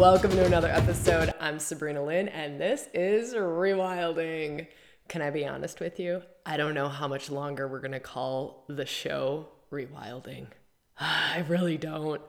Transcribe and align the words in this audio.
Welcome 0.00 0.30
to 0.30 0.46
another 0.46 0.70
episode. 0.70 1.34
I'm 1.40 1.58
Sabrina 1.58 2.02
Lynn, 2.02 2.28
and 2.28 2.58
this 2.58 2.88
is 2.94 3.34
Rewilding. 3.34 4.66
Can 5.08 5.20
I 5.20 5.28
be 5.28 5.46
honest 5.46 5.78
with 5.78 6.00
you? 6.00 6.22
I 6.46 6.56
don't 6.56 6.72
know 6.72 6.88
how 6.88 7.06
much 7.06 7.28
longer 7.28 7.68
we're 7.68 7.80
going 7.80 7.92
to 7.92 8.00
call 8.00 8.64
the 8.66 8.86
show 8.86 9.48
Rewilding. 9.70 10.46
I 10.98 11.44
really 11.46 11.76
don't. 11.76 12.22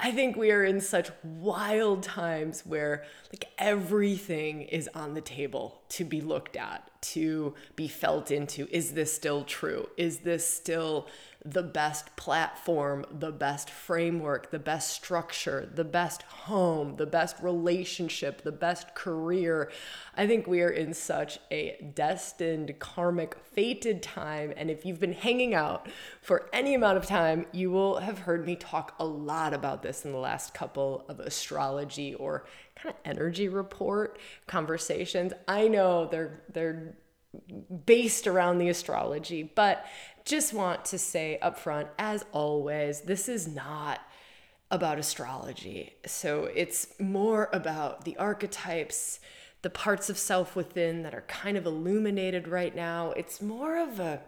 I 0.00 0.10
think 0.10 0.34
we 0.36 0.50
are 0.50 0.64
in 0.64 0.80
such 0.80 1.12
wild 1.22 2.02
times 2.02 2.66
where 2.66 3.04
like 3.32 3.44
everything 3.58 4.62
is 4.62 4.90
on 4.92 5.14
the 5.14 5.20
table 5.20 5.82
to 5.90 6.04
be 6.04 6.20
looked 6.20 6.56
at, 6.56 6.90
to 7.02 7.54
be 7.76 7.86
felt 7.86 8.32
into. 8.32 8.66
Is 8.72 8.94
this 8.94 9.14
still 9.14 9.44
true? 9.44 9.88
Is 9.96 10.18
this 10.18 10.44
still 10.44 11.06
the 11.44 11.62
best 11.62 12.16
platform, 12.16 13.04
the 13.16 13.30
best 13.30 13.70
framework, 13.70 14.50
the 14.50 14.58
best 14.58 14.90
structure, 14.90 15.70
the 15.72 15.84
best 15.84 16.22
home, 16.22 16.96
the 16.96 17.06
best 17.06 17.36
relationship, 17.40 18.42
the 18.42 18.52
best 18.52 18.94
career. 18.94 19.70
I 20.16 20.26
think 20.26 20.48
we 20.48 20.62
are 20.62 20.70
in 20.70 20.92
such 20.94 21.38
a 21.50 21.92
destined, 21.94 22.78
karmic, 22.80 23.36
fated 23.52 24.02
time. 24.02 24.52
And 24.56 24.68
if 24.68 24.84
you've 24.84 24.98
been 24.98 25.12
hanging 25.12 25.54
out 25.54 25.88
for 26.20 26.50
any 26.52 26.74
amount 26.74 26.98
of 26.98 27.06
time, 27.06 27.46
you 27.52 27.70
will 27.70 27.98
have 27.98 28.20
heard 28.20 28.44
me 28.44 28.56
talk 28.56 28.94
a 28.98 29.04
lot 29.04 29.54
about 29.54 29.82
this 29.82 30.04
in 30.04 30.10
the 30.10 30.18
last 30.18 30.54
couple 30.54 31.04
of 31.08 31.20
astrology 31.20 32.14
or 32.14 32.46
kind 32.74 32.94
of 32.94 33.00
energy 33.04 33.48
report 33.48 34.18
conversations. 34.48 35.32
I 35.46 35.68
know 35.68 36.08
they're 36.08 36.42
they're 36.52 36.96
based 37.86 38.26
around 38.26 38.58
the 38.58 38.68
astrology, 38.68 39.42
but 39.42 39.84
just 40.28 40.52
want 40.52 40.84
to 40.86 40.98
say 40.98 41.38
up 41.38 41.58
front, 41.58 41.88
as 41.98 42.24
always, 42.32 43.00
this 43.00 43.28
is 43.28 43.48
not 43.48 44.00
about 44.70 44.98
astrology. 44.98 45.94
So 46.06 46.44
it's 46.54 46.88
more 47.00 47.48
about 47.52 48.04
the 48.04 48.16
archetypes, 48.18 49.20
the 49.62 49.70
parts 49.70 50.10
of 50.10 50.18
self 50.18 50.54
within 50.54 51.02
that 51.02 51.14
are 51.14 51.22
kind 51.22 51.56
of 51.56 51.64
illuminated 51.64 52.46
right 52.46 52.76
now. 52.76 53.12
It's 53.12 53.40
more 53.40 53.78
of 53.78 53.98
a, 53.98 54.20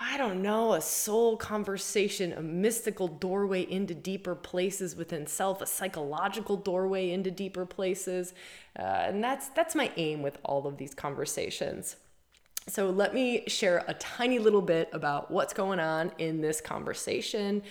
I 0.00 0.16
don't 0.16 0.40
know, 0.40 0.72
a 0.72 0.80
soul 0.80 1.36
conversation, 1.36 2.32
a 2.32 2.40
mystical 2.40 3.06
doorway 3.06 3.70
into 3.70 3.94
deeper 3.94 4.34
places 4.34 4.96
within 4.96 5.26
self, 5.26 5.60
a 5.60 5.66
psychological 5.66 6.56
doorway 6.56 7.10
into 7.10 7.30
deeper 7.30 7.66
places. 7.66 8.32
Uh, 8.78 8.82
and 8.82 9.22
that's 9.22 9.50
that's 9.50 9.74
my 9.74 9.92
aim 9.98 10.22
with 10.22 10.38
all 10.42 10.66
of 10.66 10.78
these 10.78 10.94
conversations. 10.94 11.96
So, 12.68 12.90
let 12.90 13.14
me 13.14 13.44
share 13.48 13.82
a 13.88 13.94
tiny 13.94 14.38
little 14.38 14.60
bit 14.60 14.90
about 14.92 15.30
what's 15.30 15.54
going 15.54 15.80
on 15.80 16.12
in 16.18 16.42
this 16.42 16.60
conversation, 16.60 17.62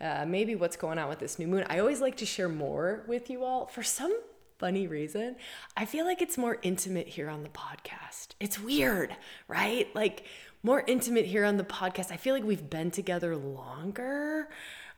uh, 0.00 0.24
maybe 0.26 0.56
what's 0.56 0.76
going 0.76 0.98
on 0.98 1.08
with 1.08 1.20
this 1.20 1.38
new 1.38 1.46
moon. 1.46 1.64
I 1.68 1.78
always 1.78 2.00
like 2.00 2.16
to 2.16 2.26
share 2.26 2.48
more 2.48 3.04
with 3.06 3.30
you 3.30 3.44
all 3.44 3.66
for 3.66 3.84
some 3.84 4.12
funny 4.58 4.88
reason. 4.88 5.36
I 5.76 5.84
feel 5.84 6.04
like 6.04 6.20
it's 6.20 6.36
more 6.36 6.58
intimate 6.62 7.06
here 7.06 7.30
on 7.30 7.44
the 7.44 7.48
podcast. 7.48 8.30
It's 8.40 8.58
weird, 8.58 9.16
right? 9.46 9.88
Like, 9.94 10.26
more 10.62 10.82
intimate 10.86 11.26
here 11.26 11.44
on 11.44 11.56
the 11.56 11.64
podcast. 11.64 12.10
I 12.10 12.16
feel 12.16 12.34
like 12.34 12.44
we've 12.44 12.68
been 12.68 12.90
together 12.90 13.36
longer 13.36 14.48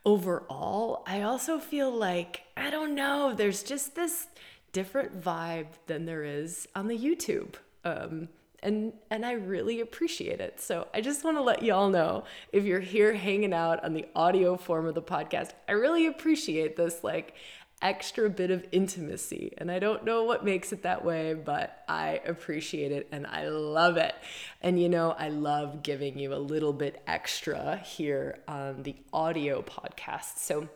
overall. 0.04 1.04
I 1.06 1.22
also 1.22 1.58
feel 1.58 1.90
like, 1.90 2.42
I 2.56 2.70
don't 2.70 2.94
know, 2.94 3.34
there's 3.34 3.62
just 3.62 3.94
this 3.94 4.28
different 4.72 5.20
vibe 5.20 5.68
than 5.86 6.06
there 6.06 6.24
is 6.24 6.66
on 6.74 6.88
the 6.88 6.98
YouTube. 6.98 7.54
Um, 7.84 8.28
and 8.62 8.92
and 9.10 9.26
I 9.26 9.32
really 9.32 9.80
appreciate 9.80 10.40
it. 10.40 10.60
So 10.60 10.86
I 10.94 11.00
just 11.00 11.24
want 11.24 11.36
to 11.36 11.42
let 11.42 11.62
y'all 11.62 11.90
know 11.90 12.24
if 12.52 12.64
you're 12.64 12.80
here 12.80 13.12
hanging 13.12 13.52
out 13.52 13.84
on 13.84 13.92
the 13.94 14.06
audio 14.14 14.56
form 14.56 14.86
of 14.86 14.94
the 14.94 15.02
podcast, 15.02 15.50
I 15.68 15.72
really 15.72 16.06
appreciate 16.06 16.76
this 16.76 17.02
like 17.02 17.34
extra 17.82 18.30
bit 18.30 18.50
of 18.52 18.64
intimacy. 18.70 19.52
And 19.58 19.70
I 19.70 19.80
don't 19.80 20.04
know 20.04 20.22
what 20.22 20.44
makes 20.44 20.72
it 20.72 20.84
that 20.84 21.04
way, 21.04 21.34
but 21.34 21.82
I 21.88 22.20
appreciate 22.24 22.92
it 22.92 23.08
and 23.10 23.26
I 23.26 23.48
love 23.48 23.96
it. 23.96 24.14
And 24.62 24.80
you 24.80 24.88
know, 24.88 25.10
I 25.18 25.28
love 25.28 25.82
giving 25.82 26.18
you 26.18 26.32
a 26.32 26.36
little 26.36 26.72
bit 26.72 27.02
extra 27.06 27.78
here 27.78 28.38
on 28.46 28.84
the 28.84 28.94
audio 29.12 29.62
podcast. 29.62 30.38
So 30.38 30.68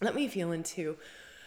let 0.00 0.14
me 0.14 0.28
feel 0.28 0.52
into 0.52 0.96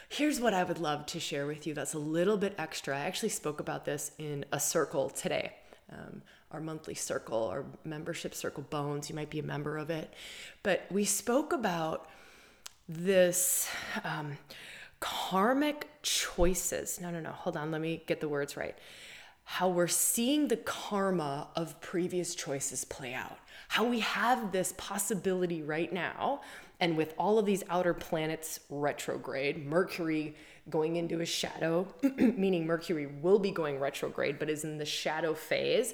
here's 0.10 0.40
what 0.40 0.54
I 0.54 0.64
would 0.64 0.80
love 0.80 1.08
to 1.08 1.20
share 1.20 1.48
with 1.48 1.66
you 1.66 1.74
that's 1.74 1.96
a 1.96 2.00
little 2.00 2.38
bit 2.38 2.54
extra. 2.60 2.96
I 2.96 3.02
actually 3.02 3.30
spoke 3.30 3.60
about 3.60 3.86
this 3.86 4.12
in 4.20 4.46
a 4.52 4.60
circle 4.60 5.10
today 5.10 5.54
um, 5.92 6.22
our 6.52 6.60
monthly 6.60 6.96
circle, 6.96 7.46
our 7.46 7.66
membership 7.84 8.34
circle, 8.34 8.64
Bones. 8.70 9.10
You 9.10 9.16
might 9.16 9.30
be 9.30 9.40
a 9.40 9.44
member 9.44 9.78
of 9.78 9.90
it. 9.90 10.14
But 10.64 10.86
we 10.90 11.06
spoke 11.06 11.54
about 11.54 12.10
this 12.88 13.70
um, 14.04 14.38
karmic 15.00 15.88
choices. 16.02 17.00
No, 17.02 17.12
no, 17.12 17.20
no. 17.20 17.32
Hold 17.32 17.56
on. 17.56 17.72
Let 17.72 17.82
me 17.82 18.04
get 18.08 18.20
the 18.20 18.30
words 18.30 18.58
right. 18.58 18.76
How 19.44 19.70
we're 19.70 19.88
seeing 19.88 20.48
the 20.48 20.58
karma 20.58 21.48
of 21.56 21.80
previous 21.82 22.36
choices 22.36 22.84
play 22.86 23.14
out. 23.14 23.38
How 23.68 23.84
we 23.84 24.00
have 24.00 24.52
this 24.52 24.74
possibility 24.78 25.62
right 25.62 25.92
now. 25.92 26.42
And 26.80 26.96
with 26.96 27.14
all 27.18 27.38
of 27.38 27.46
these 27.46 27.64
outer 27.70 27.94
planets 27.94 28.60
retrograde, 28.70 29.66
Mercury 29.66 30.36
going 30.70 30.96
into 30.96 31.22
a 31.22 31.26
shadow, 31.26 31.88
meaning 32.18 32.66
Mercury 32.66 33.08
will 33.08 33.40
be 33.40 33.52
going 33.52 33.80
retrograde, 33.80 34.40
but 34.40 34.50
is 34.50 34.64
in 34.64 34.78
the 34.78 34.86
shadow 34.86 35.34
phase. 35.34 35.94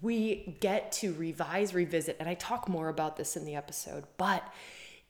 We 0.00 0.56
get 0.60 0.92
to 0.92 1.12
revise, 1.14 1.74
revisit, 1.74 2.16
and 2.18 2.28
I 2.28 2.34
talk 2.34 2.68
more 2.68 2.88
about 2.88 3.16
this 3.16 3.36
in 3.36 3.44
the 3.44 3.54
episode, 3.54 4.04
but 4.16 4.42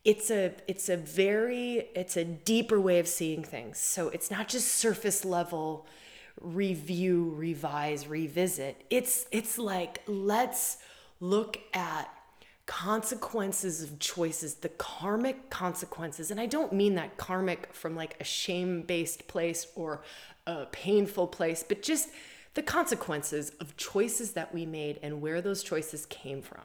it's 0.05 0.31
a 0.31 0.53
it's 0.67 0.89
a 0.89 0.97
very 0.97 1.89
it's 1.95 2.17
a 2.17 2.25
deeper 2.25 2.81
way 2.81 2.99
of 2.99 3.09
seeing 3.09 3.45
things. 3.45 3.79
So 3.79 4.09
it's 4.09 4.31
not 4.31 4.49
just 4.49 4.69
surface 4.75 5.25
level 5.25 5.87
review, 6.41 7.33
revise, 7.37 8.07
revisit. 8.07 8.85
It's 8.91 9.27
it's 9.31 9.59
like 9.59 10.03
let's 10.07 10.79
look 11.21 11.59
at 11.73 12.11
consequences 12.67 13.83
of 13.83 13.99
choices, 13.99 14.57
the 14.57 14.69
karmic 14.69 15.51
consequences. 15.51 16.31
And 16.31 16.41
I 16.41 16.47
don't 16.47 16.73
mean 16.73 16.95
that 16.95 17.17
karmic 17.17 17.73
from 17.73 17.97
like 17.97 18.17
a 18.21 18.25
shame 18.25 18.83
based 18.83 19.27
place 19.27 19.67
or 19.75 20.03
a 20.47 20.67
painful 20.67 21.27
place, 21.27 21.65
but 21.67 21.83
just 21.83 22.11
the 22.55 22.63
consequences 22.63 23.51
of 23.61 23.77
choices 23.77 24.33
that 24.33 24.55
we 24.55 24.67
made 24.67 25.01
and 25.03 25.21
where 25.21 25.41
those 25.41 25.63
choices 25.63 26.07
came 26.07 26.43
from. 26.43 26.61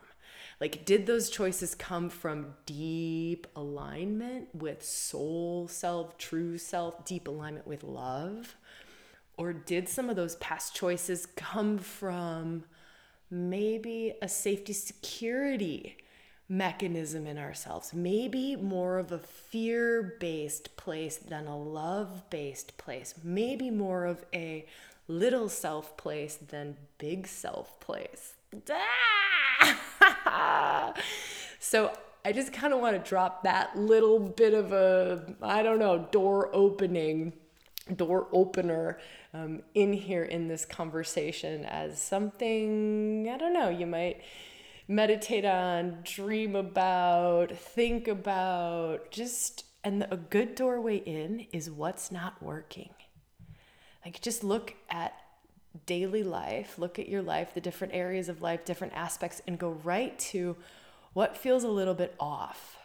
Like, 0.59 0.85
did 0.85 1.05
those 1.05 1.29
choices 1.29 1.75
come 1.75 2.09
from 2.09 2.55
deep 2.65 3.45
alignment 3.55 4.53
with 4.55 4.83
soul 4.83 5.67
self, 5.67 6.17
true 6.17 6.57
self, 6.57 7.05
deep 7.05 7.27
alignment 7.27 7.67
with 7.67 7.83
love? 7.83 8.55
Or 9.37 9.53
did 9.53 9.87
some 9.87 10.09
of 10.09 10.15
those 10.15 10.35
past 10.37 10.75
choices 10.75 11.27
come 11.35 11.77
from 11.77 12.63
maybe 13.29 14.13
a 14.21 14.29
safety 14.29 14.73
security 14.73 15.97
mechanism 16.49 17.27
in 17.27 17.37
ourselves, 17.37 17.93
maybe 17.93 18.55
more 18.55 18.99
of 18.99 19.11
a 19.11 19.19
fear 19.19 20.15
based 20.19 20.75
place 20.77 21.17
than 21.17 21.47
a 21.47 21.57
love 21.57 22.29
based 22.29 22.77
place, 22.77 23.15
maybe 23.23 23.69
more 23.69 24.05
of 24.05 24.25
a 24.33 24.65
little 25.07 25.49
self 25.49 25.97
place 25.97 26.35
than 26.35 26.77
big 26.97 27.27
self 27.27 27.79
place. 27.79 28.33
so 31.59 31.91
I 32.23 32.31
just 32.31 32.53
kind 32.53 32.73
of 32.73 32.79
want 32.79 33.01
to 33.01 33.09
drop 33.09 33.43
that 33.43 33.77
little 33.77 34.19
bit 34.19 34.53
of 34.53 34.71
a, 34.71 35.35
I 35.41 35.63
don't 35.63 35.79
know, 35.79 36.07
door 36.11 36.49
opening, 36.53 37.33
door 37.95 38.27
opener 38.31 38.99
um, 39.37 39.61
in 39.73 39.93
here 39.93 40.23
in 40.23 40.47
this 40.47 40.65
conversation 40.65 41.65
as 41.65 42.01
something, 42.01 43.29
I 43.31 43.37
don't 43.37 43.53
know, 43.53 43.69
you 43.69 43.85
might 43.85 44.21
meditate 44.87 45.45
on, 45.45 45.99
dream 46.03 46.55
about, 46.55 47.51
think 47.51 48.07
about, 48.07 49.11
just, 49.11 49.65
and 49.83 50.07
a 50.09 50.17
good 50.17 50.55
doorway 50.55 50.97
in 50.97 51.45
is 51.51 51.69
what's 51.69 52.11
not 52.11 52.41
working. 52.41 52.89
Like, 54.05 54.21
just 54.21 54.43
look 54.43 54.75
at 54.89 55.13
daily 55.85 56.23
life, 56.23 56.79
look 56.79 56.97
at 56.97 57.09
your 57.09 57.21
life, 57.21 57.53
the 57.53 57.61
different 57.61 57.93
areas 57.93 58.29
of 58.29 58.41
life, 58.41 58.65
different 58.65 58.93
aspects, 58.93 59.41
and 59.45 59.59
go 59.59 59.71
right 59.83 60.17
to 60.19 60.55
what 61.13 61.37
feels 61.37 61.63
a 61.63 61.69
little 61.69 61.93
bit 61.93 62.15
off. 62.19 62.77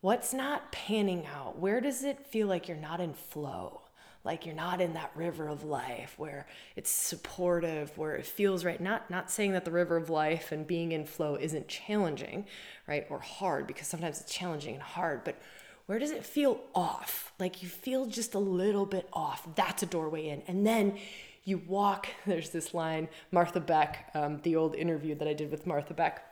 What's 0.00 0.32
not 0.32 0.72
panning 0.72 1.26
out? 1.26 1.58
Where 1.58 1.80
does 1.80 2.02
it 2.02 2.26
feel 2.26 2.46
like 2.48 2.66
you're 2.66 2.76
not 2.76 3.00
in 3.00 3.12
flow? 3.12 3.82
Like 4.24 4.44
you're 4.44 4.54
not 4.54 4.80
in 4.80 4.94
that 4.94 5.10
river 5.14 5.48
of 5.48 5.64
life 5.64 6.14
where 6.18 6.46
it's 6.76 6.90
supportive 6.90 7.96
where 7.96 8.14
it 8.14 8.26
feels 8.26 8.64
right. 8.64 8.80
Not 8.80 9.10
not 9.10 9.30
saying 9.30 9.52
that 9.52 9.64
the 9.64 9.70
river 9.70 9.96
of 9.96 10.10
life 10.10 10.52
and 10.52 10.66
being 10.66 10.92
in 10.92 11.06
flow 11.06 11.36
isn't 11.36 11.68
challenging 11.68 12.46
right 12.86 13.06
or 13.08 13.20
hard 13.20 13.66
because 13.66 13.86
sometimes 13.86 14.20
it's 14.20 14.32
challenging 14.32 14.74
and 14.74 14.82
hard 14.82 15.24
but 15.24 15.40
where 15.86 15.98
does 15.98 16.12
it 16.12 16.24
feel 16.24 16.60
off? 16.72 17.32
Like 17.40 17.62
you 17.62 17.68
feel 17.68 18.06
just 18.06 18.34
a 18.34 18.38
little 18.38 18.86
bit 18.86 19.08
off. 19.12 19.48
That's 19.56 19.82
a 19.82 19.86
doorway 19.86 20.28
in. 20.28 20.42
And 20.46 20.64
then 20.64 20.98
you 21.44 21.58
walk 21.66 22.08
there's 22.26 22.50
this 22.50 22.74
line 22.74 23.08
martha 23.32 23.60
beck 23.60 24.10
um, 24.14 24.40
the 24.42 24.54
old 24.54 24.74
interview 24.74 25.14
that 25.14 25.26
i 25.26 25.32
did 25.32 25.50
with 25.50 25.66
martha 25.66 25.94
beck. 25.94 26.24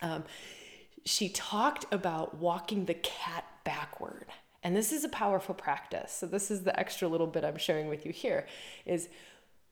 Um, 0.00 0.24
she 1.04 1.28
talked 1.28 1.86
about 1.92 2.36
walking 2.36 2.84
the 2.84 2.94
cat 2.94 3.44
backward 3.64 4.26
And 4.62 4.76
this 4.76 4.92
is 4.92 5.04
a 5.04 5.08
powerful 5.08 5.54
practice. 5.54 6.12
So 6.12 6.26
this 6.26 6.50
is 6.50 6.64
the 6.64 6.78
extra 6.78 7.08
little 7.08 7.26
bit 7.26 7.44
I'm 7.44 7.58
sharing 7.58 7.88
with 7.88 8.04
you 8.04 8.12
here 8.12 8.46
is 8.84 9.08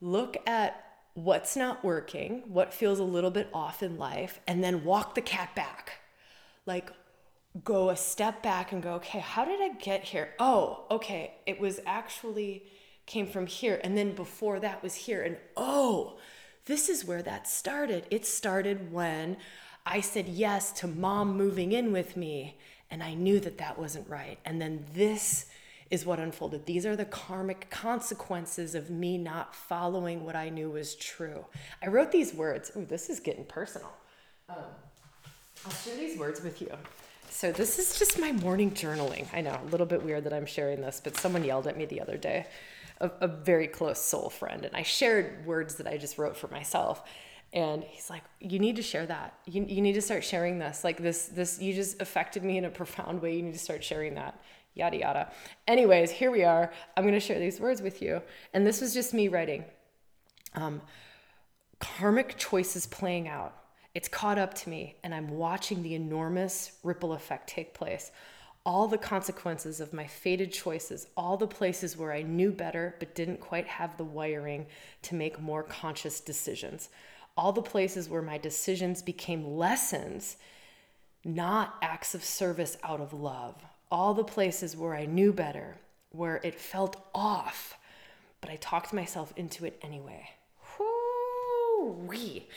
look 0.00 0.36
at 0.46 0.84
what's 1.14 1.56
not 1.56 1.84
working, 1.84 2.42
what 2.46 2.72
feels 2.72 2.98
a 2.98 3.04
little 3.04 3.30
bit 3.30 3.48
off 3.52 3.82
in 3.82 3.98
life, 3.98 4.40
and 4.46 4.62
then 4.62 4.84
walk 4.84 5.14
the 5.14 5.22
cat 5.22 5.54
back. 5.54 6.00
Like 6.66 6.90
go 7.64 7.90
a 7.90 7.96
step 7.96 8.42
back 8.42 8.72
and 8.72 8.82
go, 8.82 8.94
okay, 8.94 9.20
how 9.20 9.44
did 9.44 9.60
I 9.60 9.74
get 9.78 10.04
here? 10.04 10.34
Oh, 10.38 10.84
okay, 10.90 11.34
it 11.46 11.58
was 11.58 11.80
actually 11.86 12.64
came 13.06 13.26
from 13.26 13.46
here. 13.46 13.80
And 13.82 13.96
then 13.96 14.14
before 14.14 14.60
that 14.60 14.82
was 14.82 14.94
here. 14.94 15.22
And 15.22 15.36
oh, 15.56 16.18
this 16.66 16.88
is 16.88 17.04
where 17.04 17.22
that 17.22 17.48
started. 17.48 18.06
It 18.10 18.26
started 18.26 18.92
when 18.92 19.36
I 19.86 20.00
said 20.00 20.28
yes 20.28 20.72
to 20.80 20.86
mom 20.88 21.36
moving 21.36 21.72
in 21.72 21.92
with 21.92 22.16
me. 22.16 22.58
And 22.90 23.02
I 23.02 23.14
knew 23.14 23.40
that 23.40 23.58
that 23.58 23.78
wasn't 23.78 24.08
right. 24.08 24.38
And 24.44 24.60
then 24.60 24.84
this 24.94 25.46
is 25.90 26.04
what 26.04 26.18
unfolded. 26.18 26.66
These 26.66 26.84
are 26.84 26.96
the 26.96 27.04
karmic 27.04 27.70
consequences 27.70 28.74
of 28.74 28.90
me 28.90 29.18
not 29.18 29.54
following 29.54 30.24
what 30.24 30.34
I 30.34 30.48
knew 30.48 30.70
was 30.70 30.94
true. 30.96 31.44
I 31.82 31.88
wrote 31.88 32.10
these 32.10 32.34
words. 32.34 32.72
Ooh, 32.76 32.84
this 32.84 33.08
is 33.08 33.20
getting 33.20 33.44
personal. 33.44 33.92
Um, 34.48 34.56
I'll 35.64 35.72
share 35.72 35.96
these 35.96 36.18
words 36.18 36.42
with 36.42 36.60
you. 36.60 36.70
So, 37.30 37.52
this 37.52 37.78
is 37.78 37.98
just 37.98 38.18
my 38.18 38.32
morning 38.32 38.70
journaling. 38.70 39.26
I 39.34 39.42
know, 39.42 39.58
a 39.62 39.68
little 39.70 39.86
bit 39.86 40.02
weird 40.02 40.24
that 40.24 40.32
I'm 40.32 40.46
sharing 40.46 40.80
this, 40.80 41.00
but 41.02 41.16
someone 41.16 41.44
yelled 41.44 41.66
at 41.66 41.76
me 41.76 41.84
the 41.84 42.00
other 42.00 42.16
day, 42.16 42.46
a, 43.00 43.10
a 43.20 43.28
very 43.28 43.66
close 43.66 44.00
soul 44.00 44.30
friend, 44.30 44.64
and 44.64 44.74
I 44.74 44.82
shared 44.82 45.44
words 45.44 45.74
that 45.76 45.86
I 45.86 45.98
just 45.98 46.18
wrote 46.18 46.36
for 46.36 46.48
myself. 46.48 47.02
And 47.56 47.82
he's 47.82 48.08
like, 48.08 48.22
"You 48.38 48.60
need 48.60 48.76
to 48.76 48.82
share 48.82 49.06
that. 49.06 49.34
You, 49.46 49.64
you 49.66 49.82
need 49.82 49.94
to 49.94 50.02
start 50.02 50.22
sharing 50.22 50.60
this. 50.60 50.84
Like 50.84 50.98
this, 50.98 51.26
this. 51.26 51.60
You 51.60 51.74
just 51.74 52.00
affected 52.00 52.44
me 52.44 52.58
in 52.58 52.64
a 52.64 52.70
profound 52.70 53.20
way. 53.20 53.34
You 53.34 53.42
need 53.42 53.54
to 53.54 53.58
start 53.58 53.82
sharing 53.82 54.14
that." 54.14 54.40
Yada 54.74 54.98
yada. 54.98 55.32
Anyways, 55.66 56.10
here 56.10 56.30
we 56.30 56.44
are. 56.44 56.70
I'm 56.96 57.02
going 57.02 57.14
to 57.14 57.20
share 57.20 57.40
these 57.40 57.58
words 57.58 57.82
with 57.82 58.00
you, 58.02 58.22
and 58.52 58.64
this 58.64 58.80
was 58.80 58.94
just 58.94 59.12
me 59.14 59.26
writing. 59.26 59.64
Um, 60.54 60.82
karmic 61.80 62.36
choices 62.36 62.86
playing 62.86 63.26
out 63.26 63.54
it's 63.96 64.08
caught 64.08 64.36
up 64.36 64.52
to 64.52 64.68
me, 64.68 64.96
and 65.02 65.14
I'm 65.14 65.30
watching 65.30 65.82
the 65.82 65.94
enormous 65.94 66.72
ripple 66.82 67.14
effect 67.14 67.48
take 67.48 67.72
place. 67.72 68.10
All 68.66 68.88
the 68.88 68.98
consequences 68.98 69.80
of 69.80 69.94
my 69.94 70.06
fated 70.06 70.52
choices, 70.52 71.06
all 71.16 71.38
the 71.38 71.46
places 71.46 71.96
where 71.96 72.12
I 72.12 72.20
knew 72.20 72.52
better 72.52 72.96
but 72.98 73.14
didn't 73.14 73.40
quite 73.40 73.66
have 73.66 73.96
the 73.96 74.04
wiring 74.04 74.66
to 75.00 75.14
make 75.14 75.40
more 75.40 75.62
conscious 75.62 76.20
decisions, 76.20 76.90
all 77.36 77.52
the 77.52 77.62
places 77.62 78.08
where 78.08 78.22
my 78.22 78.38
decisions 78.38 79.02
became 79.02 79.56
lessons, 79.56 80.36
not 81.24 81.76
acts 81.82 82.14
of 82.14 82.24
service 82.24 82.76
out 82.82 83.00
of 83.00 83.12
love, 83.12 83.54
all 83.90 84.14
the 84.14 84.24
places 84.24 84.76
where 84.76 84.94
I 84.94 85.06
knew 85.06 85.32
better, 85.32 85.76
where 86.10 86.40
it 86.42 86.54
felt 86.54 86.96
off, 87.14 87.78
but 88.40 88.50
I 88.50 88.56
talked 88.56 88.92
myself 88.92 89.32
into 89.36 89.64
it 89.64 89.78
anyway. 89.82 90.30
Whoo-wee 90.78 92.48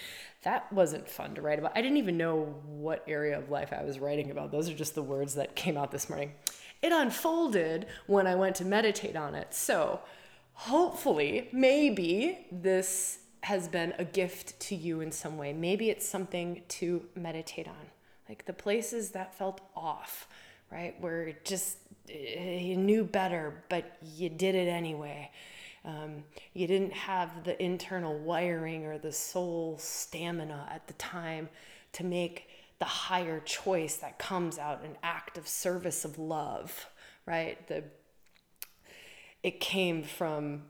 that 0.44 0.72
wasn't 0.72 1.10
fun 1.10 1.36
to 1.36 1.42
write 1.42 1.60
about. 1.60 1.74
I 1.76 1.82
didn't 1.82 1.98
even 1.98 2.18
know 2.18 2.56
what 2.66 3.04
area 3.08 3.38
of 3.38 3.50
life 3.50 3.74
I 3.74 3.84
was 3.84 4.00
writing 4.00 4.32
about. 4.32 4.52
Those 4.52 4.70
are 4.70 4.74
just 4.74 4.96
the 4.96 5.04
words 5.04 5.36
that 5.36 5.56
came 5.56 5.78
out 5.78 5.92
this 5.92 6.10
morning. 6.10 6.32
It 6.82 6.94
unfolded 6.94 7.88
when 8.08 8.26
I 8.26 8.36
went 8.36 8.56
to 8.58 8.66
meditate 8.66 9.18
on 9.18 9.36
it. 9.36 9.54
So, 9.54 10.00
hopefully, 10.54 11.50
maybe 11.52 12.48
this 12.52 13.20
has 13.44 13.68
been 13.68 13.94
a 13.98 14.06
gift 14.06 14.60
to 14.60 14.76
you 14.76 15.02
in 15.02 15.12
some 15.12 15.38
way. 15.38 15.54
Maybe 15.54 15.90
it's 15.90 16.08
something 16.08 16.62
to 16.68 17.06
meditate 17.16 17.68
on. 17.68 17.88
Like 18.28 18.46
the 18.46 18.54
places 18.54 19.12
that 19.12 19.34
felt 19.34 19.62
off, 19.76 20.28
right? 20.72 20.96
Where 21.00 21.34
just 21.44 21.78
eh, 22.10 22.60
you 22.60 22.78
knew 22.78 23.04
better, 23.04 23.64
but 23.70 23.98
you 24.02 24.30
did 24.30 24.56
it 24.56 24.68
anyway 24.68 25.32
um, 25.86 26.24
you 26.54 26.68
didn't 26.68 26.94
have 26.94 27.44
the 27.44 27.62
internal 27.62 28.18
wiring 28.18 28.86
or 28.86 28.98
the 28.98 29.12
soul 29.12 29.78
stamina 29.80 30.68
at 30.72 30.88
the 30.88 30.94
time 30.94 31.50
to 31.94 32.04
make 32.04 32.50
the 32.80 32.86
higher 32.86 33.40
choice 33.40 33.96
that 33.98 34.20
comes 34.20 34.58
out 34.58 34.84
an 34.84 34.98
act 35.04 35.38
of 35.38 35.48
service 35.48 36.06
of 36.06 36.18
love 36.18 36.88
right 37.26 37.68
the 37.68 37.84
it 39.42 39.60
came 39.60 40.04
from 40.04 40.64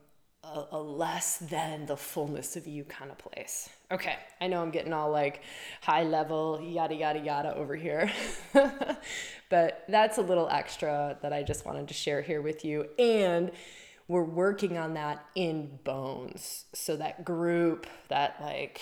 a, 0.43 0.63
a, 0.71 0.79
less 0.79 1.37
than 1.37 1.85
the 1.85 1.97
fullness 1.97 2.55
of 2.55 2.65
you 2.67 2.83
kind 2.83 3.11
of 3.11 3.17
place. 3.17 3.69
Okay 3.91 4.15
i 4.41 4.47
know 4.47 4.61
i'm 4.61 4.71
getting 4.71 4.93
all 4.93 5.11
like 5.11 5.41
high 5.81 6.03
level 6.03 6.61
yada 6.61 6.95
yada 6.95 7.19
yada 7.19 7.55
over 7.55 7.75
here. 7.75 8.11
But 9.49 9.83
that's 9.89 10.19
a 10.19 10.21
little 10.21 10.47
extra 10.47 11.17
that 11.23 11.33
i 11.33 11.41
just 11.41 11.65
wanted 11.65 11.87
to 11.87 11.93
share 11.95 12.21
here 12.21 12.41
with 12.41 12.63
you. 12.63 12.87
And 12.99 13.51
we're 14.09 14.23
working 14.23 14.77
on 14.77 14.95
that 14.95 15.23
in 15.35 15.79
bones. 15.83 16.65
So 16.73 16.97
that 16.97 17.23
group, 17.23 17.85
that 18.09 18.37
like, 18.41 18.81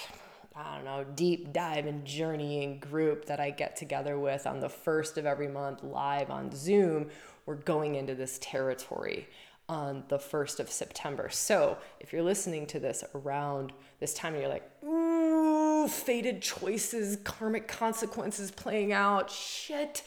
I 0.56 0.76
don't 0.76 0.86
know, 0.86 1.04
deep 1.04 1.52
dive 1.52 1.86
and 1.86 2.06
journeying 2.06 2.80
group 2.80 3.26
that 3.26 3.40
I 3.40 3.52
get 3.52 3.76
together 3.76 4.18
with 4.18 4.48
on 4.48 4.62
the 4.62 4.70
first 4.70 5.18
of 5.18 5.26
every 5.26 5.50
month 5.50 5.84
live 5.84 6.32
on 6.32 6.56
Zoom, 6.56 7.10
we're 7.46 7.56
going 7.56 7.96
into 7.96 8.16
this 8.16 8.40
territory 8.42 9.28
on 9.70 10.04
the 10.08 10.18
1st 10.18 10.60
of 10.60 10.72
September. 10.72 11.30
So 11.30 11.78
if 12.00 12.14
you're 12.14 12.24
listening 12.24 12.66
to 12.68 12.80
this 12.80 13.04
around 13.14 13.74
this 14.00 14.14
time 14.14 14.34
and 14.34 14.42
you're 14.42 14.52
like, 14.52 14.70
ooh, 14.84 15.88
fated 15.88 16.42
choices, 16.42 17.18
karmic 17.24 17.68
consequences 17.68 18.52
playing 18.52 18.94
out, 18.94 19.30
shit 19.30 20.04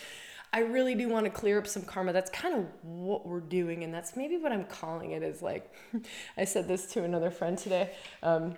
I 0.52 0.60
really 0.60 0.94
do 0.94 1.08
want 1.08 1.26
to 1.26 1.30
clear 1.30 1.58
up 1.58 1.66
some 1.66 1.82
karma. 1.82 2.12
That's 2.12 2.30
kind 2.30 2.54
of 2.54 2.66
what 2.82 3.24
we're 3.24 3.40
doing, 3.40 3.84
and 3.84 3.94
that's 3.94 4.16
maybe 4.16 4.36
what 4.36 4.50
I'm 4.50 4.64
calling 4.64 5.12
it. 5.12 5.22
Is 5.22 5.42
like, 5.42 5.72
I 6.36 6.44
said 6.44 6.66
this 6.66 6.86
to 6.92 7.04
another 7.04 7.30
friend 7.30 7.56
today. 7.56 7.92
Um, 8.22 8.56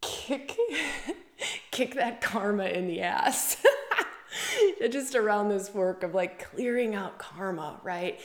kick, 0.00 0.56
kick 1.72 1.94
that 1.96 2.20
karma 2.20 2.66
in 2.66 2.86
the 2.86 3.00
ass. 3.00 3.56
just 4.90 5.16
around 5.16 5.48
this 5.48 5.74
work 5.74 6.04
of 6.04 6.14
like 6.14 6.50
clearing 6.52 6.94
out 6.94 7.18
karma, 7.18 7.80
right? 7.82 8.20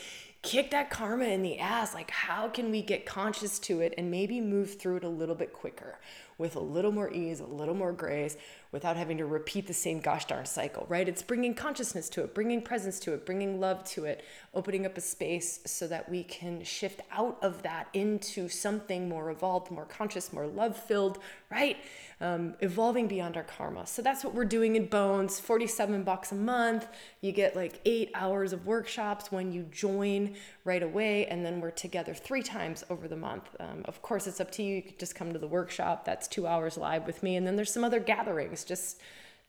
Kick 0.45 0.69
that 0.71 0.91
karma 0.91 1.25
in 1.25 1.41
the 1.41 1.57
ass. 1.57 1.95
Like, 1.95 2.11
how 2.11 2.47
can 2.47 2.69
we 2.69 2.83
get 2.83 3.07
conscious 3.07 3.57
to 3.59 3.81
it 3.81 3.95
and 3.97 4.11
maybe 4.11 4.39
move 4.39 4.79
through 4.79 4.97
it 4.97 5.03
a 5.03 5.09
little 5.09 5.33
bit 5.33 5.51
quicker 5.53 5.97
with 6.37 6.55
a 6.55 6.59
little 6.59 6.91
more 6.91 7.11
ease, 7.11 7.39
a 7.39 7.45
little 7.45 7.73
more 7.73 7.91
grace, 7.91 8.37
without 8.71 8.95
having 8.95 9.17
to 9.17 9.25
repeat 9.25 9.65
the 9.65 9.73
same 9.73 9.99
gosh 9.99 10.25
darn 10.25 10.45
cycle, 10.45 10.85
right? 10.87 11.09
It's 11.09 11.23
bringing 11.23 11.55
consciousness 11.55 12.09
to 12.09 12.23
it, 12.23 12.35
bringing 12.35 12.61
presence 12.61 12.99
to 13.01 13.13
it, 13.13 13.25
bringing 13.25 13.59
love 13.59 13.83
to 13.85 14.05
it, 14.05 14.23
opening 14.53 14.85
up 14.85 14.97
a 14.97 15.01
space 15.01 15.61
so 15.65 15.87
that 15.87 16.09
we 16.09 16.23
can 16.23 16.63
shift 16.63 17.01
out 17.11 17.39
of 17.41 17.63
that 17.63 17.87
into 17.93 18.47
something 18.47 19.09
more 19.09 19.31
evolved, 19.31 19.71
more 19.71 19.85
conscious, 19.85 20.31
more 20.31 20.45
love 20.45 20.77
filled, 20.77 21.17
right? 21.49 21.77
Um, 22.25 22.55
evolving 22.61 23.07
beyond 23.07 23.37
our 23.37 23.43
karma. 23.43 23.85
So 23.85 24.01
that's 24.01 24.23
what 24.23 24.33
we're 24.33 24.45
doing 24.45 24.75
in 24.75 24.87
Bones 24.87 25.39
47 25.39 26.01
bucks 26.01 26.31
a 26.31 26.35
month. 26.35 26.87
You 27.21 27.31
get 27.31 27.55
like 27.55 27.79
eight 27.85 28.09
hours 28.15 28.51
of 28.51 28.65
workshops 28.65 29.31
when 29.31 29.51
you 29.51 29.61
join 29.71 30.35
right 30.63 30.81
away, 30.81 31.27
and 31.27 31.45
then 31.45 31.61
we're 31.61 31.69
together 31.69 32.15
three 32.15 32.41
times 32.41 32.83
over 32.89 33.07
the 33.07 33.15
month. 33.15 33.55
Um, 33.59 33.83
of 33.85 34.01
course, 34.01 34.25
it's 34.25 34.41
up 34.41 34.49
to 34.53 34.63
you. 34.63 34.77
You 34.77 34.81
could 34.81 34.97
just 34.97 35.13
come 35.13 35.33
to 35.33 35.39
the 35.39 35.47
workshop. 35.47 36.03
That's 36.03 36.27
two 36.27 36.47
hours 36.47 36.77
live 36.77 37.05
with 37.05 37.21
me. 37.21 37.35
And 37.35 37.45
then 37.45 37.55
there's 37.57 37.71
some 37.71 37.83
other 37.83 37.99
gatherings 37.99 38.63
just 38.63 38.99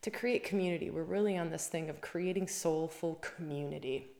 to 0.03 0.11
create 0.11 0.45
community. 0.45 0.91
We're 0.91 1.03
really 1.03 1.39
on 1.39 1.49
this 1.49 1.69
thing 1.69 1.89
of 1.89 2.03
creating 2.03 2.49
soulful 2.49 3.15
community. 3.17 4.16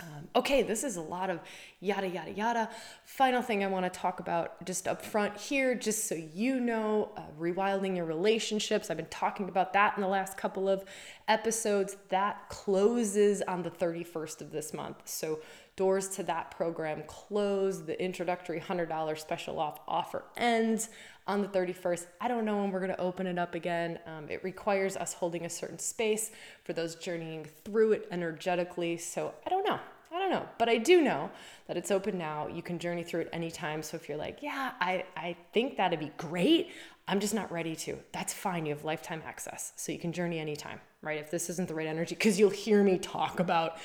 Um, 0.00 0.28
okay, 0.34 0.62
this 0.62 0.82
is 0.82 0.96
a 0.96 1.02
lot 1.02 1.28
of 1.28 1.40
yada, 1.80 2.08
yada, 2.08 2.30
yada. 2.30 2.70
Final 3.04 3.42
thing 3.42 3.62
I 3.62 3.66
want 3.66 3.92
to 3.92 4.00
talk 4.00 4.20
about 4.20 4.64
just 4.64 4.88
up 4.88 5.04
front 5.04 5.36
here, 5.36 5.74
just 5.74 6.06
so 6.06 6.14
you 6.14 6.58
know, 6.58 7.10
uh, 7.16 7.22
rewilding 7.38 7.96
your 7.96 8.06
relationships. 8.06 8.90
I've 8.90 8.96
been 8.96 9.06
talking 9.06 9.48
about 9.48 9.74
that 9.74 9.94
in 9.96 10.02
the 10.02 10.08
last 10.08 10.36
couple 10.36 10.68
of 10.68 10.84
episodes. 11.28 11.96
That 12.08 12.48
closes 12.48 13.42
on 13.42 13.62
the 13.62 13.70
31st 13.70 14.40
of 14.40 14.52
this 14.52 14.72
month. 14.72 14.96
So 15.04 15.40
doors 15.80 16.08
to 16.08 16.22
that 16.22 16.50
program 16.50 17.02
close. 17.06 17.86
The 17.86 17.98
introductory 18.04 18.60
$100 18.60 19.18
special 19.18 19.58
off 19.58 19.80
offer 19.88 20.24
ends 20.36 20.90
on 21.26 21.40
the 21.40 21.48
31st. 21.48 22.04
I 22.20 22.28
don't 22.28 22.44
know 22.44 22.58
when 22.58 22.70
we're 22.70 22.80
going 22.80 22.92
to 22.92 23.00
open 23.00 23.26
it 23.26 23.38
up 23.38 23.54
again. 23.54 23.98
Um, 24.04 24.28
it 24.28 24.44
requires 24.44 24.94
us 24.98 25.14
holding 25.14 25.46
a 25.46 25.48
certain 25.48 25.78
space 25.78 26.32
for 26.64 26.74
those 26.74 26.96
journeying 26.96 27.46
through 27.64 27.92
it 27.92 28.08
energetically. 28.10 28.98
So 28.98 29.32
I 29.46 29.48
don't 29.48 29.66
know. 29.66 29.80
I 30.12 30.18
don't 30.18 30.30
know, 30.30 30.46
but 30.58 30.68
I 30.68 30.76
do 30.76 31.00
know 31.00 31.30
that 31.66 31.76
it's 31.76 31.92
open 31.92 32.18
now. 32.18 32.48
You 32.48 32.62
can 32.62 32.78
journey 32.78 33.04
through 33.04 33.20
it 33.20 33.30
anytime. 33.32 33.82
So 33.82 33.96
if 33.96 34.08
you're 34.08 34.18
like, 34.18 34.42
yeah, 34.42 34.72
I, 34.80 35.04
I 35.16 35.36
think 35.54 35.76
that'd 35.76 36.00
be 36.00 36.10
great, 36.16 36.72
I'm 37.06 37.20
just 37.20 37.32
not 37.32 37.50
ready 37.50 37.74
to, 37.76 37.96
that's 38.12 38.32
fine. 38.32 38.66
You 38.66 38.74
have 38.74 38.84
lifetime 38.84 39.22
access. 39.24 39.72
So 39.76 39.92
you 39.92 39.98
can 39.98 40.12
journey 40.12 40.40
anytime, 40.40 40.80
right? 41.00 41.18
If 41.18 41.30
this 41.30 41.48
isn't 41.50 41.68
the 41.68 41.74
right 41.74 41.86
energy, 41.86 42.14
because 42.16 42.38
you'll 42.38 42.50
hear 42.50 42.82
me 42.82 42.98
talk 42.98 43.40
about 43.40 43.78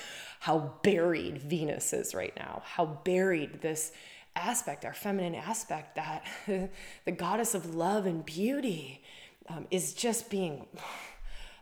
how 0.46 0.72
buried 0.84 1.40
Venus 1.40 1.92
is 1.92 2.14
right 2.14 2.36
now, 2.36 2.62
how 2.64 2.86
buried 2.86 3.62
this 3.62 3.92
aspect, 4.36 4.86
our 4.86 4.94
feminine 4.94 5.34
aspect, 5.34 5.96
that 5.96 6.24
the 7.06 7.12
goddess 7.12 7.56
of 7.56 7.74
love 7.74 8.06
and 8.06 8.24
beauty 8.24 9.02
um, 9.50 9.66
is 9.72 9.96
just 9.96 10.30
being 10.30 10.68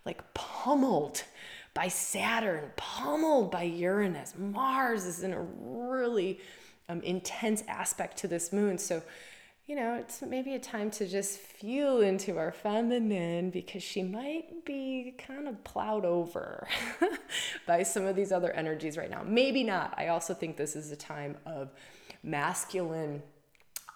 like 0.06 0.22
pummeled 0.34 1.24
by 1.74 1.88
Saturn, 1.88 2.72
pummeled 2.76 3.52
by 3.52 3.64
Uranus. 3.64 4.34
Mars 4.38 5.06
is 5.06 5.24
in 5.24 5.32
a 5.32 5.42
really 5.42 6.42
um, 6.90 7.00
intense 7.04 7.64
aspect 7.70 8.18
to 8.18 8.28
this 8.28 8.52
moon. 8.52 8.78
So, 8.78 9.02
you 9.66 9.78
know, 9.78 9.96
it's 9.96 10.22
maybe 10.22 10.56
a 10.56 10.60
time 10.60 10.92
to 10.92 11.08
just 11.08 11.40
feel 11.40 12.02
into 12.02 12.38
our 12.38 12.52
feminine 12.52 13.50
because 13.50 13.82
she 13.82 14.04
might 14.04 14.66
be 14.66 15.16
kind 15.18 15.48
of 15.48 15.64
plowed 15.64 16.04
over 16.04 16.68
by 17.68 17.84
some 17.84 18.06
of 18.06 18.16
these 18.16 18.34
other 18.34 18.52
energies 18.52 18.98
right 18.98 19.10
now. 19.10 19.24
Maybe 19.26 19.64
not. 19.64 19.94
I 19.98 20.10
also 20.10 20.34
think 20.34 20.58
this 20.58 20.76
is 20.76 20.92
a 20.92 20.98
time 20.98 21.38
of 21.46 21.72
masculine 22.24 23.24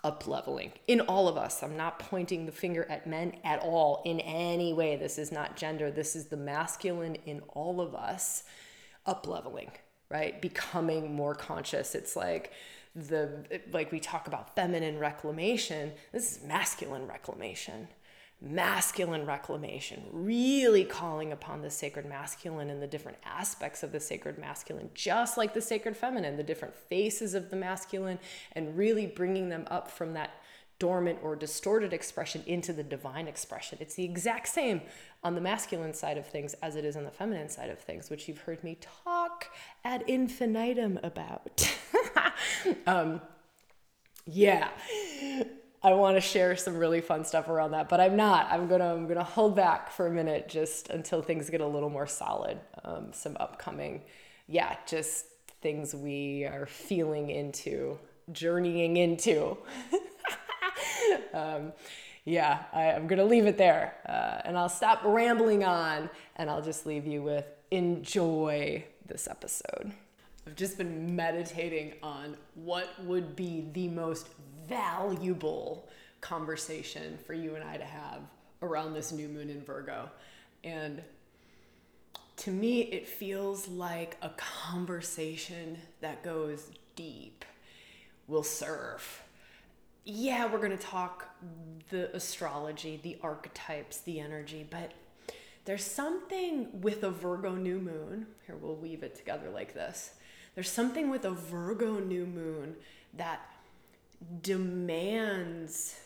up 0.05 0.25
leveling 0.25 0.71
in 0.88 1.01
all 1.01 1.27
of 1.27 1.36
us. 1.36 1.62
I'm 1.62 1.75
not 1.75 2.00
pointing 2.00 2.45
the 2.45 2.51
finger 2.53 2.86
at 2.89 3.05
men 3.05 3.33
at 3.43 3.59
all 3.59 4.01
in 4.05 4.21
any 4.21 4.71
way. 4.71 4.95
This 4.95 5.17
is 5.17 5.33
not 5.33 5.57
gender. 5.57 5.91
This 5.91 6.15
is 6.15 6.27
the 6.27 6.38
masculine 6.38 7.15
in 7.25 7.41
all 7.50 7.81
of 7.81 7.93
us 7.93 8.43
up 9.05 9.27
leveling, 9.27 9.71
right? 10.09 10.41
Becoming 10.41 11.13
more 11.13 11.36
conscious. 11.36 11.93
It's 11.93 12.15
like, 12.15 12.53
the 12.96 13.62
like 13.72 13.91
we 13.91 14.00
talk 14.00 14.27
about 14.27 14.56
feminine 14.56 14.98
reclamation 14.98 15.91
this 16.12 16.38
is 16.38 16.44
masculine 16.44 17.08
reclamation 17.08 17.88
masculine 18.39 19.25
reclamation 19.25 20.03
really 20.12 20.84
calling 20.84 21.32
upon 21.32 21.62
the 21.62 21.72
sacred 21.72 22.06
masculine 22.06 22.70
and 22.70 22.82
the 22.82 22.88
different 22.88 23.17
aspects 23.25 23.82
of 23.82 23.91
the 23.91 24.00
sacred 24.00 24.38
masculine 24.38 24.89
just 24.94 25.38
like 25.38 25.53
the 25.53 25.62
sacred 25.62 25.98
feminine 25.98 26.38
the 26.38 26.44
different 26.44 26.75
faces 26.75 27.34
of 27.34 27.50
the 27.50 27.56
masculine 27.56 28.20
and 28.51 28.77
really 28.77 29.08
bringing 29.08 29.50
them 29.50 29.65
up 29.70 29.89
from 29.89 30.13
that 30.13 30.32
dormant 30.79 31.20
or 31.24 31.36
distorted 31.36 31.91
expression 31.91 32.44
into 32.46 32.72
the 32.72 32.84
divine 32.84 33.27
expression. 33.27 33.77
It's 33.82 33.96
the 33.96 34.03
exact 34.03 34.48
same 34.48 34.82
on 35.24 35.34
the 35.36 35.41
masculine 35.41 35.94
side 35.94 36.17
of 36.17 36.27
things 36.27 36.53
as 36.56 36.75
it 36.75 36.86
is 36.86 36.96
on 36.96 37.03
the 37.03 37.12
feminine 37.12 37.50
side 37.50 37.70
of 37.70 37.79
things, 37.79 38.10
which 38.10 38.27
you've 38.27 38.39
heard 38.39 38.63
me 38.63 38.77
talk 39.03 39.48
ad 39.84 40.03
infinitum 40.08 41.00
about. 41.01 41.75
um, 42.88 43.21
yeah. 44.25 44.69
I 45.83 45.93
want 45.93 46.17
to 46.17 46.21
share 46.21 46.55
some 46.55 46.75
really 46.75 47.01
fun 47.01 47.24
stuff 47.24 47.47
around 47.47 47.71
that, 47.71 47.88
but 47.88 48.00
I'm 48.00 48.15
not. 48.15 48.47
I'm 48.51 48.67
gonna 48.67 48.93
I'm 48.93 49.07
gonna 49.07 49.24
hold 49.24 49.55
back 49.55 49.91
for 49.91 50.07
a 50.07 50.12
minute 50.12 50.50
just 50.50 50.89
until 50.89 51.21
things 51.21 51.50
get 51.50 51.62
a 51.62 51.67
little 51.67 51.89
more 51.89 52.07
solid. 52.07 52.57
Um, 52.83 53.13
some 53.13 53.38
upcoming, 53.39 54.01
yeah, 54.47 54.75
just 54.88 55.25
things 55.62 55.93
we 55.93 56.45
are 56.45 56.65
feeling 56.65 57.29
into, 57.29 57.97
journeying 58.31 58.97
into. 58.97 59.57
um, 61.33 61.74
yeah, 62.25 62.63
I, 62.74 62.83
am 62.86 63.07
to 63.07 63.24
leave 63.24 63.45
it 63.45 63.57
there. 63.57 63.95
Uh, 64.05 64.41
and 64.43 64.57
I'll 64.57 64.67
stop 64.67 65.01
rambling 65.05 65.63
on 65.63 66.09
and 66.36 66.50
I'll 66.50 66.62
just 66.62 66.86
leave 66.86 67.07
you 67.07 67.24
with 67.24 67.45
enjoy 67.71 68.83
this 69.05 69.27
episode. 69.27 69.93
I've 70.47 70.55
just 70.55 70.77
been 70.77 71.13
meditating 71.13 71.95
on 72.01 72.37
what 72.55 72.87
would 73.03 73.35
be 73.35 73.67
the 73.73 73.89
most 73.89 74.29
valuable 74.65 75.89
conversation 76.21 77.17
for 77.27 77.33
you 77.33 77.55
and 77.55 77.63
I 77.65 77.75
to 77.75 77.83
have 77.83 78.21
around 78.61 78.93
this 78.93 79.11
new 79.11 79.27
moon 79.27 79.49
in 79.49 79.61
Virgo. 79.61 80.09
And 80.63 81.01
to 82.37 82.51
me, 82.51 82.83
it 82.83 83.09
feels 83.09 83.67
like 83.67 84.15
a 84.21 84.29
conversation 84.37 85.79
that 85.99 86.23
goes 86.23 86.71
deep, 86.95 87.43
will 88.27 88.43
serve 88.43 89.23
yeah, 90.09 90.45
we're 90.45 90.59
going 90.59 90.71
to 90.71 90.77
talk 90.77 91.35
the 91.89 92.15
astrology, 92.15 92.97
the 93.03 93.17
archetypes, 93.21 93.97
the 93.97 94.21
energy, 94.21 94.65
but 94.69 94.93
there's 95.65 95.83
something 95.83 96.79
with 96.79 97.03
a 97.03 97.11
Virgo 97.11 97.55
new 97.55 97.77
moon. 97.77 98.25
Here, 98.45 98.55
we'll 98.55 98.77
weave 98.77 99.03
it 99.03 99.15
together 99.15 99.49
like 99.49 99.73
this. 99.73 100.11
There's 100.57 100.71
something 100.71 101.11
with 101.11 101.23
a 101.23 101.29
Virgo 101.29 101.99
new 101.99 102.25
moon 102.25 102.77
that 103.13 103.41
demands 104.41 105.99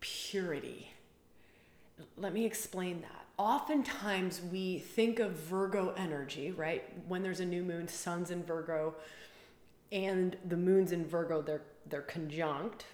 purity. 0.00 0.90
Let 2.16 2.34
me 2.34 2.44
explain 2.44 3.02
that. 3.02 3.26
Oftentimes, 3.38 4.40
we 4.50 4.80
think 4.80 5.20
of 5.20 5.34
Virgo 5.34 5.94
energy, 5.96 6.50
right? 6.50 6.82
When 7.06 7.22
there's 7.22 7.38
a 7.38 7.44
new 7.44 7.62
moon, 7.62 7.86
sun's 7.86 8.32
in 8.32 8.42
Virgo, 8.42 8.96
and 9.92 10.36
the 10.44 10.56
moon's 10.56 10.90
in 10.90 11.06
Virgo, 11.06 11.40
they're, 11.40 11.62
they're 11.88 12.02
conjunct, 12.02 12.86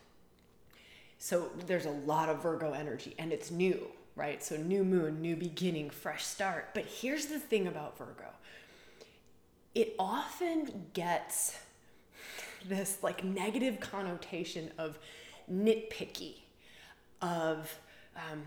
so 1.16 1.48
there's 1.66 1.86
a 1.86 1.90
lot 1.90 2.28
of 2.28 2.42
Virgo 2.42 2.72
energy 2.72 3.14
and 3.18 3.32
it's 3.32 3.50
new, 3.50 3.86
right? 4.14 4.44
So 4.44 4.58
new 4.58 4.84
moon, 4.84 5.22
new 5.22 5.36
beginning, 5.36 5.88
fresh 5.88 6.26
start. 6.26 6.74
But 6.74 6.84
here's 6.84 7.26
the 7.26 7.38
thing 7.38 7.66
about 7.66 7.96
Virgo 7.96 8.28
it 9.74 9.94
often 9.98 10.86
gets 10.92 11.58
this 12.66 12.98
like 13.02 13.24
negative 13.24 13.80
connotation 13.80 14.70
of 14.78 14.98
nitpicky, 15.50 16.36
of 17.20 17.78
um, 18.16 18.42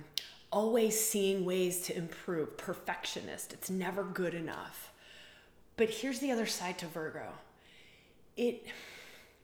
always 0.51 0.99
seeing 0.99 1.45
ways 1.45 1.81
to 1.81 1.97
improve, 1.97 2.57
perfectionist. 2.57 3.53
It's 3.53 3.69
never 3.69 4.03
good 4.03 4.33
enough. 4.33 4.91
But 5.77 5.89
here's 5.89 6.19
the 6.19 6.31
other 6.31 6.45
side 6.45 6.77
to 6.79 6.87
Virgo 6.87 7.27
it 8.37 8.65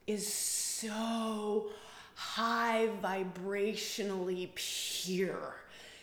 is 0.06 0.32
so 0.32 1.70
high 2.14 2.88
vibrationally 3.02 4.50
pure. 4.54 5.56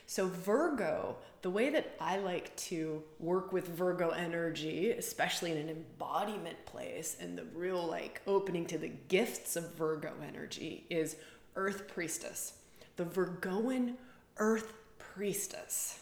So, 0.08 0.28
Virgo, 0.28 1.18
the 1.42 1.50
way 1.50 1.70
that 1.70 1.96
I 2.00 2.18
like 2.18 2.56
to 2.58 3.02
work 3.20 3.54
with 3.54 3.68
Virgo 3.68 4.10
energy, 4.10 4.92
especially 4.92 5.52
in 5.52 5.58
an 5.58 5.70
embodiment 5.70 6.66
place 6.66 7.18
and 7.20 7.38
the 7.38 7.46
real 7.54 7.86
like 7.86 8.22
opening 8.28 8.66
to 8.68 8.78
the 8.78 8.90
gifts 9.08 9.56
of 9.56 9.74
Virgo 9.76 10.14
energy, 10.28 10.86
is 10.90 11.16
Earth 11.56 11.88
Priestess, 11.88 12.54
the 12.98 13.06
Virgoan 13.06 13.98
Earth 14.38 14.74
Priestess. 14.98 16.00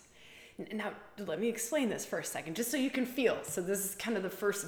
Now, 0.73 0.93
let 1.19 1.39
me 1.39 1.49
explain 1.49 1.89
this 1.89 2.03
for 2.03 2.17
a 2.19 2.23
second, 2.23 2.55
just 2.55 2.71
so 2.71 2.77
you 2.77 2.89
can 2.89 3.05
feel. 3.05 3.37
So, 3.43 3.61
this 3.61 3.85
is 3.85 3.95
kind 3.95 4.17
of 4.17 4.23
the 4.23 4.29
first 4.29 4.65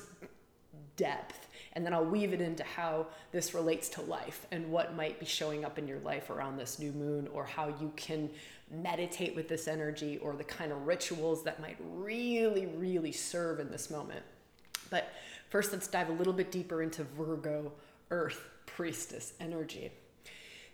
depth 0.96 1.48
and 1.80 1.86
then 1.86 1.94
I'll 1.94 2.04
weave 2.04 2.34
it 2.34 2.42
into 2.42 2.62
how 2.66 3.08
this 3.32 3.54
relates 3.54 3.88
to 3.92 4.02
life 4.02 4.46
and 4.52 4.70
what 4.70 4.98
might 4.98 5.18
be 5.18 5.26
showing 5.26 5.64
up 5.64 5.80
in 5.80 5.88
your 5.88 6.00
life 6.00 6.30
around 6.30 6.58
this 6.58 6.78
new 6.78 6.92
moon 6.92 7.30
or 7.34 7.46
how 7.46 7.70
you 7.80 7.94
can 7.96 8.30
meditate 8.70 9.34
with 9.34 9.48
this 9.48 9.66
energy 9.66 10.18
or 10.18 10.36
the 10.36 10.44
kind 10.44 10.74
of 10.74 10.86
rituals 10.86 11.42
that 11.44 11.62
might 11.62 11.78
really, 11.94 12.66
really 12.66 13.14
serve 13.14 13.62
in 13.62 13.72
this 13.72 13.90
moment. 13.90 14.26
But 14.90 15.14
first, 15.52 15.72
let's 15.72 15.88
dive 15.88 16.10
a 16.10 16.12
little 16.12 16.34
bit 16.34 16.52
deeper 16.52 16.82
into 16.82 17.06
Virgo 17.06 17.72
Earth 18.12 18.42
Priestess 18.66 19.32
energy. 19.40 19.90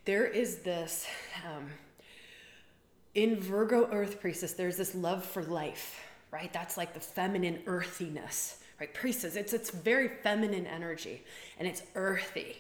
There 0.06 0.26
is 0.26 0.64
this, 0.64 1.06
um, 1.46 1.68
in 3.14 3.40
Virgo 3.40 3.88
Earth 3.92 4.20
Priestess, 4.20 4.54
there's 4.54 4.78
this 4.78 4.96
love 4.96 5.24
for 5.24 5.44
life, 5.44 6.04
right? 6.32 6.52
That's 6.52 6.78
like 6.78 6.96
the 6.96 7.00
feminine 7.00 7.60
earthiness 7.68 8.58
right? 8.80 8.94
Priestess, 8.94 9.36
it's 9.36 9.54
it's 9.54 9.70
very 9.70 10.08
feminine 10.08 10.68
energy 10.68 11.24
and 11.60 11.68
it's 11.68 11.84
earthy. 11.96 12.58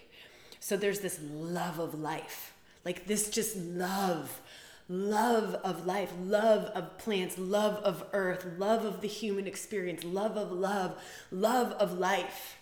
So 0.59 0.77
there's 0.77 0.99
this 0.99 1.19
love 1.21 1.79
of 1.79 1.99
life. 1.99 2.53
Like 2.83 3.07
this 3.07 3.29
just 3.29 3.55
love, 3.57 4.41
love 4.87 5.55
of 5.55 5.85
life, 5.85 6.11
love 6.23 6.65
of 6.75 6.97
plants, 6.97 7.37
love 7.37 7.75
of 7.83 8.03
earth, 8.13 8.45
love 8.57 8.85
of 8.85 9.01
the 9.01 9.07
human 9.07 9.47
experience, 9.47 10.03
love 10.03 10.37
of 10.37 10.51
love, 10.51 11.01
love 11.31 11.71
of 11.73 11.97
life. 11.97 12.57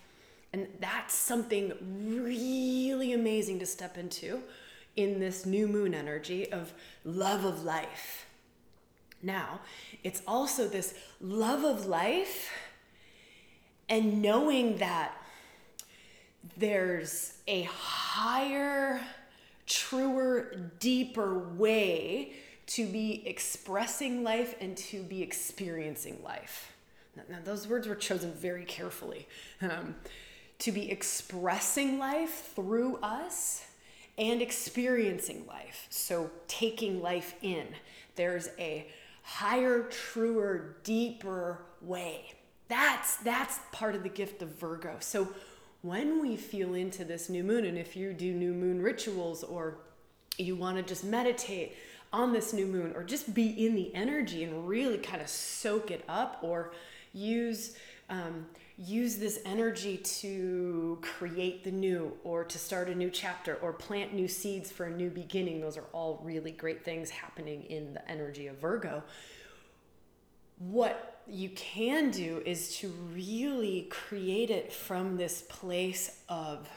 And 0.51 0.67
that's 0.79 1.13
something 1.15 1.74
really 1.81 3.13
amazing 3.13 3.60
to 3.60 3.65
step 3.65 3.98
into 3.98 4.41
in 4.95 5.19
this 5.19 5.45
new 5.45 5.67
moon 5.67 5.93
energy 5.93 6.51
of 6.51 6.74
love 7.03 7.43
of 7.43 7.63
life. 7.63 8.27
Now, 9.22 9.62
it's 10.03 10.22
also 10.27 10.67
this 10.67 10.93
love 11.19 11.63
of 11.63 11.86
life 11.86 12.51
and 13.89 14.21
knowing 14.21 14.77
that 14.77 15.13
there's 16.57 17.37
a 17.47 17.63
higher, 17.63 19.01
truer, 19.65 20.71
deeper 20.79 21.39
way 21.39 22.33
to 22.65 22.85
be 22.85 23.23
expressing 23.27 24.23
life 24.23 24.55
and 24.61 24.75
to 24.77 25.03
be 25.03 25.21
experiencing 25.21 26.21
life. 26.23 26.71
Now, 27.29 27.37
those 27.43 27.67
words 27.67 27.87
were 27.87 27.95
chosen 27.95 28.33
very 28.33 28.65
carefully. 28.65 29.27
Um, 29.61 29.95
to 30.59 30.71
be 30.71 30.89
expressing 30.89 31.99
life 31.99 32.53
through 32.55 32.97
us 32.97 33.65
and 34.17 34.41
experiencing 34.41 35.45
life. 35.45 35.87
So, 35.89 36.29
taking 36.47 37.01
life 37.01 37.35
in. 37.41 37.67
There's 38.15 38.49
a 38.57 38.87
higher, 39.23 39.83
truer, 39.83 40.77
deeper 40.83 41.59
way. 41.81 42.33
That's 42.73 43.17
that's 43.17 43.59
part 43.71 43.93
of 43.93 44.01
the 44.01 44.09
gift 44.09 44.41
of 44.41 44.49
Virgo. 44.59 44.95
So 44.99 45.27
when 45.83 46.19
we 46.19 46.35
feel 46.35 46.73
into 46.73 47.05
this 47.05 47.29
new 47.29 47.43
moon 47.43 47.65
and 47.65 47.77
if 47.77 47.95
you 47.95 48.13
do 48.13 48.33
new 48.33 48.51
moon 48.51 48.81
rituals 48.81 49.43
or 49.43 49.77
you 50.39 50.55
want 50.55 50.77
to 50.77 50.83
just 50.83 51.03
meditate 51.03 51.75
on 52.11 52.33
this 52.33 52.51
new 52.51 52.65
moon 52.65 52.91
or 52.95 53.03
just 53.03 53.31
be 53.35 53.67
in 53.67 53.75
the 53.75 53.93
energy 53.93 54.43
and 54.43 54.67
really 54.67 54.97
kind 54.97 55.21
of 55.21 55.29
soak 55.29 55.91
it 55.91 56.03
up 56.09 56.39
or 56.41 56.73
use 57.13 57.75
um, 58.09 58.47
use 58.79 59.17
this 59.17 59.39
energy 59.45 59.97
to 59.97 60.97
create 61.03 61.63
the 61.63 61.71
new 61.71 62.17
or 62.23 62.43
to 62.43 62.57
start 62.57 62.89
a 62.89 62.95
new 62.95 63.11
chapter 63.11 63.53
or 63.61 63.71
plant 63.71 64.15
new 64.15 64.27
seeds 64.27 64.71
for 64.71 64.85
a 64.85 64.91
new 64.91 65.11
beginning. 65.11 65.61
Those 65.61 65.77
are 65.77 65.85
all 65.93 66.21
really 66.23 66.49
great 66.49 66.83
things 66.83 67.11
happening 67.11 67.65
in 67.65 67.93
the 67.93 68.09
energy 68.09 68.47
of 68.47 68.57
Virgo. 68.57 69.03
What 70.57 71.22
you 71.27 71.50
can 71.50 72.12
do 72.12 72.41
is 72.45 72.77
to 72.77 72.89
really 73.13 73.88
create 73.89 74.50
it 74.50 74.74
from 74.74 75.17
this 75.17 75.43
place 75.48 76.19
of 76.29 76.67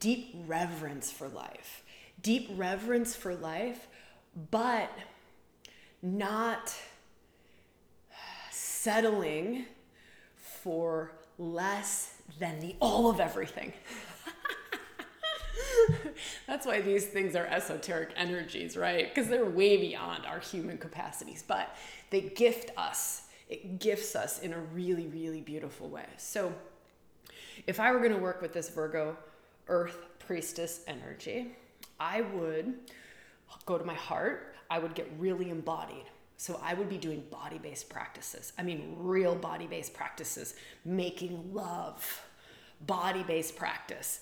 deep 0.00 0.34
reverence 0.46 1.10
for 1.10 1.28
life. 1.28 1.82
Deep 2.22 2.50
reverence 2.56 3.14
for 3.14 3.34
life, 3.34 3.86
but 4.50 4.90
not 6.02 6.74
settling 8.50 9.66
for 10.36 11.12
less 11.38 12.14
than 12.38 12.60
the 12.60 12.74
all 12.80 13.08
of 13.08 13.20
everything. 13.20 13.72
That's 16.46 16.66
why 16.66 16.80
these 16.80 17.06
things 17.06 17.34
are 17.36 17.46
esoteric 17.46 18.10
energies, 18.16 18.76
right? 18.76 19.12
Because 19.12 19.28
they're 19.28 19.44
way 19.44 19.76
beyond 19.76 20.26
our 20.26 20.40
human 20.40 20.78
capacities, 20.78 21.44
but 21.46 21.76
they 22.10 22.20
gift 22.20 22.70
us. 22.76 23.22
It 23.48 23.78
gifts 23.80 24.16
us 24.16 24.38
in 24.40 24.52
a 24.52 24.58
really, 24.58 25.06
really 25.06 25.40
beautiful 25.40 25.88
way. 25.88 26.06
So, 26.16 26.52
if 27.66 27.78
I 27.78 27.92
were 27.92 27.98
going 27.98 28.12
to 28.12 28.18
work 28.18 28.40
with 28.40 28.52
this 28.52 28.68
Virgo 28.70 29.16
Earth 29.68 29.96
Priestess 30.18 30.84
energy, 30.86 31.54
I 32.00 32.22
would 32.22 32.74
go 33.66 33.78
to 33.78 33.84
my 33.84 33.94
heart, 33.94 34.54
I 34.70 34.78
would 34.78 34.94
get 34.94 35.10
really 35.18 35.50
embodied. 35.50 36.06
So 36.36 36.58
I 36.62 36.74
would 36.74 36.88
be 36.88 36.98
doing 36.98 37.22
body 37.30 37.58
based 37.58 37.88
practices. 37.88 38.52
I 38.58 38.62
mean, 38.64 38.96
real 38.98 39.36
body 39.36 39.66
based 39.66 39.94
practices, 39.94 40.54
making 40.84 41.54
love, 41.54 42.22
body 42.80 43.22
based 43.22 43.54
practice, 43.54 44.20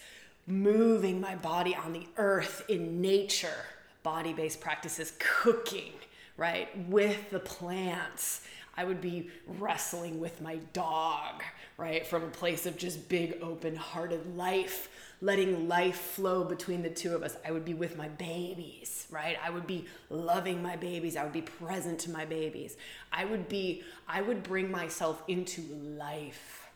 moving 0.51 1.21
my 1.21 1.37
body 1.37 1.75
on 1.75 1.93
the 1.93 2.07
earth 2.17 2.65
in 2.69 3.01
nature, 3.01 3.65
body 4.03 4.33
based 4.33 4.61
practices, 4.61 5.13
cooking, 5.19 5.93
right, 6.37 6.69
with 6.89 7.31
the 7.31 7.41
plants. 7.41 8.43
I 8.77 8.85
would 8.85 9.01
be 9.01 9.31
wrestling 9.47 10.21
with 10.21 10.41
my 10.41 10.57
dog, 10.73 11.43
right, 11.77 12.07
from 12.07 12.23
a 12.25 12.29
place 12.29 12.67
of 12.67 12.77
just 12.77 13.09
big, 13.09 13.39
open 13.43 13.77
hearted 13.77 14.37
life 14.37 14.89
letting 15.23 15.69
life 15.69 15.97
flow 15.97 16.45
between 16.45 16.83
the 16.83 16.91
two 16.91 17.15
of 17.15 17.23
us. 17.23 17.37
I 17.47 17.51
would 17.51 17.65
be 17.65 17.75
with 17.75 17.97
my 17.97 18.09
babies, 18.09 19.07
right? 19.11 19.37
I 19.45 19.51
would 19.51 19.67
be 19.67 19.87
loving 20.09 20.63
my 20.63 20.77
babies. 20.77 21.17
I 21.17 21.25
would 21.25 21.33
be 21.33 21.43
present 21.43 21.99
to 22.01 22.11
my 22.11 22.25
babies. 22.25 22.77
I 23.13 23.25
would 23.25 23.49
be, 23.49 23.83
I 24.09 24.23
would 24.23 24.43
bring 24.43 24.71
myself 24.71 25.23
into 25.29 25.63
life 25.63 26.71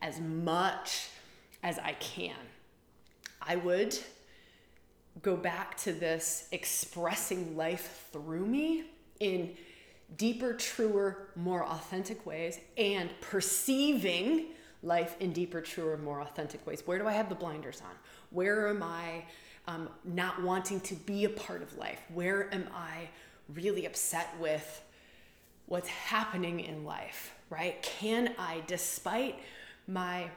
as 0.00 0.20
much 0.20 1.08
as 1.62 1.78
I 1.78 1.92
can. 1.94 2.36
I 3.40 3.56
would 3.56 3.98
go 5.22 5.36
back 5.36 5.76
to 5.78 5.92
this 5.92 6.48
expressing 6.52 7.56
life 7.56 8.08
through 8.12 8.46
me 8.46 8.84
in 9.20 9.56
deeper, 10.16 10.54
truer, 10.54 11.28
more 11.36 11.64
authentic 11.64 12.24
ways 12.24 12.58
and 12.76 13.10
perceiving 13.20 14.46
life 14.82 15.16
in 15.20 15.32
deeper, 15.32 15.60
truer, 15.60 15.96
more 15.96 16.20
authentic 16.20 16.66
ways? 16.66 16.82
Where 16.84 16.98
do 16.98 17.06
I 17.06 17.12
have 17.12 17.28
the 17.28 17.34
blinders 17.34 17.80
on? 17.80 17.94
Where 18.30 18.68
am 18.68 18.82
I 18.82 19.24
um, 19.66 19.88
not 20.04 20.42
wanting 20.42 20.80
to 20.80 20.94
be 20.94 21.24
a 21.24 21.30
part 21.30 21.62
of 21.62 21.76
life? 21.76 22.00
Where 22.12 22.52
am 22.54 22.68
I 22.74 23.08
really 23.54 23.86
upset 23.86 24.28
with 24.40 24.82
what's 25.66 25.88
happening 25.88 26.60
in 26.60 26.84
life? 26.84 27.34
Right? 27.50 27.82
Can 27.82 28.34
I, 28.38 28.62
despite 28.66 29.38
my 29.86 30.30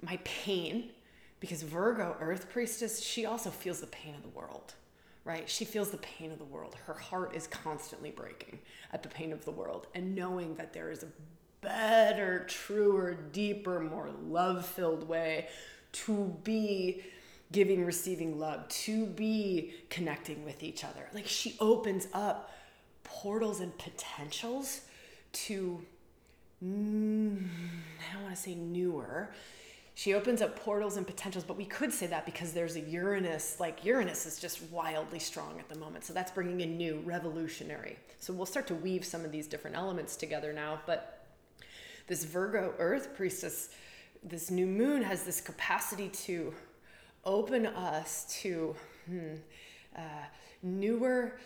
my 0.00 0.16
pain, 0.22 0.90
because 1.40 1.62
Virgo, 1.62 2.16
Earth 2.20 2.48
Priestess, 2.50 3.02
she 3.02 3.26
also 3.26 3.50
feels 3.50 3.80
the 3.80 3.86
pain 3.86 4.14
of 4.14 4.22
the 4.22 4.28
world 4.28 4.74
right? 5.28 5.46
She 5.46 5.66
feels 5.66 5.90
the 5.90 5.98
pain 5.98 6.32
of 6.32 6.38
the 6.38 6.44
world. 6.46 6.74
Her 6.86 6.94
heart 6.94 7.36
is 7.36 7.46
constantly 7.46 8.10
breaking 8.10 8.58
at 8.94 9.02
the 9.02 9.10
pain 9.10 9.30
of 9.30 9.44
the 9.44 9.50
world. 9.50 9.86
And 9.94 10.14
knowing 10.14 10.54
that 10.54 10.72
there 10.72 10.90
is 10.90 11.02
a 11.02 11.08
better, 11.60 12.46
truer, 12.48 13.12
deeper, 13.12 13.78
more 13.78 14.08
love 14.26 14.64
filled 14.64 15.06
way 15.06 15.48
to 15.92 16.34
be 16.44 17.02
giving, 17.52 17.84
receiving 17.84 18.38
love, 18.38 18.68
to 18.68 19.04
be 19.04 19.74
connecting 19.90 20.46
with 20.46 20.62
each 20.62 20.82
other. 20.82 21.08
Like 21.12 21.26
she 21.26 21.56
opens 21.60 22.08
up 22.14 22.50
portals 23.04 23.60
and 23.60 23.76
potentials 23.76 24.80
to, 25.32 25.84
mm, 26.64 27.46
I 27.98 28.14
don't 28.14 28.22
want 28.22 28.34
to 28.34 28.40
say 28.40 28.54
newer. 28.54 29.30
She 29.98 30.14
opens 30.14 30.40
up 30.42 30.54
portals 30.54 30.96
and 30.96 31.04
potentials, 31.04 31.42
but 31.42 31.56
we 31.56 31.64
could 31.64 31.92
say 31.92 32.06
that 32.06 32.24
because 32.24 32.52
there's 32.52 32.76
a 32.76 32.80
Uranus, 32.80 33.58
like 33.58 33.84
Uranus 33.84 34.26
is 34.26 34.38
just 34.38 34.62
wildly 34.70 35.18
strong 35.18 35.58
at 35.58 35.68
the 35.68 35.74
moment. 35.76 36.04
So 36.04 36.12
that's 36.12 36.30
bringing 36.30 36.60
in 36.60 36.76
new, 36.76 37.02
revolutionary. 37.04 37.96
So 38.20 38.32
we'll 38.32 38.46
start 38.46 38.68
to 38.68 38.76
weave 38.76 39.04
some 39.04 39.24
of 39.24 39.32
these 39.32 39.48
different 39.48 39.76
elements 39.76 40.14
together 40.14 40.52
now. 40.52 40.78
But 40.86 41.26
this 42.06 42.22
Virgo 42.22 42.74
Earth 42.78 43.12
priestess, 43.16 43.70
this 44.22 44.52
new 44.52 44.68
moon 44.68 45.02
has 45.02 45.24
this 45.24 45.40
capacity 45.40 46.10
to 46.10 46.54
open 47.24 47.66
us 47.66 48.24
to 48.42 48.76
hmm, 49.06 49.34
uh, 49.96 50.00
newer. 50.62 51.40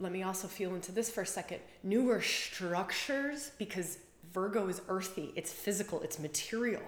Let 0.00 0.12
me 0.12 0.22
also 0.22 0.48
feel 0.48 0.74
into 0.74 0.92
this 0.92 1.08
for 1.08 1.22
a 1.22 1.26
second. 1.26 1.60
Newer 1.82 2.20
structures 2.20 3.52
because 3.56 3.96
Virgo 4.34 4.68
is 4.68 4.82
earthy, 4.88 5.32
it's 5.34 5.50
physical, 5.50 6.02
it's 6.02 6.18
material, 6.18 6.82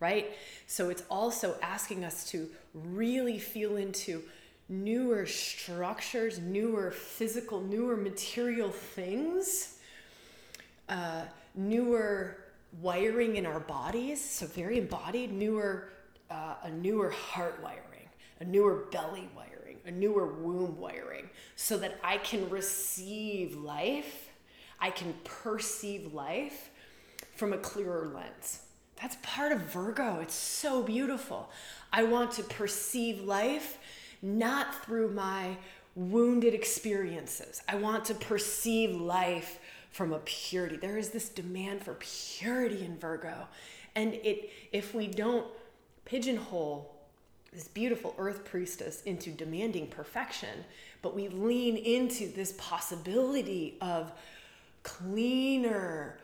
right? 0.00 0.32
So 0.66 0.90
it's 0.90 1.02
also 1.10 1.56
asking 1.62 2.04
us 2.04 2.28
to 2.30 2.48
really 2.74 3.38
feel 3.38 3.76
into 3.76 4.22
newer 4.68 5.26
structures, 5.26 6.38
newer 6.38 6.90
physical, 6.90 7.60
newer 7.60 7.96
material 7.96 8.70
things, 8.70 9.78
uh, 10.88 11.22
newer 11.54 12.38
wiring 12.80 13.36
in 13.36 13.46
our 13.46 13.60
bodies, 13.60 14.22
so 14.22 14.46
very 14.46 14.78
embodied, 14.78 15.32
newer, 15.32 15.90
uh, 16.30 16.54
a 16.64 16.70
newer 16.70 17.10
heart 17.10 17.60
wiring, 17.62 18.08
a 18.40 18.44
newer 18.44 18.86
belly 18.90 19.28
wiring, 19.36 19.78
a 19.86 19.90
newer 19.90 20.26
womb 20.26 20.78
wiring, 20.78 21.28
so 21.54 21.78
that 21.78 21.98
I 22.02 22.18
can 22.18 22.50
receive 22.50 23.56
life, 23.56 24.28
I 24.80 24.90
can 24.90 25.14
perceive 25.24 26.12
life 26.12 26.70
from 27.34 27.52
a 27.52 27.58
clearer 27.58 28.10
lens. 28.14 28.65
That's 29.00 29.16
part 29.22 29.52
of 29.52 29.60
Virgo. 29.60 30.20
It's 30.20 30.34
so 30.34 30.82
beautiful. 30.82 31.50
I 31.92 32.04
want 32.04 32.32
to 32.32 32.42
perceive 32.42 33.22
life 33.22 33.78
not 34.22 34.84
through 34.84 35.10
my 35.10 35.56
wounded 35.94 36.54
experiences. 36.54 37.62
I 37.68 37.76
want 37.76 38.04
to 38.06 38.14
perceive 38.14 38.94
life 38.94 39.58
from 39.90 40.12
a 40.12 40.18
purity. 40.20 40.76
There 40.76 40.98
is 40.98 41.10
this 41.10 41.28
demand 41.28 41.82
for 41.82 41.94
purity 41.94 42.84
in 42.84 42.98
Virgo. 42.98 43.48
And 43.94 44.14
it 44.14 44.50
if 44.72 44.94
we 44.94 45.06
don't 45.06 45.46
pigeonhole 46.04 46.94
this 47.52 47.68
beautiful 47.68 48.14
earth 48.18 48.44
priestess 48.44 49.02
into 49.04 49.30
demanding 49.30 49.86
perfection, 49.86 50.64
but 51.00 51.14
we 51.14 51.28
lean 51.28 51.76
into 51.76 52.28
this 52.28 52.52
possibility 52.58 53.78
of 53.80 54.12
cleaner 54.82 56.18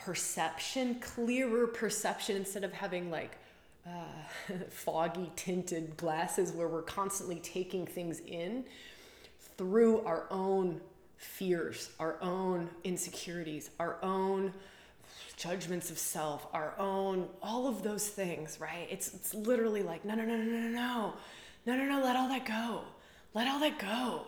perception, 0.00 0.96
clearer 1.00 1.66
perception 1.66 2.36
instead 2.36 2.64
of 2.64 2.72
having 2.72 3.10
like 3.10 3.38
uh, 3.86 4.54
foggy 4.70 5.30
tinted 5.36 5.96
glasses 5.96 6.52
where 6.52 6.68
we're 6.68 6.82
constantly 6.82 7.36
taking 7.36 7.86
things 7.86 8.20
in 8.20 8.64
through 9.56 10.00
our 10.04 10.26
own 10.30 10.80
fears, 11.16 11.90
our 11.98 12.16
own 12.22 12.70
insecurities, 12.84 13.70
our 13.80 13.98
own 14.02 14.52
judgments 15.36 15.90
of 15.90 15.98
self, 15.98 16.46
our 16.52 16.74
own, 16.78 17.28
all 17.42 17.66
of 17.66 17.82
those 17.82 18.08
things, 18.08 18.60
right? 18.60 18.86
It's, 18.90 19.14
it's 19.14 19.34
literally 19.34 19.82
like, 19.82 20.04
no, 20.04 20.14
no, 20.14 20.24
no, 20.24 20.36
no, 20.36 20.44
no, 20.44 20.68
no, 20.68 21.14
no, 21.66 21.76
no, 21.76 21.84
no, 21.84 22.04
let 22.04 22.16
all 22.16 22.28
that 22.28 22.44
go. 22.44 22.82
Let 23.34 23.46
all 23.46 23.60
that 23.60 23.78
go. 23.78 24.22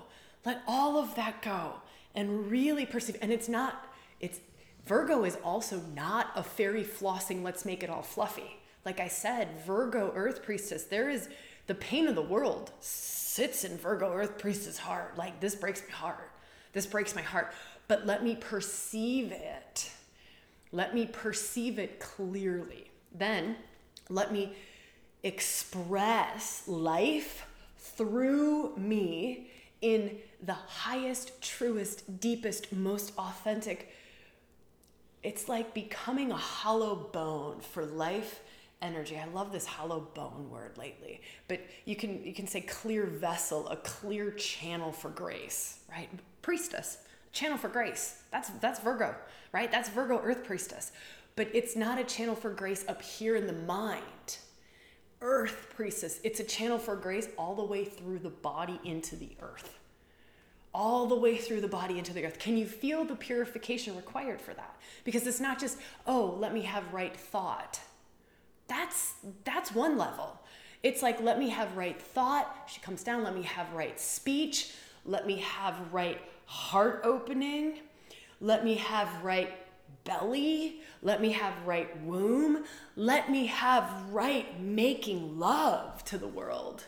Let 0.45 0.63
all 0.67 0.99
of 0.99 1.15
that 1.17 1.43
go 1.43 1.75
and 2.15 2.51
really 2.51 2.87
perceive. 2.87 3.17
And 3.23 3.33
it's 3.33 3.49
not, 3.49 3.87
it's, 4.21 4.41
Virgo 4.87 5.25
is 5.25 5.37
also 5.45 5.81
not 5.95 6.31
a 6.35 6.43
fairy 6.43 6.85
flossing, 6.85 7.43
let's 7.43 7.65
make 7.65 7.83
it 7.83 7.91
all 7.91 8.03
fluffy. 8.03 8.59
Like 8.85 9.01
I 9.01 9.09
said, 9.09 9.49
Virgo 9.67 10.13
Earth 10.15 10.43
Priestess, 10.43 10.85
there 10.85 11.11
is 11.11 11.29
the 11.67 11.75
pain 11.75 12.09
of 12.09 12.15
the 12.15 12.23
world 12.23 12.73
sits 12.81 13.65
in 13.65 13.77
Virgo 13.77 14.13
Earth 14.13 14.39
Priestess' 14.39 14.79
heart. 14.79 15.17
Like 15.17 15.41
this 15.41 15.55
breaks 15.55 15.83
my 15.89 15.95
heart 15.95 16.31
this 16.73 16.87
breaks 16.87 17.15
my 17.15 17.23
heart, 17.23 17.53
but 17.89 18.07
let 18.07 18.23
me 18.23 18.37
perceive 18.37 19.33
it. 19.33 19.91
Let 20.73 20.95
me 20.95 21.07
perceive 21.07 21.79
it 21.79 21.99
clearly. 21.99 22.91
Then 23.13 23.57
let 24.09 24.33
me 24.33 24.55
express 25.23 26.63
life 26.69 27.47
through 27.79 28.77
me 28.77 29.51
in 29.81 30.19
the 30.43 30.55
highest, 30.55 31.43
truest, 31.43 32.21
deepest, 32.21 32.73
most 32.73 33.13
authentic 33.19 33.93
it's 35.23 35.49
like 35.49 35.75
becoming 35.75 36.31
a 36.33 36.37
hollow 36.37 36.95
bone 37.13 37.61
for 37.61 37.85
life 37.85 38.41
energy. 38.83 39.19
I 39.19 39.27
love 39.27 39.53
this 39.53 39.67
hollow 39.67 40.09
bone 40.15 40.49
word 40.51 40.79
lately. 40.79 41.21
But 41.49 41.61
you 41.85 41.97
can 41.97 42.25
you 42.25 42.33
can 42.33 42.47
say 42.47 42.63
clear 42.63 43.07
vessel, 43.07 43.69
a 43.69 43.77
clear 43.77 44.31
channel 44.33 44.93
for 44.93 45.11
grace, 45.11 45.81
right? 45.91 46.09
Priestess, 46.43 46.99
channel 47.33 47.59
for 47.59 47.69
grace. 47.69 48.23
That's 48.31 48.51
that's 48.61 48.81
Virgo, 48.81 49.15
right? 49.53 49.71
That's 49.71 49.89
Virgo 49.91 50.21
earth 50.23 50.45
priestess. 50.45 50.93
But 51.37 51.49
it's 51.55 51.77
not 51.77 51.99
a 51.99 52.05
channel 52.05 52.35
for 52.35 52.51
grace 52.51 52.85
up 52.89 53.03
here 53.03 53.37
in 53.37 53.47
the 53.47 53.53
mind. 53.53 54.39
Earth 55.23 55.73
priestess, 55.77 56.19
it's 56.25 56.41
a 56.41 56.45
channel 56.45 56.79
for 56.79 56.97
grace 56.97 57.29
all 57.37 57.55
the 57.55 57.65
way 57.65 57.85
through 57.85 58.21
the 58.21 58.31
body 58.31 58.81
into 58.85 59.17
the 59.17 59.31
earth 59.41 59.80
all 60.73 61.07
the 61.07 61.17
way 61.17 61.37
through 61.37 61.61
the 61.61 61.69
body 61.69 61.99
into 61.99 62.13
the 62.13 62.25
earth. 62.25 62.39
Can 62.39 62.57
you 62.57 62.67
feel 62.67 63.05
the 63.05 63.17
purification 63.17 63.97
required 63.97 64.41
for 64.41 64.55
that? 64.55 64.77
Because 65.05 65.27
it's 65.27 65.41
not 65.41 65.59
just, 65.59 65.79
oh, 66.07 66.37
let 66.39 66.55
me 66.55 66.63
have 66.63 66.93
right 66.93 67.17
thought. 67.17 67.81
That's 68.69 69.15
that's 69.43 69.75
one 69.75 69.99
level. 69.99 70.39
It's 70.85 71.03
like 71.03 71.21
let 71.21 71.39
me 71.39 71.49
have 71.49 71.77
right 71.77 72.01
thought. 72.01 72.69
She 72.73 72.81
comes 72.81 73.03
down, 73.03 73.25
let 73.25 73.35
me 73.35 73.43
have 73.43 73.73
right 73.73 73.99
speech, 73.99 74.73
let 75.05 75.27
me 75.27 75.39
have 75.39 75.75
right 75.93 76.21
heart 76.47 77.01
opening, 77.03 77.81
let 78.41 78.65
me 78.65 78.77
have 78.77 79.09
right 79.25 79.53
belly, 80.05 80.83
let 81.03 81.21
me 81.21 81.33
have 81.33 81.53
right 81.67 82.01
womb, 82.03 82.65
let 82.95 83.29
me 83.29 83.47
have 83.47 83.91
right 84.11 84.61
making 84.61 85.39
love 85.39 86.05
to 86.05 86.17
the 86.17 86.29
world 86.29 86.85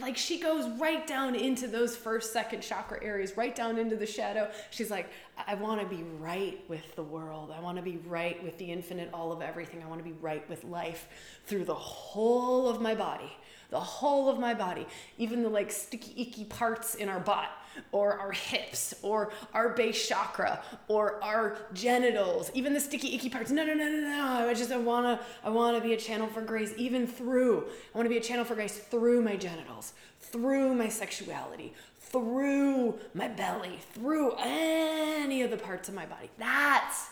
like 0.00 0.16
she 0.16 0.38
goes 0.38 0.68
right 0.78 1.06
down 1.06 1.34
into 1.34 1.66
those 1.66 1.96
first 1.96 2.32
second 2.32 2.62
chakra 2.62 3.02
areas 3.02 3.36
right 3.36 3.54
down 3.54 3.78
into 3.78 3.96
the 3.96 4.06
shadow. 4.06 4.50
She's 4.70 4.90
like 4.90 5.10
i 5.46 5.54
want 5.54 5.80
to 5.80 5.86
be 5.86 6.02
right 6.18 6.62
with 6.68 6.94
the 6.96 7.02
world. 7.02 7.52
I 7.56 7.60
want 7.60 7.76
to 7.76 7.82
be 7.82 7.98
right 8.06 8.42
with 8.42 8.58
the 8.58 8.70
infinite 8.70 9.10
all 9.12 9.32
of 9.32 9.42
everything. 9.42 9.82
I 9.82 9.86
want 9.86 10.00
to 10.00 10.08
be 10.08 10.16
right 10.20 10.48
with 10.48 10.64
life 10.64 11.08
through 11.46 11.64
the 11.64 11.74
whole 11.74 12.68
of 12.68 12.80
my 12.80 12.94
body 12.94 13.32
the 13.70 13.80
whole 13.80 14.28
of 14.28 14.38
my 14.38 14.54
body 14.54 14.86
even 15.18 15.42
the 15.42 15.48
like 15.48 15.72
sticky 15.72 16.14
icky 16.20 16.44
parts 16.44 16.94
in 16.94 17.08
our 17.08 17.18
butt 17.18 17.50
or 17.92 18.18
our 18.18 18.32
hips 18.32 18.94
or 19.02 19.32
our 19.52 19.70
base 19.70 20.08
chakra 20.08 20.62
or 20.88 21.22
our 21.22 21.58
genitals 21.72 22.50
even 22.54 22.72
the 22.72 22.80
sticky 22.80 23.14
icky 23.14 23.28
parts. 23.28 23.50
No 23.50 23.64
no 23.64 23.74
no 23.74 23.88
no 23.88 24.00
no. 24.00 24.48
I 24.48 24.54
just 24.54 24.70
i 24.70 24.76
want 24.76 25.06
to 25.06 25.26
i 25.44 25.50
want 25.50 25.76
to 25.76 25.82
be 25.82 25.94
a 25.94 25.98
channel 25.98 26.26
for 26.26 26.42
grace 26.42 26.72
even 26.76 27.06
through 27.06 27.64
i 27.94 27.98
want 27.98 28.06
to 28.06 28.10
be 28.10 28.18
a 28.18 28.22
channel 28.22 28.44
for 28.44 28.54
grace 28.54 28.78
through 28.78 29.22
my 29.22 29.36
genitals 29.36 29.92
through 30.20 30.74
my 30.74 30.88
sexuality 30.88 31.72
through 32.14 32.96
my 33.12 33.26
belly 33.26 33.80
through 33.92 34.34
any 34.38 35.42
of 35.42 35.50
the 35.50 35.56
parts 35.56 35.88
of 35.88 35.96
my 35.96 36.06
body. 36.06 36.30
That's 36.38 37.08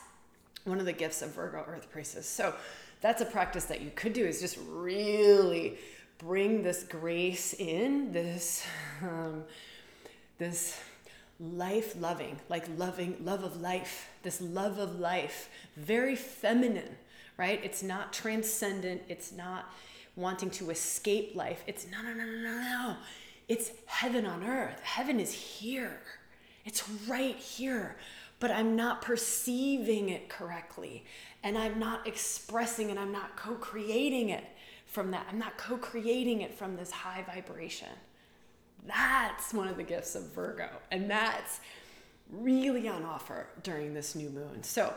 one 0.64 0.78
of 0.78 0.86
the 0.86 0.92
gifts 0.92 1.22
of 1.22 1.34
virgo 1.34 1.64
earth 1.66 1.90
priestess. 1.90 2.28
So 2.28 2.54
that's 3.00 3.20
a 3.20 3.24
practice 3.24 3.64
that 3.64 3.80
you 3.80 3.90
could 3.96 4.12
do 4.12 4.24
is 4.24 4.40
just 4.40 4.58
really 4.68 5.76
bring 6.18 6.62
this 6.62 6.84
grace 6.84 7.52
in 7.54 8.12
this 8.12 8.64
um, 9.02 9.42
this 10.42 10.76
life 11.38 11.94
loving, 12.00 12.36
like 12.48 12.64
loving, 12.76 13.16
love 13.24 13.44
of 13.44 13.60
life, 13.60 14.08
this 14.24 14.40
love 14.40 14.78
of 14.78 14.98
life, 14.98 15.48
very 15.76 16.16
feminine, 16.16 16.96
right? 17.36 17.60
It's 17.62 17.80
not 17.80 18.12
transcendent, 18.12 19.02
it's 19.08 19.30
not 19.30 19.72
wanting 20.16 20.50
to 20.50 20.70
escape 20.70 21.36
life. 21.36 21.62
It's 21.68 21.86
no, 21.92 22.02
no, 22.02 22.12
no, 22.12 22.24
no, 22.24 22.40
no, 22.40 22.60
no. 22.60 22.96
It's 23.46 23.70
heaven 23.86 24.26
on 24.26 24.42
earth. 24.42 24.80
Heaven 24.82 25.20
is 25.20 25.32
here, 25.32 26.00
it's 26.64 26.88
right 27.06 27.36
here, 27.36 27.94
but 28.40 28.50
I'm 28.50 28.74
not 28.74 29.00
perceiving 29.00 30.08
it 30.08 30.28
correctly, 30.28 31.04
and 31.44 31.56
I'm 31.56 31.78
not 31.78 32.08
expressing 32.08 32.90
and 32.90 32.98
I'm 32.98 33.12
not 33.12 33.36
co 33.36 33.54
creating 33.54 34.30
it 34.30 34.44
from 34.86 35.12
that. 35.12 35.24
I'm 35.30 35.38
not 35.38 35.56
co 35.56 35.76
creating 35.76 36.40
it 36.40 36.52
from 36.52 36.74
this 36.74 36.90
high 36.90 37.24
vibration. 37.32 37.90
That's 38.86 39.54
one 39.54 39.68
of 39.68 39.76
the 39.76 39.82
gifts 39.82 40.14
of 40.14 40.32
Virgo. 40.34 40.68
And 40.90 41.10
that's 41.10 41.60
really 42.30 42.88
on 42.88 43.04
offer 43.04 43.46
during 43.62 43.94
this 43.94 44.14
new 44.14 44.30
moon. 44.30 44.62
So, 44.62 44.94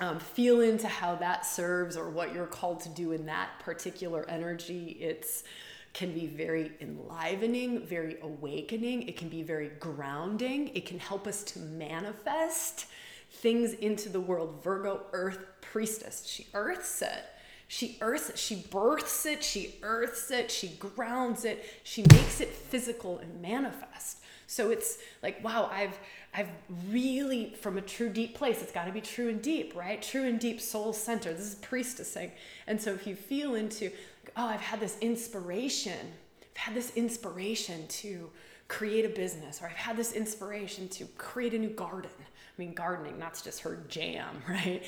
um, 0.00 0.18
feel 0.18 0.60
into 0.60 0.88
how 0.88 1.14
that 1.16 1.46
serves 1.46 1.96
or 1.96 2.10
what 2.10 2.34
you're 2.34 2.46
called 2.46 2.80
to 2.80 2.88
do 2.88 3.12
in 3.12 3.26
that 3.26 3.50
particular 3.60 4.28
energy. 4.28 4.96
It's 5.00 5.44
can 5.92 6.12
be 6.12 6.26
very 6.26 6.72
enlivening, 6.80 7.86
very 7.86 8.16
awakening. 8.20 9.02
It 9.02 9.16
can 9.16 9.28
be 9.28 9.44
very 9.44 9.68
grounding. 9.78 10.72
It 10.74 10.86
can 10.86 10.98
help 10.98 11.28
us 11.28 11.44
to 11.44 11.60
manifest 11.60 12.86
things 13.30 13.74
into 13.74 14.08
the 14.08 14.20
world. 14.20 14.60
Virgo, 14.64 15.02
Earth 15.12 15.46
priestess. 15.60 16.26
She 16.26 16.48
earths 16.52 17.00
it 17.00 17.24
she 17.68 17.96
earths 18.00 18.30
it, 18.30 18.38
she 18.38 18.56
births 18.70 19.26
it, 19.26 19.42
she 19.42 19.76
earths 19.82 20.30
it, 20.30 20.50
she 20.50 20.68
grounds 20.68 21.44
it, 21.44 21.64
she 21.82 22.02
makes 22.12 22.40
it 22.40 22.50
physical 22.50 23.18
and 23.18 23.40
manifest. 23.40 24.18
So 24.46 24.70
it's 24.70 24.98
like, 25.22 25.42
wow, 25.42 25.70
I've 25.72 25.98
I've 26.32 26.48
really 26.90 27.54
from 27.60 27.78
a 27.78 27.80
true 27.80 28.08
deep 28.08 28.34
place, 28.34 28.60
it's 28.60 28.72
got 28.72 28.84
to 28.84 28.92
be 28.92 29.00
true 29.00 29.28
and 29.28 29.40
deep, 29.40 29.74
right? 29.74 30.02
True 30.02 30.24
and 30.24 30.38
deep 30.38 30.60
soul 30.60 30.92
center. 30.92 31.32
This 31.32 31.46
is 31.46 31.54
priestessing. 31.56 32.30
And 32.66 32.80
so 32.80 32.92
if 32.92 33.06
you 33.06 33.14
feel 33.14 33.54
into 33.54 33.90
oh, 34.36 34.46
I've 34.46 34.60
had 34.60 34.80
this 34.80 34.96
inspiration, 35.00 36.12
I've 36.42 36.56
had 36.56 36.74
this 36.74 36.92
inspiration 36.96 37.86
to 37.88 38.30
create 38.68 39.04
a 39.04 39.08
business 39.08 39.62
or 39.62 39.66
I've 39.66 39.76
had 39.76 39.96
this 39.96 40.12
inspiration 40.12 40.88
to 40.88 41.06
create 41.18 41.54
a 41.54 41.58
new 41.58 41.70
garden. 41.70 42.10
I 42.20 42.62
mean, 42.62 42.74
gardening, 42.74 43.18
that's 43.18 43.42
just 43.42 43.60
her 43.60 43.84
jam, 43.88 44.42
right? 44.48 44.82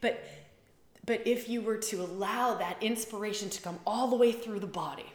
But 0.00 0.22
but 1.06 1.26
if 1.26 1.48
you 1.48 1.62
were 1.62 1.76
to 1.76 2.02
allow 2.02 2.54
that 2.54 2.82
inspiration 2.82 3.48
to 3.50 3.62
come 3.62 3.78
all 3.86 4.08
the 4.08 4.16
way 4.16 4.32
through 4.32 4.60
the 4.60 4.66
body, 4.66 5.06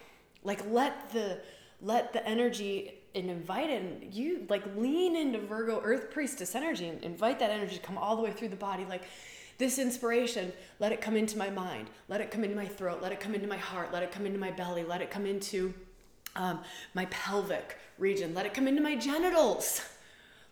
like 0.44 0.64
let 0.70 1.12
the 1.12 1.40
let 1.82 2.14
the 2.14 2.26
energy 2.28 2.94
and 3.14 3.30
invite 3.30 3.70
it 3.70 4.04
you 4.12 4.46
like 4.50 4.64
lean 4.76 5.16
into 5.16 5.40
Virgo 5.40 5.82
Earth 5.84 6.12
Priestess 6.12 6.56
energy 6.56 6.88
and 6.88 7.04
invite 7.04 7.40
that 7.40 7.50
energy 7.50 7.76
to 7.76 7.82
come 7.82 7.98
all 7.98 8.16
the 8.16 8.22
way 8.22 8.32
through 8.32 8.50
the 8.50 8.56
body. 8.56 8.86
Like 8.86 9.04
this 9.58 9.78
inspiration, 9.78 10.52
let 10.80 10.92
it 10.92 11.02
come 11.02 11.16
into 11.16 11.38
my 11.38 11.50
mind, 11.50 11.90
let 12.08 12.22
it 12.22 12.32
come 12.32 12.44
into 12.44 12.56
my 12.56 12.66
throat, 12.66 13.02
let 13.02 13.12
it 13.12 13.20
come 13.20 13.36
into 13.36 13.48
my 13.48 13.58
heart, 13.58 13.94
let 13.94 14.02
it 14.02 14.12
come 14.12 14.26
into 14.26 14.40
my 14.40 14.52
belly, 14.52 14.84
let 14.84 15.02
it 15.02 15.12
come 15.12 15.26
into 15.26 15.74
um, 16.36 16.62
my 16.94 17.06
pelvic 17.06 17.78
region, 17.98 18.34
let 18.34 18.46
it 18.46 18.54
come 18.54 18.68
into 18.68 18.82
my 18.82 18.96
genitals, 18.96 19.82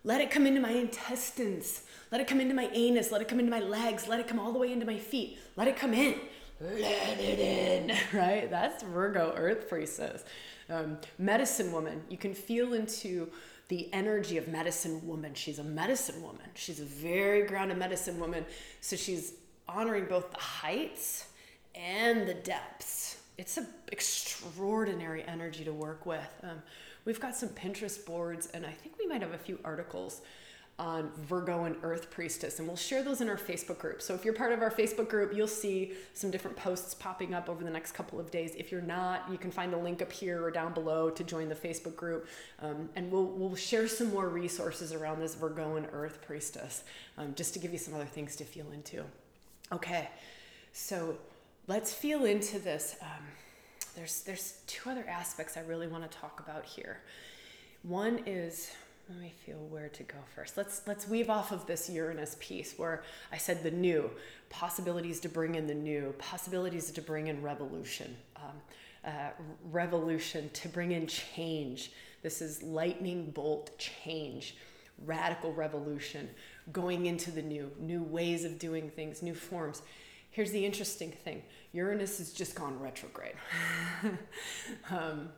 let 0.04 0.20
it 0.20 0.30
come 0.30 0.46
into 0.46 0.60
my 0.60 0.70
intestines, 0.70 1.82
let 2.10 2.20
it 2.20 2.26
come 2.26 2.40
into 2.40 2.54
my 2.54 2.68
anus. 2.72 3.12
Let 3.12 3.20
it 3.20 3.28
come 3.28 3.38
into 3.38 3.50
my 3.50 3.60
legs. 3.60 4.08
Let 4.08 4.20
it 4.20 4.26
come 4.26 4.38
all 4.38 4.52
the 4.52 4.58
way 4.58 4.72
into 4.72 4.86
my 4.86 4.98
feet. 4.98 5.38
Let 5.56 5.68
it 5.68 5.76
come 5.76 5.94
in. 5.94 6.16
Let 6.60 7.18
it 7.18 7.38
in. 7.38 7.96
Right? 8.12 8.50
That's 8.50 8.82
Virgo 8.82 9.32
Earth 9.36 9.68
priestess. 9.68 10.24
Um, 10.68 10.98
medicine 11.18 11.72
woman. 11.72 12.02
You 12.08 12.18
can 12.18 12.34
feel 12.34 12.74
into 12.74 13.30
the 13.68 13.92
energy 13.92 14.36
of 14.36 14.48
medicine 14.48 15.06
woman. 15.06 15.34
She's 15.34 15.60
a 15.60 15.64
medicine 15.64 16.20
woman. 16.22 16.46
She's 16.54 16.80
a 16.80 16.84
very 16.84 17.46
grounded 17.46 17.78
medicine 17.78 18.18
woman. 18.18 18.44
So 18.80 18.96
she's 18.96 19.34
honoring 19.68 20.06
both 20.06 20.30
the 20.32 20.40
heights 20.40 21.26
and 21.74 22.26
the 22.26 22.34
depths. 22.34 23.18
It's 23.38 23.56
an 23.56 23.68
extraordinary 23.92 25.24
energy 25.24 25.64
to 25.64 25.72
work 25.72 26.04
with. 26.04 26.28
Um, 26.42 26.62
we've 27.04 27.20
got 27.20 27.36
some 27.36 27.50
Pinterest 27.50 28.04
boards, 28.04 28.48
and 28.52 28.66
I 28.66 28.72
think 28.72 28.98
we 28.98 29.06
might 29.06 29.22
have 29.22 29.32
a 29.32 29.38
few 29.38 29.58
articles 29.64 30.20
on 30.80 31.10
Virgo 31.28 31.64
and 31.64 31.76
Earth 31.82 32.10
Priestess, 32.10 32.58
and 32.58 32.66
we'll 32.66 32.74
share 32.74 33.02
those 33.02 33.20
in 33.20 33.28
our 33.28 33.36
Facebook 33.36 33.78
group. 33.78 34.00
So 34.00 34.14
if 34.14 34.24
you're 34.24 34.32
part 34.32 34.50
of 34.50 34.62
our 34.62 34.70
Facebook 34.70 35.10
group, 35.10 35.36
you'll 35.36 35.46
see 35.46 35.92
some 36.14 36.30
different 36.30 36.56
posts 36.56 36.94
popping 36.94 37.34
up 37.34 37.50
over 37.50 37.62
the 37.62 37.70
next 37.70 37.92
couple 37.92 38.18
of 38.18 38.30
days. 38.30 38.54
If 38.56 38.72
you're 38.72 38.80
not, 38.80 39.30
you 39.30 39.36
can 39.36 39.50
find 39.50 39.70
the 39.70 39.76
link 39.76 40.00
up 40.00 40.10
here 40.10 40.42
or 40.42 40.50
down 40.50 40.72
below 40.72 41.10
to 41.10 41.22
join 41.22 41.50
the 41.50 41.54
Facebook 41.54 41.96
group, 41.96 42.26
um, 42.62 42.88
and 42.96 43.12
we'll 43.12 43.26
we'll 43.26 43.54
share 43.54 43.86
some 43.86 44.08
more 44.08 44.30
resources 44.30 44.94
around 44.94 45.20
this 45.20 45.34
Virgo 45.34 45.76
and 45.76 45.86
Earth 45.92 46.22
Priestess, 46.22 46.82
um, 47.18 47.34
just 47.34 47.52
to 47.52 47.58
give 47.58 47.72
you 47.72 47.78
some 47.78 47.92
other 47.94 48.06
things 48.06 48.34
to 48.36 48.44
feel 48.44 48.72
into. 48.72 49.04
Okay, 49.72 50.08
so 50.72 51.18
let's 51.66 51.92
feel 51.92 52.24
into 52.24 52.58
this. 52.58 52.96
Um, 53.02 53.26
there's 53.94 54.22
there's 54.22 54.60
two 54.66 54.88
other 54.88 55.04
aspects 55.06 55.58
I 55.58 55.60
really 55.60 55.88
want 55.88 56.10
to 56.10 56.18
talk 56.18 56.40
about 56.40 56.64
here. 56.64 57.02
One 57.82 58.22
is 58.24 58.70
let 59.10 59.20
me 59.20 59.32
feel 59.44 59.58
where 59.68 59.88
to 59.88 60.02
go 60.04 60.18
first. 60.36 60.56
Let's 60.56 60.82
let's 60.86 61.08
weave 61.08 61.30
off 61.30 61.50
of 61.50 61.66
this 61.66 61.90
Uranus 61.90 62.36
piece 62.38 62.74
where 62.76 63.02
I 63.32 63.38
said 63.38 63.62
the 63.62 63.70
new 63.70 64.08
possibilities 64.50 65.18
to 65.20 65.28
bring 65.28 65.56
in 65.56 65.66
the 65.66 65.74
new 65.74 66.14
possibilities 66.18 66.90
to 66.92 67.02
bring 67.02 67.26
in 67.26 67.42
revolution, 67.42 68.16
um, 68.36 68.60
uh, 69.04 69.30
revolution 69.70 70.48
to 70.50 70.68
bring 70.68 70.92
in 70.92 71.08
change. 71.08 71.90
This 72.22 72.40
is 72.40 72.62
lightning 72.62 73.30
bolt 73.32 73.76
change, 73.78 74.56
radical 75.04 75.52
revolution, 75.54 76.28
going 76.70 77.06
into 77.06 77.32
the 77.32 77.42
new, 77.42 77.70
new 77.80 78.02
ways 78.02 78.44
of 78.44 78.58
doing 78.60 78.90
things, 78.90 79.22
new 79.22 79.34
forms. 79.34 79.82
Here's 80.30 80.52
the 80.52 80.64
interesting 80.64 81.10
thing: 81.10 81.42
Uranus 81.72 82.18
has 82.18 82.32
just 82.32 82.54
gone 82.54 82.78
retrograde. 82.78 83.34
um, 84.90 85.30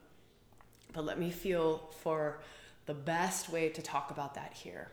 but 0.92 1.06
let 1.06 1.18
me 1.18 1.30
feel 1.30 1.88
for 2.02 2.40
the 2.87 2.95
best 2.95 3.49
way 3.49 3.68
to 3.68 3.83
talk 3.83 4.11
about 4.11 4.35
that 4.35 4.53
here. 4.55 4.88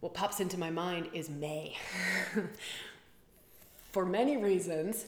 what 0.00 0.12
pops 0.12 0.40
into 0.40 0.58
my 0.58 0.70
mind 0.70 1.08
is 1.14 1.30
May. 1.30 1.76
For 3.92 4.04
many 4.04 4.36
reasons, 4.36 5.06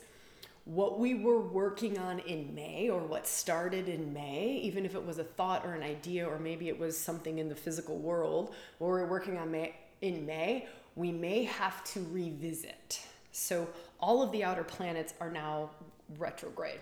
what 0.64 0.98
we 0.98 1.14
were 1.14 1.40
working 1.40 1.98
on 1.98 2.18
in 2.20 2.54
May 2.54 2.88
or 2.88 3.00
what 3.00 3.26
started 3.26 3.88
in 3.88 4.12
May, 4.12 4.60
even 4.62 4.84
if 4.84 4.94
it 4.94 5.04
was 5.04 5.18
a 5.18 5.24
thought 5.24 5.64
or 5.64 5.74
an 5.74 5.82
idea, 5.82 6.26
or 6.26 6.38
maybe 6.38 6.68
it 6.68 6.78
was 6.78 6.98
something 6.98 7.38
in 7.38 7.48
the 7.48 7.54
physical 7.54 7.98
world, 7.98 8.54
what 8.78 8.88
we're 8.88 9.06
working 9.06 9.36
on 9.38 9.50
May, 9.50 9.74
in 10.00 10.26
May, 10.26 10.66
we 10.96 11.12
may 11.12 11.44
have 11.44 11.84
to 11.84 12.04
revisit. 12.10 13.00
So 13.30 13.68
all 14.00 14.22
of 14.22 14.32
the 14.32 14.42
outer 14.42 14.64
planets 14.64 15.14
are 15.20 15.30
now 15.30 15.70
retrograde. 16.18 16.80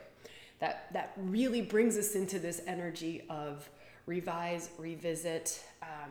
That, 0.60 0.92
that 0.92 1.12
really 1.16 1.60
brings 1.60 1.98
us 1.98 2.14
into 2.14 2.38
this 2.38 2.62
energy 2.66 3.22
of 3.28 3.68
revise, 4.06 4.70
revisit, 4.78 5.64
um, 5.82 6.10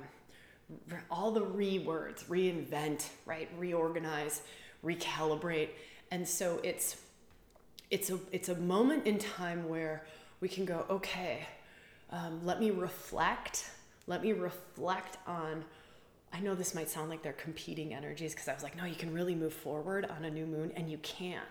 all 1.12 1.32
the 1.32 1.42
re 1.42 1.80
words, 1.80 2.24
reinvent, 2.24 3.08
right? 3.26 3.50
Reorganize, 3.58 4.42
recalibrate. 4.84 5.70
And 6.12 6.28
so 6.28 6.60
it's 6.64 6.98
it's 7.92 8.10
a 8.10 8.20
it's 8.32 8.50
a 8.50 8.56
moment 8.56 9.06
in 9.06 9.20
time 9.20 9.68
where 9.70 10.06
we 10.40 10.50
can 10.50 10.66
go, 10.66 10.86
okay, 10.90 11.46
um, 12.10 12.46
let 12.46 12.60
me 12.60 12.72
reflect. 12.72 13.70
Let 14.08 14.22
me 14.24 14.34
reflect 14.34 15.18
on. 15.28 15.64
I 16.32 16.40
know 16.40 16.56
this 16.56 16.74
might 16.74 16.90
sound 16.90 17.12
like 17.12 17.22
they're 17.22 17.34
competing 17.34 17.94
energies 17.94 18.34
because 18.34 18.48
I 18.48 18.54
was 18.56 18.64
like, 18.64 18.76
no, 18.76 18.86
you 18.86 18.96
can 18.96 19.14
really 19.14 19.36
move 19.36 19.54
forward 19.54 20.06
on 20.06 20.26
a 20.26 20.32
new 20.32 20.48
moon, 20.48 20.72
and 20.76 20.90
you 20.90 20.98
can. 21.00 21.42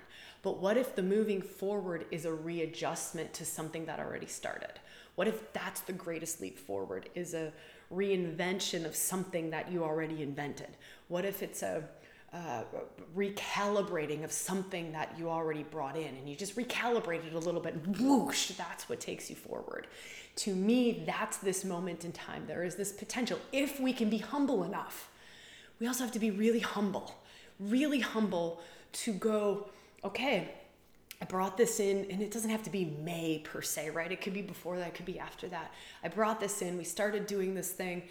But 0.43 0.59
what 0.59 0.77
if 0.77 0.97
the 0.97 1.03
moving 1.03 1.41
forward 1.41 2.05
is 2.11 2.25
a 2.25 2.33
readjustment 2.33 3.33
to 3.35 3.45
something 3.45 3.87
that 3.87 4.01
already 4.01 4.27
started? 4.27 4.81
What 5.15 5.29
if 5.29 5.53
that's 5.53 5.81
the 5.81 5.93
greatest 5.93 6.41
leap 6.41 6.59
forward? 6.59 7.09
Is 7.15 7.35
a 7.35 7.53
reinvention 7.93 8.85
of 8.87 8.97
something 8.97 9.51
that 9.51 9.71
you 9.71 9.85
already 9.85 10.23
invented? 10.23 10.69
What 11.09 11.25
if 11.25 11.43
it's 11.43 11.63
a 11.63 11.85
uh, 12.33 12.63
recalibrating 13.15 14.25
of 14.25 14.33
something 14.33 14.91
that 14.93 15.15
you 15.19 15.29
already 15.29 15.65
brought 15.65 15.97
in 15.97 16.17
and 16.17 16.27
you 16.27 16.35
just 16.35 16.57
recalibrate 16.57 17.27
it 17.27 17.35
a 17.35 17.39
little 17.39 17.61
bit 17.61 17.75
whoosh 17.99 18.53
that's 18.53 18.89
what 18.89 18.99
takes 18.99 19.29
you 19.29 19.37
forward 19.37 19.87
to 20.35 20.55
me 20.55 21.03
that's 21.05 21.37
this 21.37 21.63
moment 21.63 22.07
in 22.07 22.13
time 22.13 22.43
there 22.47 22.65
is 22.65 22.75
this 22.75 22.91
potential 22.91 23.39
if 23.53 23.79
we 23.79 23.93
can 23.93 24.09
be 24.09 24.17
humble 24.17 24.65
enough 24.65 25.11
we 25.79 25.87
also 25.87 26.05
have 26.05 26.13
to 26.13 26.19
be 26.19 26.31
really 26.31 26.61
humble 26.61 27.15
really 27.61 28.01
humble 28.01 28.63
to 28.93 29.13
go 29.13 29.69
okay 30.03 30.53
I 31.23 31.25
brought 31.25 31.57
this 31.57 31.79
in, 31.79 32.05
and 32.11 32.21
it 32.21 32.33
doesn't 32.33 32.51
have 32.51 32.65
to 32.65 32.71
be 32.71 32.85
May 32.85 33.43
per 33.45 33.63
se, 33.63 33.91
right? 33.91 34.11
It 34.11 34.21
could 34.21 34.35
be 34.35 34.43
before 34.43 34.77
that, 34.79 34.89
it 34.89 34.95
could 34.95 35.07
be 35.07 35.21
after 35.21 35.47
that. 35.51 35.73
I 36.03 36.09
brought 36.09 36.41
this 36.41 36.63
in, 36.63 36.77
we 36.77 36.83
started 36.83 37.29
doing 37.29 37.55
this 37.55 37.71
thing, 37.71 38.03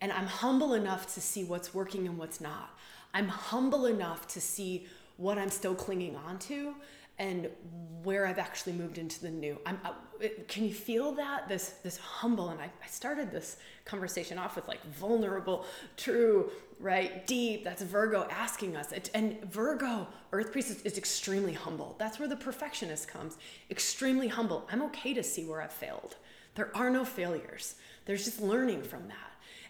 and 0.00 0.12
I'm 0.12 0.26
humble 0.26 0.74
enough 0.74 1.12
to 1.14 1.20
see 1.20 1.42
what's 1.42 1.74
working 1.74 2.06
and 2.06 2.16
what's 2.16 2.40
not. 2.40 2.78
I'm 3.12 3.26
humble 3.26 3.86
enough 3.86 4.28
to 4.28 4.40
see 4.40 4.86
what 5.16 5.36
I'm 5.36 5.50
still 5.50 5.74
clinging 5.74 6.14
on 6.14 6.38
to 6.38 6.76
and 7.20 7.50
where 8.02 8.26
I've 8.26 8.38
actually 8.38 8.72
moved 8.72 8.96
into 8.96 9.20
the 9.20 9.30
new. 9.30 9.58
I'm, 9.66 9.78
uh, 9.84 9.92
can 10.48 10.64
you 10.64 10.72
feel 10.72 11.12
that? 11.12 11.48
This, 11.48 11.74
this 11.82 11.98
humble, 11.98 12.48
and 12.48 12.58
I, 12.58 12.64
I 12.64 12.86
started 12.86 13.30
this 13.30 13.58
conversation 13.84 14.38
off 14.38 14.56
with 14.56 14.66
like 14.66 14.82
vulnerable, 14.94 15.66
true, 15.98 16.50
right, 16.80 17.26
deep. 17.26 17.62
That's 17.62 17.82
Virgo 17.82 18.26
asking 18.30 18.74
us. 18.74 18.90
It, 18.92 19.10
and 19.12 19.44
Virgo, 19.44 20.08
Earth 20.32 20.50
Priest, 20.50 20.70
is, 20.70 20.82
is 20.82 20.96
extremely 20.96 21.52
humble. 21.52 21.94
That's 21.98 22.18
where 22.18 22.28
the 22.28 22.36
perfectionist 22.36 23.06
comes. 23.06 23.36
Extremely 23.70 24.28
humble. 24.28 24.66
I'm 24.72 24.80
okay 24.84 25.12
to 25.12 25.22
see 25.22 25.44
where 25.44 25.60
I've 25.60 25.72
failed. 25.72 26.16
There 26.54 26.74
are 26.74 26.88
no 26.88 27.04
failures. 27.04 27.74
There's 28.06 28.24
just 28.24 28.40
learning 28.40 28.82
from 28.82 29.08
that. 29.08 29.16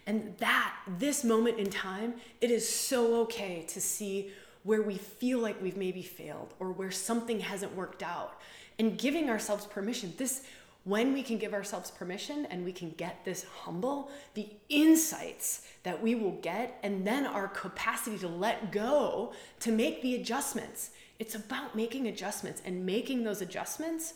And 0.07 0.35
that, 0.37 0.77
this 0.87 1.25
moment 1.25 1.59
in 1.59 1.69
time, 1.69 2.13
it 2.39 2.49
is 2.49 2.67
so 2.67 3.15
okay 3.23 3.65
to 3.67 3.81
see 3.81 4.31
where 4.63 4.81
we 4.81 4.95
feel 4.95 5.39
like 5.39 5.61
we've 5.61 5.77
maybe 5.77 6.01
failed 6.01 6.53
or 6.59 6.71
where 6.71 6.91
something 6.91 7.39
hasn't 7.39 7.75
worked 7.75 8.03
out 8.03 8.39
and 8.79 8.97
giving 8.97 9.29
ourselves 9.29 9.65
permission. 9.65 10.13
This, 10.17 10.43
when 10.83 11.13
we 11.13 11.23
can 11.23 11.37
give 11.37 11.53
ourselves 11.53 11.91
permission 11.91 12.45
and 12.47 12.65
we 12.65 12.71
can 12.71 12.91
get 12.91 13.23
this 13.25 13.43
humble, 13.43 14.09
the 14.33 14.47
insights 14.69 15.67
that 15.83 16.01
we 16.01 16.15
will 16.15 16.37
get, 16.41 16.79
and 16.83 17.05
then 17.05 17.25
our 17.25 17.47
capacity 17.47 18.17
to 18.19 18.27
let 18.27 18.71
go 18.71 19.33
to 19.59 19.71
make 19.71 20.01
the 20.01 20.15
adjustments. 20.15 20.91
It's 21.19 21.35
about 21.35 21.75
making 21.75 22.07
adjustments 22.07 22.61
and 22.65 22.85
making 22.85 23.23
those 23.23 23.41
adjustments 23.41 24.15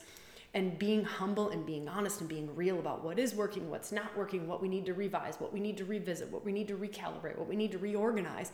and 0.55 0.79
being 0.79 1.03
humble 1.03 1.49
and 1.49 1.65
being 1.65 1.88
honest 1.88 2.21
and 2.21 2.29
being 2.29 2.55
real 2.55 2.79
about 2.79 3.03
what 3.03 3.19
is 3.19 3.36
working, 3.36 3.69
what's 3.69 3.91
not 3.91 4.15
working, 4.17 4.47
what 4.47 4.62
we 4.62 4.69
need 4.69 4.86
to 4.86 4.93
revise, 4.93 5.36
what 5.38 5.51
we 5.51 5.60
need 5.60 5.75
to 5.77 5.86
revisit, 5.86 6.31
what 6.31 6.45
we 6.45 6.51
need 6.51 6.67
to 6.69 6.77
recalibrate, 6.77 7.38
what 7.38 7.47
we 7.47 7.58
need 7.58 7.73
to 7.73 7.77
reorganize. 7.77 8.53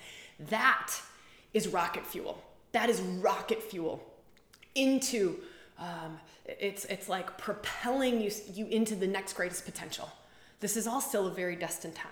That 0.50 0.92
is 1.54 1.68
rocket 1.68 2.06
fuel. 2.06 2.42
That 2.72 2.90
is 2.90 3.02
rocket 3.02 3.62
fuel 3.62 4.04
into 4.76 5.38
um, 5.78 6.20
it's 6.46 6.86
it's 6.86 7.10
like 7.10 7.38
propelling 7.38 8.22
you 8.22 8.32
you 8.54 8.66
into 8.68 8.96
the 8.96 9.08
next 9.08 9.34
greatest 9.34 9.66
potential. 9.66 10.10
This 10.60 10.78
is 10.78 10.88
all 10.88 11.02
still 11.02 11.28
a 11.28 11.32
very 11.32 11.56
destined 11.56 11.96
time. 11.96 12.12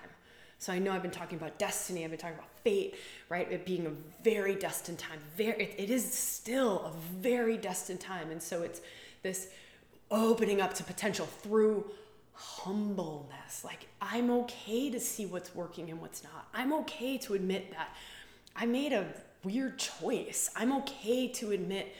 So 0.58 0.74
I 0.74 0.78
know 0.78 0.92
I've 0.92 1.00
been 1.00 1.10
talking 1.10 1.38
about 1.38 1.58
destiny, 1.58 2.04
I've 2.04 2.10
been 2.10 2.20
talking 2.20 2.36
about 2.36 2.50
fate, 2.62 2.94
right? 3.30 3.50
It 3.50 3.64
being 3.64 3.86
a 3.86 3.92
very 4.22 4.54
destined 4.54 4.98
time. 4.98 5.18
Very, 5.34 5.62
it, 5.62 5.74
it 5.78 5.90
is 5.90 6.04
still 6.12 6.80
a 6.80 6.92
very 7.16 7.56
destined 7.56 8.00
time, 8.00 8.30
and 8.30 8.42
so 8.42 8.62
it's 8.62 8.82
this 9.22 9.48
opening 10.10 10.60
up 10.60 10.74
to 10.74 10.84
potential 10.84 11.24
through 11.24 11.90
humbleness. 12.34 13.64
Like, 13.64 13.86
I'm 14.02 14.30
okay 14.30 14.90
to 14.90 15.00
see 15.00 15.24
what's 15.24 15.54
working 15.54 15.88
and 15.88 15.98
what's 15.98 16.22
not. 16.22 16.48
I'm 16.52 16.74
okay 16.74 17.16
to 17.18 17.34
admit 17.34 17.70
that 17.70 17.96
I 18.54 18.66
made 18.66 18.92
a 18.92 19.06
weird 19.44 19.78
choice. 19.78 20.50
I'm 20.56 20.72
okay 20.78 21.28
to 21.28 21.52
admit 21.52 21.94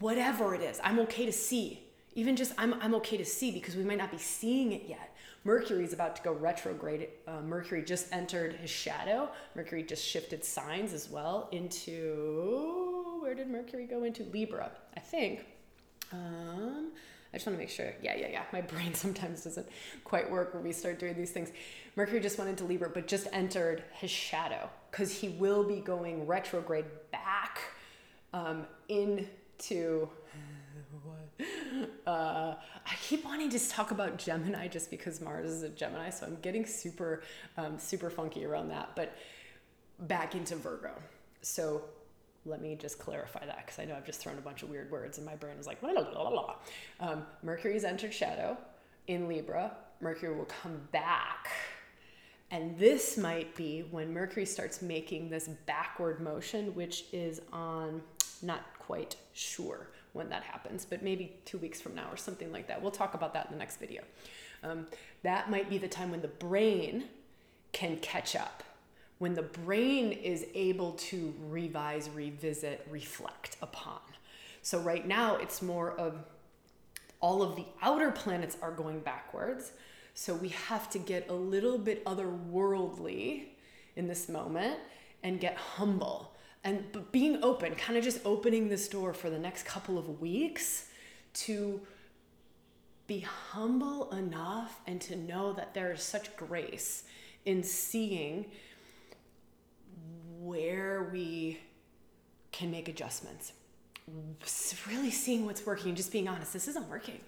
whatever 0.00 0.54
it 0.54 0.60
is. 0.60 0.80
I'm 0.82 0.98
okay 1.00 1.26
to 1.26 1.32
see. 1.32 1.82
Even 2.14 2.36
just, 2.36 2.52
I'm, 2.56 2.74
I'm 2.74 2.94
okay 2.96 3.16
to 3.16 3.24
see 3.24 3.50
because 3.50 3.76
we 3.76 3.84
might 3.84 3.98
not 3.98 4.10
be 4.10 4.18
seeing 4.18 4.72
it 4.72 4.84
yet. 4.86 5.14
Mercury 5.44 5.84
is 5.84 5.92
about 5.92 6.16
to 6.16 6.22
go 6.22 6.32
retrograde. 6.32 7.08
Uh, 7.28 7.40
Mercury 7.40 7.82
just 7.82 8.12
entered 8.12 8.54
his 8.54 8.70
shadow. 8.70 9.28
Mercury 9.54 9.82
just 9.82 10.04
shifted 10.04 10.44
signs 10.44 10.92
as 10.92 11.08
well 11.08 11.48
into, 11.52 13.18
where 13.20 13.34
did 13.34 13.48
Mercury 13.48 13.86
go 13.86 14.02
into? 14.02 14.24
Libra, 14.24 14.72
I 14.96 15.00
think. 15.00 15.44
Um, 16.12 16.90
I 17.32 17.36
just 17.36 17.46
want 17.46 17.58
to 17.58 17.62
make 17.62 17.70
sure. 17.70 17.92
Yeah, 18.02 18.16
yeah, 18.16 18.28
yeah. 18.28 18.42
My 18.52 18.60
brain 18.72 18.94
sometimes 18.94 19.44
doesn't 19.44 19.68
quite 20.04 20.28
work 20.28 20.54
when 20.54 20.64
we 20.64 20.72
start 20.72 20.98
doing 20.98 21.14
these 21.14 21.30
things. 21.30 21.50
Mercury 21.94 22.18
just 22.18 22.38
went 22.38 22.50
into 22.50 22.64
Libra, 22.64 22.90
but 22.90 23.06
just 23.06 23.28
entered 23.32 23.84
his 23.92 24.10
shadow 24.10 24.68
because 24.96 25.12
he 25.12 25.28
will 25.28 25.62
be 25.62 25.76
going 25.76 26.26
retrograde 26.26 26.86
back 27.12 27.60
um, 28.32 28.64
into. 28.88 30.08
What? 31.04 31.88
Uh, 32.06 32.54
I 32.86 32.94
keep 33.02 33.24
wanting 33.24 33.50
to 33.50 33.68
talk 33.68 33.90
about 33.90 34.16
Gemini 34.16 34.68
just 34.68 34.90
because 34.90 35.20
Mars 35.20 35.50
is 35.50 35.62
a 35.62 35.68
Gemini, 35.68 36.08
so 36.08 36.24
I'm 36.24 36.38
getting 36.40 36.64
super, 36.64 37.22
um, 37.58 37.78
super 37.78 38.08
funky 38.08 38.46
around 38.46 38.68
that. 38.70 38.96
But 38.96 39.18
back 40.00 40.34
into 40.34 40.56
Virgo. 40.56 40.92
So 41.42 41.84
let 42.46 42.62
me 42.62 42.74
just 42.74 42.98
clarify 42.98 43.44
that 43.44 43.66
because 43.66 43.78
I 43.78 43.84
know 43.84 43.96
I've 43.96 44.06
just 44.06 44.20
thrown 44.20 44.38
a 44.38 44.40
bunch 44.40 44.62
of 44.62 44.70
weird 44.70 44.90
words 44.90 45.18
and 45.18 45.26
my 45.26 45.36
brain 45.36 45.58
is 45.58 45.66
like, 45.66 45.82
la, 45.82 45.90
la, 45.90 46.22
la, 46.22 46.28
la. 46.30 46.54
Um, 47.00 47.26
Mercury's 47.42 47.84
entered 47.84 48.14
shadow 48.14 48.56
in 49.08 49.28
Libra. 49.28 49.72
Mercury 50.00 50.34
will 50.34 50.46
come 50.46 50.80
back. 50.90 51.48
And 52.50 52.78
this 52.78 53.16
might 53.16 53.54
be 53.56 53.80
when 53.90 54.12
Mercury 54.12 54.46
starts 54.46 54.80
making 54.80 55.30
this 55.30 55.48
backward 55.66 56.20
motion, 56.20 56.74
which 56.74 57.04
is 57.12 57.40
on, 57.52 58.02
not 58.42 58.60
quite 58.78 59.16
sure 59.32 59.88
when 60.12 60.28
that 60.28 60.42
happens, 60.42 60.84
but 60.84 61.02
maybe 61.02 61.36
two 61.44 61.58
weeks 61.58 61.80
from 61.80 61.94
now 61.94 62.08
or 62.10 62.16
something 62.16 62.52
like 62.52 62.68
that. 62.68 62.80
We'll 62.80 62.92
talk 62.92 63.14
about 63.14 63.34
that 63.34 63.46
in 63.46 63.52
the 63.52 63.58
next 63.58 63.78
video. 63.78 64.02
Um, 64.62 64.86
that 65.22 65.50
might 65.50 65.68
be 65.68 65.78
the 65.78 65.88
time 65.88 66.10
when 66.10 66.22
the 66.22 66.28
brain 66.28 67.04
can 67.72 67.98
catch 67.98 68.36
up 68.36 68.62
when 69.18 69.34
the 69.34 69.42
brain 69.42 70.12
is 70.12 70.46
able 70.54 70.92
to 70.92 71.34
revise, 71.48 72.10
revisit, 72.10 72.86
reflect 72.90 73.56
upon. 73.62 74.00
So, 74.62 74.80
right 74.80 75.06
now, 75.06 75.36
it's 75.36 75.62
more 75.62 75.92
of 75.92 76.24
all 77.20 77.42
of 77.42 77.56
the 77.56 77.64
outer 77.80 78.10
planets 78.10 78.58
are 78.60 78.72
going 78.72 79.00
backwards. 79.00 79.72
So, 80.18 80.34
we 80.34 80.48
have 80.48 80.88
to 80.90 80.98
get 80.98 81.28
a 81.28 81.34
little 81.34 81.76
bit 81.76 82.02
otherworldly 82.06 83.48
in 83.96 84.08
this 84.08 84.30
moment 84.30 84.78
and 85.22 85.38
get 85.38 85.56
humble. 85.56 86.34
And 86.64 86.84
being 87.12 87.44
open, 87.44 87.74
kind 87.74 87.98
of 87.98 88.02
just 88.02 88.20
opening 88.24 88.70
this 88.70 88.88
door 88.88 89.12
for 89.12 89.28
the 89.28 89.38
next 89.38 89.64
couple 89.66 89.98
of 89.98 90.18
weeks 90.18 90.86
to 91.34 91.82
be 93.06 93.20
humble 93.20 94.10
enough 94.10 94.80
and 94.86 95.02
to 95.02 95.16
know 95.16 95.52
that 95.52 95.74
there 95.74 95.92
is 95.92 96.02
such 96.02 96.34
grace 96.34 97.04
in 97.44 97.62
seeing 97.62 98.46
where 100.40 101.10
we 101.12 101.60
can 102.52 102.70
make 102.70 102.88
adjustments. 102.88 103.52
Really 104.88 105.10
seeing 105.10 105.44
what's 105.44 105.66
working 105.66 105.94
just 105.94 106.10
being 106.10 106.26
honest, 106.26 106.54
this 106.54 106.68
isn't 106.68 106.88
working. 106.88 107.20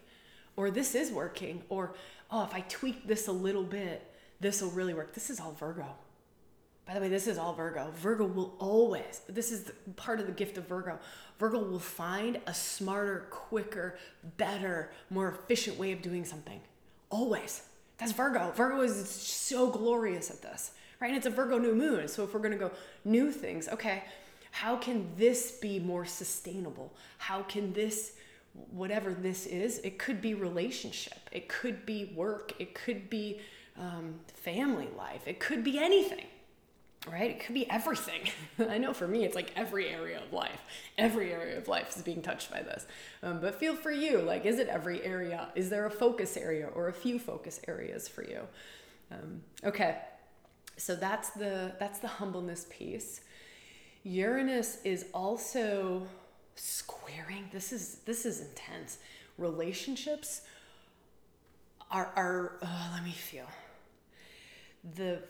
Or 0.58 0.72
this 0.72 0.96
is 0.96 1.12
working. 1.12 1.62
Or, 1.68 1.94
oh, 2.32 2.42
if 2.42 2.52
I 2.52 2.62
tweak 2.62 3.06
this 3.06 3.28
a 3.28 3.32
little 3.32 3.62
bit, 3.62 4.12
this 4.40 4.60
will 4.60 4.72
really 4.72 4.92
work. 4.92 5.14
This 5.14 5.30
is 5.30 5.38
all 5.38 5.52
Virgo. 5.52 5.86
by 6.84 6.94
the 6.94 7.00
way, 7.00 7.08
this 7.08 7.28
is 7.28 7.38
all 7.38 7.52
Virgo. 7.52 7.92
Virgo 7.94 8.24
will 8.24 8.56
always, 8.58 9.20
this 9.28 9.52
is 9.52 9.70
part 9.94 10.18
of 10.18 10.26
the 10.26 10.32
gift 10.32 10.58
of 10.58 10.66
Virgo. 10.66 10.98
Virgo 11.38 11.60
will 11.60 11.78
find 11.78 12.40
a 12.48 12.52
smarter, 12.52 13.28
quicker, 13.30 13.98
better, 14.36 14.90
more 15.10 15.28
efficient 15.28 15.78
way 15.78 15.92
of 15.92 16.02
doing 16.02 16.24
something. 16.24 16.60
Always. 17.08 17.62
That's 17.98 18.10
Virgo. 18.10 18.50
Virgo 18.56 18.80
is 18.80 19.08
so 19.08 19.70
glorious 19.70 20.28
at 20.28 20.42
this, 20.42 20.72
right? 20.98 21.08
And 21.08 21.16
it's 21.16 21.26
a 21.26 21.30
Virgo 21.30 21.58
new 21.58 21.74
moon. 21.76 22.08
So 22.08 22.24
if 22.24 22.34
we're 22.34 22.40
going 22.40 22.52
to 22.52 22.58
go 22.58 22.72
new 23.04 23.30
things, 23.30 23.68
okay, 23.68 24.02
how 24.50 24.76
can 24.76 25.08
this 25.16 25.52
be 25.52 25.78
more 25.78 26.04
sustainable? 26.04 26.92
How 27.18 27.42
can 27.42 27.72
this, 27.74 28.14
whatever 28.70 29.12
this 29.12 29.46
is, 29.46 29.78
it 29.78 29.98
could 29.98 30.20
be 30.20 30.34
relationship, 30.34 31.28
it 31.32 31.48
could 31.48 31.86
be 31.86 32.12
work, 32.14 32.52
it 32.58 32.74
could 32.74 33.08
be 33.10 33.40
um, 33.78 34.20
family 34.34 34.88
life, 34.96 35.26
it 35.26 35.40
could 35.40 35.64
be 35.64 35.78
anything 35.78 36.26
right? 37.10 37.30
It 37.30 37.40
could 37.44 37.54
be 37.54 37.68
everything. 37.70 38.28
I 38.68 38.78
know 38.78 38.92
for 38.92 39.06
me, 39.06 39.24
it's 39.24 39.34
like 39.34 39.52
every 39.56 39.88
area 39.88 40.20
of 40.22 40.32
life. 40.32 40.60
Every 40.96 41.32
area 41.32 41.58
of 41.58 41.68
life 41.68 41.96
is 41.96 42.02
being 42.02 42.22
touched 42.22 42.50
by 42.50 42.62
this. 42.62 42.86
Um, 43.22 43.40
but 43.40 43.54
feel 43.54 43.74
for 43.74 43.90
you, 43.90 44.20
like, 44.20 44.44
is 44.44 44.58
it 44.58 44.68
every 44.68 45.02
area? 45.02 45.48
Is 45.54 45.70
there 45.70 45.86
a 45.86 45.90
focus 45.90 46.36
area 46.36 46.66
or 46.66 46.88
a 46.88 46.92
few 46.92 47.18
focus 47.18 47.60
areas 47.68 48.08
for 48.08 48.22
you? 48.22 48.40
Um, 49.10 49.42
okay, 49.64 49.98
so 50.76 50.94
that's 50.94 51.30
the 51.30 51.72
that's 51.78 51.98
the 51.98 52.08
humbleness 52.08 52.66
piece. 52.68 53.20
Uranus 54.04 54.78
is 54.84 55.06
also 55.12 56.06
squaring. 56.58 57.48
This 57.52 57.72
is 57.72 58.00
this 58.04 58.26
is 58.26 58.40
intense. 58.40 58.98
Relationships 59.36 60.42
are 61.90 62.12
are. 62.16 62.58
Oh, 62.62 62.90
let 62.94 63.04
me 63.04 63.12
feel 63.12 63.46
the 64.96 65.20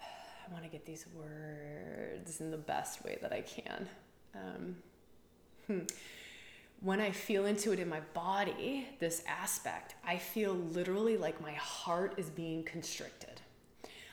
I 0.00 0.52
want 0.52 0.64
to 0.64 0.70
get 0.70 0.86
these 0.86 1.04
words 1.14 2.40
in 2.40 2.50
the 2.50 2.56
best 2.56 3.04
way 3.04 3.18
that 3.20 3.32
I 3.32 3.42
can. 3.42 3.88
Um, 4.34 4.76
hmm. 5.66 5.80
When 6.80 7.00
I 7.00 7.10
feel 7.10 7.46
into 7.46 7.72
it 7.72 7.80
in 7.80 7.88
my 7.88 8.00
body, 8.14 8.86
this 9.00 9.22
aspect, 9.26 9.96
I 10.06 10.16
feel 10.16 10.54
literally 10.54 11.16
like 11.16 11.40
my 11.40 11.52
heart 11.52 12.14
is 12.16 12.30
being 12.30 12.62
constricted. 12.62 13.40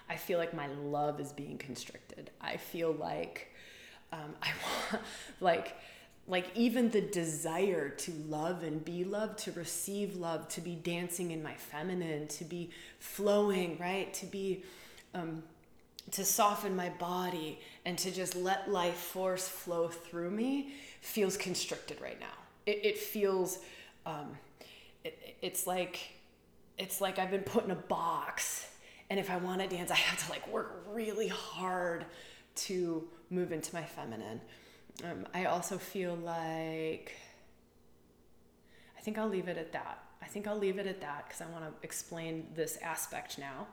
I 0.09 0.15
feel 0.15 0.39
like 0.39 0.53
my 0.53 0.67
love 0.67 1.19
is 1.19 1.31
being 1.31 1.57
constricted. 1.57 2.31
I 2.41 2.57
feel 2.57 2.91
like 2.91 3.53
um, 4.11 4.35
I 4.41 4.49
want, 4.91 5.03
like, 5.39 5.75
like 6.27 6.47
even 6.55 6.89
the 6.89 7.01
desire 7.01 7.89
to 7.89 8.11
love 8.27 8.63
and 8.63 8.83
be 8.83 9.03
loved, 9.03 9.39
to 9.39 9.51
receive 9.51 10.15
love, 10.15 10.47
to 10.49 10.61
be 10.61 10.75
dancing 10.75 11.31
in 11.31 11.43
my 11.43 11.53
feminine, 11.53 12.27
to 12.27 12.43
be 12.43 12.71
flowing, 12.99 13.77
right? 13.79 14.13
To 14.15 14.25
be 14.25 14.63
um, 15.13 15.43
to 16.11 16.23
soften 16.23 16.75
my 16.75 16.89
body 16.89 17.59
and 17.85 17.97
to 17.97 18.11
just 18.11 18.35
let 18.35 18.69
life 18.71 18.95
force 18.95 19.47
flow 19.47 19.87
through 19.87 20.31
me 20.31 20.73
feels 21.01 21.37
constricted 21.37 21.99
right 22.01 22.19
now. 22.19 22.27
It, 22.65 22.79
it 22.83 22.97
feels, 22.97 23.59
um, 24.05 24.37
it, 25.03 25.35
it's 25.41 25.65
like, 25.65 25.99
it's 26.77 27.01
like 27.01 27.19
I've 27.19 27.31
been 27.31 27.41
put 27.41 27.65
in 27.65 27.71
a 27.71 27.75
box, 27.75 28.67
and 29.09 29.19
if 29.19 29.29
I 29.29 29.37
want 29.37 29.61
to 29.61 29.67
dance, 29.67 29.91
I 29.91 29.95
have 29.95 30.23
to 30.25 30.31
like 30.31 30.47
work 30.51 30.85
really 30.91 31.27
hard 31.27 32.05
to 32.55 33.07
move 33.29 33.51
into 33.51 33.73
my 33.73 33.83
feminine. 33.83 34.41
Um, 35.03 35.27
I 35.33 35.45
also 35.45 35.77
feel 35.77 36.15
like 36.15 37.15
I 38.97 39.01
think 39.01 39.17
I'll 39.17 39.27
leave 39.27 39.47
it 39.47 39.57
at 39.57 39.71
that. 39.73 39.99
I 40.21 40.25
think 40.25 40.47
I'll 40.47 40.57
leave 40.57 40.79
it 40.79 40.87
at 40.87 41.01
that 41.01 41.25
because 41.27 41.41
I 41.41 41.45
want 41.47 41.65
to 41.65 41.71
explain 41.83 42.47
this 42.55 42.77
aspect 42.81 43.37
now. 43.37 43.67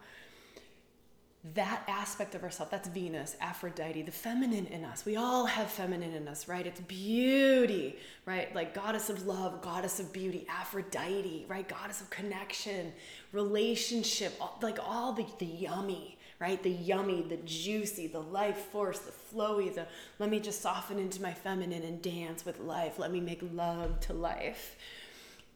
That 1.54 1.82
aspect 1.88 2.36
of 2.36 2.44
ourselves 2.44 2.70
that's 2.70 2.88
venus 2.88 3.34
aphrodite 3.40 4.02
the 4.02 4.12
feminine 4.12 4.66
in 4.66 4.84
us. 4.84 5.04
We 5.04 5.16
all 5.16 5.46
have 5.46 5.68
feminine 5.68 6.12
in 6.12 6.28
us 6.28 6.46
right? 6.46 6.64
It's 6.66 6.80
beauty 6.80 7.98
right? 8.26 8.54
Like 8.54 8.74
goddess 8.74 9.10
of 9.10 9.26
love 9.26 9.60
goddess 9.60 9.98
of 9.98 10.12
beauty 10.12 10.46
aphrodite 10.48 11.46
right? 11.48 11.68
Goddess 11.68 12.00
of 12.00 12.10
connection 12.10 12.92
relationship 13.32 14.40
like 14.60 14.78
all 14.86 15.14
the, 15.14 15.26
the 15.38 15.46
yummy 15.46 16.16
right 16.42 16.62
the 16.62 16.70
yummy 16.70 17.22
the 17.22 17.38
juicy 17.38 18.06
the 18.06 18.20
life 18.20 18.58
force 18.72 18.98
the 18.98 19.12
flowy 19.12 19.74
the 19.74 19.86
let 20.18 20.28
me 20.28 20.40
just 20.40 20.60
soften 20.60 20.98
into 20.98 21.22
my 21.22 21.32
feminine 21.32 21.82
and 21.82 22.02
dance 22.02 22.44
with 22.44 22.58
life 22.60 22.98
let 22.98 23.10
me 23.10 23.20
make 23.20 23.40
love 23.54 23.98
to 24.00 24.12
life 24.12 24.76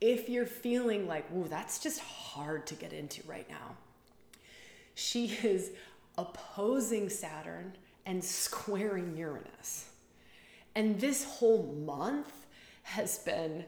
if 0.01 0.29
you're 0.29 0.47
feeling 0.47 1.07
like 1.07 1.27
ooh 1.33 1.47
that's 1.49 1.79
just 1.79 2.01
hard 2.01 2.67
to 2.67 2.75
get 2.75 2.93
into 2.93 3.21
right 3.27 3.51
now 3.51 3.77
she 4.97 5.27
is 5.27 5.73
opposing 6.17 7.11
Saturn 7.11 7.75
and 8.07 8.25
squaring 8.25 9.17
Uranus. 9.17 9.91
And 10.75 10.99
this 10.99 11.25
whole 11.25 11.75
month 11.85 12.47
has 12.83 13.19
been 13.19 13.65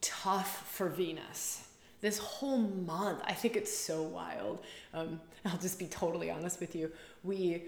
tough 0.00 0.68
for 0.68 0.88
Venus. 0.88 1.68
This 2.00 2.18
whole 2.18 2.58
month, 2.58 3.20
I 3.24 3.32
think 3.32 3.56
it's 3.56 3.74
so 3.74 4.02
wild. 4.02 4.60
Um, 4.92 5.20
I'll 5.46 5.58
just 5.58 5.78
be 5.78 5.86
totally 5.86 6.30
honest 6.30 6.60
with 6.60 6.74
you. 6.74 6.90
We 7.22 7.64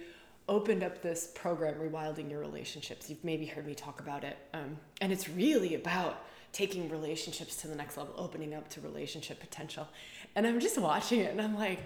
opened 0.48 0.82
up 0.82 1.02
this 1.02 1.30
program, 1.34 1.74
Rewilding 1.74 2.30
Your 2.30 2.40
Relationships. 2.40 3.08
You've 3.08 3.24
maybe 3.24 3.46
heard 3.46 3.66
me 3.66 3.74
talk 3.74 4.00
about 4.00 4.24
it. 4.24 4.36
Um, 4.52 4.76
and 5.00 5.12
it's 5.12 5.28
really 5.28 5.74
about 5.74 6.24
taking 6.52 6.88
relationships 6.88 7.56
to 7.56 7.68
the 7.68 7.74
next 7.74 7.96
level, 7.96 8.14
opening 8.16 8.54
up 8.54 8.68
to 8.70 8.80
relationship 8.80 9.40
potential. 9.40 9.88
And 10.36 10.46
I'm 10.46 10.60
just 10.60 10.78
watching 10.78 11.20
it 11.20 11.32
and 11.32 11.40
I'm 11.40 11.56
like, 11.56 11.80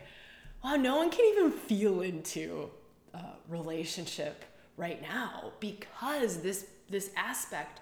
wow, 0.62 0.76
no 0.76 0.96
one 0.96 1.10
can 1.10 1.24
even 1.24 1.50
feel 1.52 2.02
into 2.02 2.68
uh, 3.14 3.20
relationship 3.48 4.44
right 4.76 5.00
now 5.00 5.52
because 5.60 6.38
this 6.38 6.66
this 6.90 7.10
aspect 7.16 7.80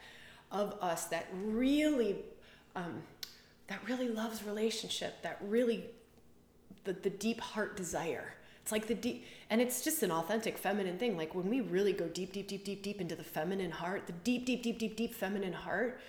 of 0.50 0.72
us 0.80 1.04
that 1.06 1.26
really 1.44 2.16
um, 2.74 3.02
that 3.68 3.80
really 3.88 4.08
loves 4.08 4.44
relationship, 4.44 5.22
that 5.22 5.38
really 5.42 5.86
the, 6.86 6.94
the 6.94 7.10
deep 7.10 7.40
heart 7.40 7.76
desire. 7.76 8.32
It's 8.62 8.72
like 8.72 8.86
the 8.88 8.94
deep, 8.94 9.24
and 9.50 9.60
it's 9.60 9.84
just 9.84 10.02
an 10.02 10.10
authentic 10.10 10.58
feminine 10.58 10.98
thing. 10.98 11.16
Like 11.16 11.34
when 11.34 11.48
we 11.48 11.60
really 11.60 11.92
go 11.92 12.06
deep, 12.08 12.32
deep, 12.32 12.48
deep, 12.48 12.64
deep, 12.64 12.82
deep 12.82 13.00
into 13.00 13.14
the 13.14 13.22
feminine 13.22 13.70
heart, 13.70 14.06
the 14.06 14.12
deep, 14.12 14.46
deep, 14.46 14.62
deep, 14.62 14.78
deep, 14.78 14.96
deep 14.96 15.14
feminine 15.14 15.52
heart, 15.52 16.00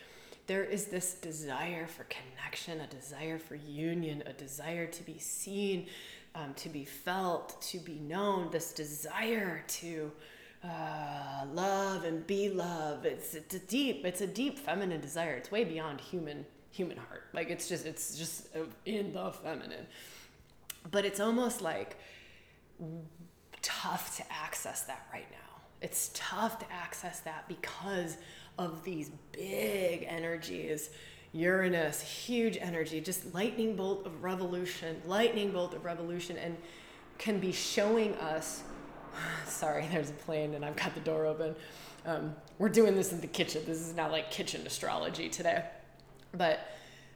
there 0.47 0.63
is 0.63 0.85
this 0.85 1.13
desire 1.15 1.85
for 1.85 2.05
connection, 2.05 2.79
a 2.79 2.87
desire 2.87 3.37
for 3.37 3.55
union, 3.55 4.23
a 4.25 4.33
desire 4.33 4.87
to 4.87 5.03
be 5.03 5.19
seen, 5.19 5.87
um, 6.33 6.53
to 6.55 6.69
be 6.69 6.85
felt, 6.85 7.61
to 7.63 7.79
be 7.79 7.99
known, 7.99 8.49
this 8.49 8.71
desire 8.71 9.63
to 9.67 10.11
uh, 10.63 11.45
love 11.53 12.05
and 12.05 12.25
be 12.25 12.49
loved. 12.49 13.05
It's, 13.05 13.35
it's 13.35 13.53
a 13.53 13.59
deep, 13.59 14.05
it's 14.05 14.21
a 14.21 14.27
deep 14.27 14.57
feminine 14.57 15.01
desire. 15.01 15.33
It's 15.35 15.51
way 15.51 15.63
beyond 15.63 16.01
human 16.01 16.45
human 16.71 16.97
heart. 16.97 17.23
Like 17.33 17.49
it's 17.49 17.67
just, 17.67 17.85
it's 17.85 18.17
just 18.17 18.47
in 18.85 19.13
the 19.13 19.31
feminine. 19.31 19.87
But 20.89 21.05
it's 21.05 21.19
almost 21.19 21.61
like 21.61 21.97
tough 23.61 24.17
to 24.17 24.23
access 24.31 24.83
that 24.83 25.07
right 25.11 25.29
now. 25.31 25.37
It's 25.81 26.11
tough 26.13 26.59
to 26.59 26.65
access 26.71 27.19
that 27.21 27.47
because 27.47 28.17
of 28.57 28.83
these 28.83 29.11
big 29.31 30.05
energies 30.07 30.89
Uranus, 31.33 32.01
huge 32.01 32.57
energy, 32.59 33.01
just 33.01 33.33
lightning 33.33 33.75
bolt 33.75 34.05
of 34.05 34.23
revolution, 34.23 35.01
lightning 35.05 35.51
bolt 35.51 35.73
of 35.73 35.85
revolution, 35.85 36.37
and 36.37 36.57
can 37.17 37.39
be 37.39 37.51
showing 37.51 38.15
us. 38.15 38.63
Sorry, 39.45 39.87
there's 39.91 40.09
a 40.09 40.13
plane 40.13 40.53
and 40.55 40.65
I've 40.65 40.75
got 40.75 40.93
the 40.95 41.01
door 41.01 41.25
open. 41.25 41.55
Um, 42.05 42.35
we're 42.57 42.69
doing 42.69 42.95
this 42.95 43.11
in 43.11 43.21
the 43.21 43.27
kitchen. 43.27 43.63
This 43.65 43.79
is 43.79 43.93
not 43.93 44.11
like 44.11 44.31
kitchen 44.31 44.65
astrology 44.65 45.27
today, 45.27 45.65
but 46.33 46.71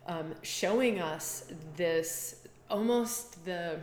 um, 0.06 0.36
showing 0.42 1.00
us 1.00 1.46
this 1.78 2.41
almost 2.72 3.44
the 3.46 3.80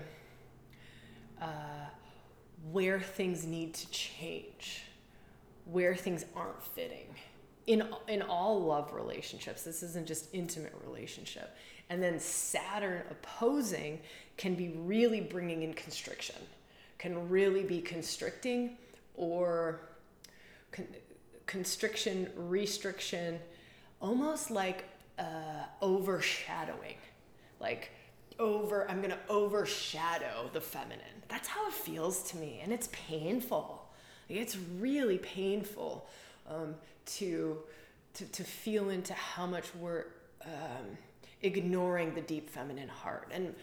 uh, 1.40 1.46
where 2.72 3.00
things 3.00 3.46
need 3.46 3.74
to 3.74 3.88
change, 3.90 4.82
where 5.66 5.94
things 5.94 6.24
aren't 6.34 6.62
fitting. 6.62 7.14
In 7.66 7.86
in 8.08 8.22
all 8.22 8.60
love 8.60 8.92
relationships 8.94 9.62
this 9.62 9.82
isn't 9.82 10.06
just 10.06 10.28
intimate 10.32 10.74
relationship. 10.84 11.56
And 11.90 12.02
then 12.02 12.18
saturn 12.18 13.02
opposing 13.10 14.00
can 14.36 14.54
be 14.54 14.70
really 14.70 15.20
bringing 15.20 15.62
in 15.62 15.72
constriction 15.74 16.36
can 16.98 17.28
really 17.28 17.62
be 17.62 17.80
constricting 17.80 18.76
or 19.14 19.80
con- 20.72 20.88
constriction 21.46 22.28
restriction 22.36 23.38
almost 24.00 24.50
like 24.50 24.84
uh, 25.18 25.64
overshadowing. 25.80 26.96
Like 27.60 27.90
over 28.38 28.88
i'm 28.90 29.00
gonna 29.02 29.18
overshadow 29.28 30.48
the 30.52 30.60
feminine 30.60 31.22
that's 31.28 31.48
how 31.48 31.66
it 31.66 31.72
feels 31.72 32.22
to 32.22 32.36
me 32.36 32.60
and 32.62 32.72
it's 32.72 32.88
painful 32.92 33.88
it's 34.28 34.56
really 34.78 35.18
painful 35.18 36.06
um, 36.48 36.74
to, 37.06 37.58
to, 38.14 38.24
to 38.26 38.44
feel 38.44 38.90
into 38.90 39.14
how 39.14 39.46
much 39.46 39.74
we're 39.74 40.04
um, 40.44 40.98
ignoring 41.42 42.14
the 42.14 42.20
deep 42.20 42.50
feminine 42.50 42.88
heart. 42.88 43.28
And 43.32 43.54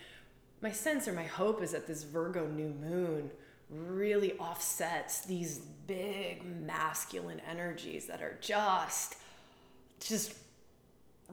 my 0.62 0.72
sense 0.72 1.08
or 1.08 1.14
my 1.14 1.24
hope 1.24 1.62
is 1.62 1.72
that 1.72 1.88
this 1.88 2.04
Virgo 2.04 2.48
new 2.48 2.70
moon 2.70 3.30
really 3.70 4.34
offsets 4.34 5.22
these 5.26 5.60
big 5.88 6.44
masculine 6.46 7.42
energies 7.50 8.06
that 8.08 8.22
are 8.22 8.38
just 8.42 9.16
just 10.00 10.34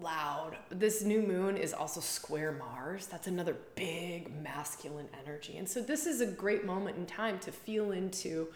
loud. 0.01 0.57
This 0.70 1.03
new 1.03 1.22
moon 1.22 1.57
is 1.57 1.72
also 1.72 2.01
square 2.01 2.53
Mars. 2.53 3.07
That's 3.07 3.26
another 3.26 3.57
big 3.74 4.34
masculine 4.43 5.09
energy. 5.24 5.59
And 5.59 5.68
so 5.68 5.80
this 5.80 6.07
is 6.07 6.20
a 6.20 6.26
great 6.26 6.64
moment 6.64 6.97
in 6.97 7.07
time 7.07 7.38
to 7.40 7.53
feel 7.53 7.93
into 7.93 8.49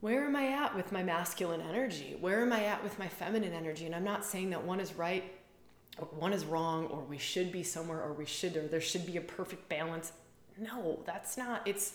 where 0.00 0.24
am 0.24 0.34
I 0.34 0.48
at 0.48 0.74
with 0.74 0.90
my 0.90 1.02
masculine 1.02 1.60
energy? 1.60 2.16
Where 2.20 2.42
am 2.42 2.52
I 2.52 2.64
at 2.64 2.82
with 2.82 2.98
my 2.98 3.08
feminine 3.08 3.52
energy? 3.52 3.86
And 3.86 3.94
I'm 3.94 4.04
not 4.04 4.24
saying 4.24 4.50
that 4.50 4.64
one 4.64 4.80
is 4.80 4.94
right 4.94 5.24
or 5.98 6.06
one 6.06 6.32
is 6.32 6.44
wrong 6.44 6.86
or 6.86 7.00
we 7.00 7.18
should 7.18 7.52
be 7.52 7.62
somewhere 7.62 8.02
or 8.02 8.12
we 8.12 8.26
should 8.26 8.56
or 8.56 8.66
there 8.66 8.80
should 8.80 9.06
be 9.06 9.16
a 9.16 9.20
perfect 9.20 9.68
balance. 9.68 10.12
No, 10.58 11.00
that's 11.06 11.36
not. 11.36 11.66
It's 11.66 11.94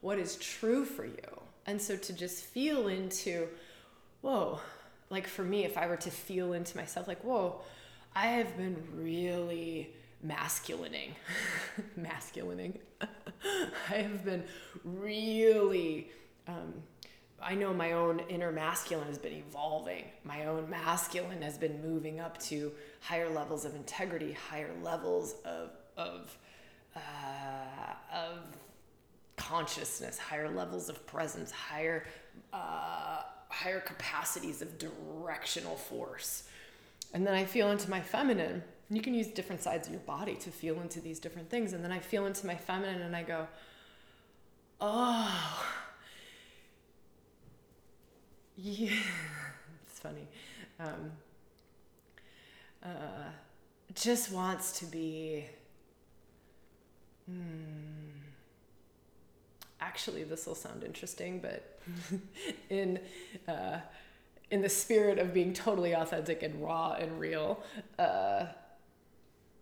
what 0.00 0.18
is 0.18 0.36
true 0.36 0.84
for 0.84 1.04
you. 1.06 1.40
And 1.66 1.80
so 1.80 1.96
to 1.96 2.12
just 2.12 2.44
feel 2.44 2.88
into, 2.88 3.48
whoa, 4.20 4.60
like 5.10 5.26
for 5.26 5.44
me, 5.44 5.64
if 5.64 5.78
I 5.78 5.86
were 5.86 5.96
to 5.96 6.10
feel 6.10 6.52
into 6.52 6.76
myself, 6.76 7.06
like, 7.06 7.22
whoa, 7.22 7.60
I 8.14 8.26
have 8.28 8.56
been 8.56 8.76
really 8.94 9.94
masculining, 10.26 11.10
masculining. 11.98 12.78
I 13.00 13.94
have 13.94 14.24
been 14.24 14.44
really, 14.84 16.10
um, 16.48 16.74
I 17.40 17.54
know 17.54 17.72
my 17.72 17.92
own 17.92 18.20
inner 18.28 18.50
masculine 18.50 19.06
has 19.06 19.18
been 19.18 19.34
evolving. 19.34 20.04
My 20.24 20.46
own 20.46 20.68
masculine 20.70 21.42
has 21.42 21.58
been 21.58 21.80
moving 21.82 22.18
up 22.18 22.38
to 22.44 22.72
higher 23.00 23.28
levels 23.28 23.64
of 23.64 23.74
integrity, 23.74 24.32
higher 24.32 24.72
levels 24.82 25.36
of, 25.44 25.70
of, 25.96 26.36
uh, 26.96 27.00
of 28.12 28.38
consciousness, 29.36 30.18
higher 30.18 30.48
levels 30.50 30.88
of 30.88 31.06
presence, 31.06 31.50
higher, 31.50 32.06
uh, 32.52 33.22
higher 33.48 33.80
capacities 33.80 34.62
of 34.62 34.78
directional 34.78 35.76
force. 35.76 36.44
And 37.12 37.26
then 37.26 37.34
I 37.34 37.44
feel 37.44 37.70
into 37.70 37.88
my 37.90 38.00
feminine. 38.00 38.62
You 38.90 39.00
can 39.00 39.14
use 39.14 39.28
different 39.28 39.62
sides 39.62 39.86
of 39.86 39.92
your 39.92 40.02
body 40.02 40.34
to 40.36 40.50
feel 40.50 40.80
into 40.80 41.00
these 41.00 41.18
different 41.18 41.50
things. 41.50 41.72
And 41.72 41.82
then 41.82 41.92
I 41.92 41.98
feel 41.98 42.26
into 42.26 42.46
my 42.46 42.56
feminine 42.56 43.02
and 43.02 43.16
I 43.16 43.22
go, 43.22 43.46
oh, 44.80 45.64
yeah. 48.56 48.90
it's 49.86 49.98
funny. 49.98 50.28
Um, 50.78 51.12
uh, 52.82 53.30
just 53.94 54.30
wants 54.30 54.78
to 54.78 54.86
be. 54.86 55.46
Hmm, 57.26 58.25
actually, 59.86 60.24
this 60.24 60.46
will 60.46 60.54
sound 60.54 60.82
interesting, 60.84 61.40
but 61.40 61.78
in 62.70 62.98
uh, 63.46 63.78
in 64.50 64.60
the 64.62 64.68
spirit 64.68 65.18
of 65.18 65.32
being 65.32 65.52
totally 65.52 65.92
authentic 65.92 66.42
and 66.42 66.62
raw 66.62 66.92
and 66.92 67.18
real, 67.18 67.62
uh, 67.98 68.46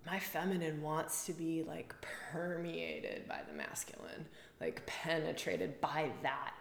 my 0.07 0.19
feminine 0.19 0.83
wants 0.83 1.25
to 1.27 1.33
be 1.33 1.63
like 1.63 1.95
permeated 2.33 3.27
by 3.29 3.41
the 3.49 3.55
masculine, 3.57 4.27
like 4.61 4.85
penetrated 4.87 5.81
by 5.81 6.11
that 6.23 6.55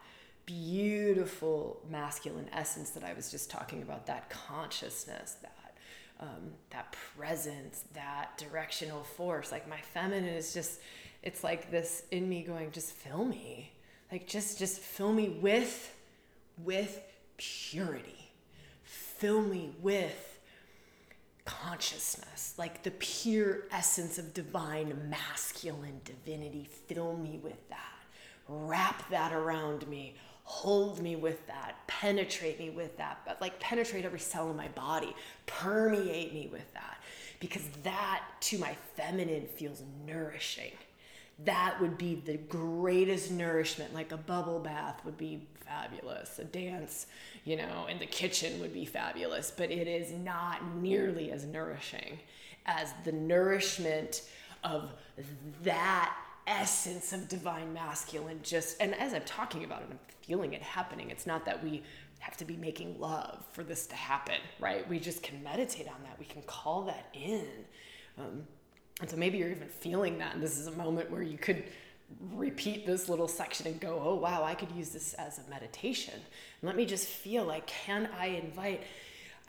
beautiful 0.45 1.81
masculine 1.89 2.49
essence 2.53 2.91
that 2.91 3.03
I 3.03 3.13
was 3.13 3.31
just 3.31 3.49
talking 3.49 3.81
about, 3.81 4.05
that 4.07 4.29
consciousness, 4.29 5.37
that 5.41 5.63
um, 6.19 6.53
that 6.69 6.95
presence, 7.17 7.83
that 7.93 8.37
directional 8.37 9.03
force. 9.03 9.51
Like 9.51 9.67
my 9.67 9.81
feminine 9.81 10.33
is 10.33 10.53
just, 10.53 10.79
it's 11.23 11.43
like 11.43 11.71
this 11.71 12.03
in 12.11 12.27
me 12.27 12.43
going, 12.43 12.71
just 12.71 12.91
fill 12.91 13.25
me, 13.25 13.71
like 14.11 14.27
just 14.27 14.59
just 14.59 14.79
fill 14.79 15.13
me 15.13 15.29
with 15.29 15.95
with 16.63 17.01
purity. 17.37 18.31
Fill 18.83 19.41
me 19.41 19.71
with 19.81 20.39
consciousness, 21.45 22.53
like 22.57 22.83
the 22.83 22.91
pure 22.91 23.61
essence 23.71 24.17
of 24.17 24.33
divine 24.33 25.09
masculine 25.09 26.01
divinity. 26.03 26.67
Fill 26.87 27.17
me 27.17 27.39
with 27.41 27.69
that. 27.69 27.79
Wrap 28.47 29.09
that 29.09 29.31
around 29.31 29.87
me. 29.87 30.15
Hold 30.43 31.01
me 31.01 31.15
with 31.15 31.47
that. 31.47 31.77
Penetrate 31.87 32.59
me 32.59 32.69
with 32.69 32.97
that. 32.97 33.21
But 33.25 33.39
like 33.39 33.59
penetrate 33.59 34.03
every 34.03 34.19
cell 34.19 34.49
in 34.51 34.57
my 34.57 34.67
body. 34.69 35.15
Permeate 35.45 36.33
me 36.33 36.49
with 36.51 36.71
that. 36.73 36.97
Because 37.39 37.63
that 37.83 38.23
to 38.41 38.57
my 38.57 38.75
feminine 38.95 39.45
feels 39.55 39.83
nourishing 40.05 40.71
that 41.45 41.77
would 41.81 41.97
be 41.97 42.15
the 42.15 42.37
greatest 42.37 43.31
nourishment. 43.31 43.93
Like 43.93 44.11
a 44.11 44.17
bubble 44.17 44.59
bath 44.59 45.01
would 45.05 45.17
be 45.17 45.47
fabulous. 45.65 46.39
A 46.39 46.43
dance, 46.43 47.07
you 47.43 47.55
know, 47.55 47.87
in 47.89 47.99
the 47.99 48.05
kitchen 48.05 48.59
would 48.61 48.73
be 48.73 48.85
fabulous, 48.85 49.51
but 49.51 49.71
it 49.71 49.87
is 49.87 50.11
not 50.11 50.75
nearly 50.75 51.31
as 51.31 51.45
nourishing 51.45 52.19
as 52.65 52.93
the 53.03 53.11
nourishment 53.11 54.23
of 54.63 54.91
that 55.63 56.15
essence 56.47 57.13
of 57.13 57.27
divine 57.29 57.71
masculine 57.73 58.37
just 58.43 58.75
and 58.81 58.93
as 58.95 59.13
i'm 59.13 59.23
talking 59.23 59.63
about 59.63 59.81
it 59.81 59.87
i'm 59.89 59.99
feeling 60.21 60.53
it 60.53 60.61
happening 60.61 61.09
it's 61.09 61.25
not 61.25 61.45
that 61.45 61.63
we 61.63 61.81
have 62.19 62.35
to 62.35 62.43
be 62.43 62.57
making 62.57 62.99
love 62.99 63.41
for 63.53 63.63
this 63.63 63.87
to 63.87 63.95
happen 63.95 64.35
right 64.59 64.87
we 64.89 64.99
just 64.99 65.23
can 65.23 65.41
meditate 65.41 65.87
on 65.87 65.95
that 66.03 66.19
we 66.19 66.25
can 66.25 66.41
call 66.41 66.83
that 66.83 67.07
in 67.13 67.45
um, 68.19 68.43
and 69.01 69.09
so 69.09 69.17
maybe 69.17 69.37
you're 69.37 69.49
even 69.49 69.67
feeling 69.67 70.17
that, 70.19 70.33
and 70.33 70.43
this 70.43 70.57
is 70.57 70.67
a 70.67 70.71
moment 70.71 71.09
where 71.09 71.23
you 71.23 71.37
could 71.37 71.63
repeat 72.33 72.85
this 72.85 73.09
little 73.09 73.27
section 73.27 73.67
and 73.67 73.79
go, 73.79 74.01
oh, 74.03 74.15
wow, 74.15 74.43
I 74.43 74.53
could 74.53 74.71
use 74.71 74.89
this 74.89 75.13
as 75.15 75.39
a 75.39 75.49
meditation. 75.49 76.13
And 76.13 76.67
let 76.67 76.75
me 76.75 76.85
just 76.85 77.07
feel 77.07 77.43
like, 77.43 77.65
can 77.67 78.09
I 78.17 78.27
invite? 78.27 78.83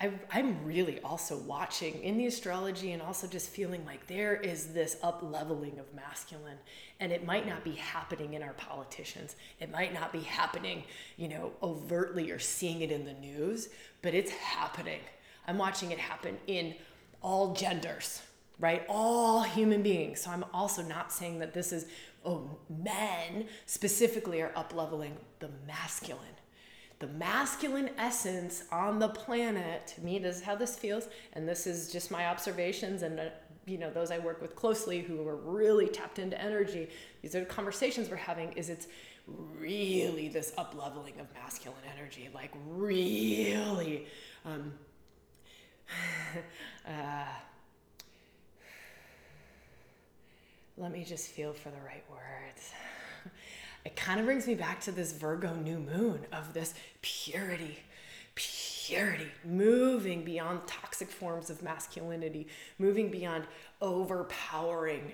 I, 0.01 0.11
I'm 0.33 0.65
really 0.65 1.01
also 1.01 1.37
watching 1.37 2.03
in 2.03 2.19
the 2.19 2.27
astrology 2.27 2.93
and 2.93 3.01
also 3.01 3.29
just 3.29 3.51
feeling 3.51 3.85
like 3.87 4.07
there 4.09 4.35
is 4.35 4.73
this 4.73 4.97
up 5.03 5.21
leveling 5.23 5.79
of 5.79 5.93
masculine 5.95 6.59
and 6.99 7.13
it 7.13 7.25
might 7.25 7.47
not 7.47 7.63
be 7.63 7.73
happening 7.73 8.35
in 8.35 8.43
our 8.43 8.55
politicians 8.55 9.37
it 9.61 9.71
might 9.71 9.95
not 9.95 10.13
be 10.13 10.21
happening 10.21 10.83
you 11.17 11.29
know 11.29 11.53
overtly 11.63 12.33
or 12.33 12.41
seeing 12.41 12.81
it 12.81 12.91
in 12.91 13.05
the 13.05 13.13
news 13.15 13.69
but 14.03 14.15
it's 14.15 14.33
happening 14.33 14.99
i'm 15.47 15.59
watching 15.59 15.93
it 15.93 15.99
happen 15.99 16.37
in 16.49 16.75
all 17.23 17.55
genders 17.55 18.21
right? 18.65 18.83
All 18.89 19.43
human 19.43 19.83
beings. 19.83 20.23
So 20.23 20.31
I'm 20.31 20.47
also 20.55 20.81
not 20.81 21.13
saying 21.13 21.39
that 21.41 21.53
this 21.53 21.71
is, 21.71 21.85
oh, 22.25 22.49
men 22.71 23.45
specifically 23.67 24.41
are 24.41 24.53
up 24.57 24.75
leveling 24.75 25.19
the 25.41 25.51
masculine. 25.67 26.25
The 26.99 27.09
masculine 27.09 27.91
essence 27.99 28.65
on 28.73 28.99
the 28.99 29.11
planet, 29.11 29.87
to 29.89 30.01
me, 30.01 30.19
this 30.19 30.37
is 30.39 30.43
how 30.43 30.57
this 30.57 30.79
feels. 30.79 31.09
And 31.35 31.47
this 31.47 31.67
is 31.67 31.93
just 31.93 32.11
my 32.11 32.29
observations 32.29 33.03
and, 33.03 33.21
uh, 33.21 33.25
you 33.67 33.77
know, 33.77 33.91
those 33.91 34.11
I 34.11 34.19
work 34.19 34.41
with 34.41 34.57
closely 34.57 35.03
who 35.03 35.29
are 35.29 35.37
really 35.37 35.87
tapped 35.87 36.19
into 36.19 36.41
energy. 36.41 36.89
These 37.21 37.35
are 37.35 37.41
the 37.41 37.47
conversations 37.47 38.09
we're 38.09 38.17
having 38.17 38.51
is 38.53 38.71
it's 38.71 38.87
really 39.59 40.29
this 40.29 40.55
up 40.57 40.75
leveling 40.75 41.21
of 41.21 41.27
masculine 41.35 41.85
energy, 41.99 42.31
like 42.33 42.53
really, 42.67 44.07
um, 44.47 44.73
uh, 46.89 47.25
let 50.77 50.93
me 50.93 51.05
just 51.05 51.29
feel 51.29 51.53
for 51.53 51.71
the 51.71 51.81
right 51.85 52.05
words. 52.11 52.73
It 53.85 53.97
kind 53.97 54.19
of 54.19 54.25
brings 54.25 54.47
me 54.47 54.55
back 54.55 54.81
to 54.83 54.93
this 54.93 55.13
Virgo 55.13 55.55
new 55.55 55.79
moon 55.79 56.21
of 56.33 56.55
this 56.55 56.73
purity, 57.03 57.81
purity, 58.35 59.27
moving 59.45 60.25
beyond 60.25 60.67
toxic 60.67 61.11
forms 61.11 61.51
of 61.51 61.63
masculinity, 61.63 62.47
moving 62.79 63.11
beyond 63.11 63.45
overpowering, 63.83 65.13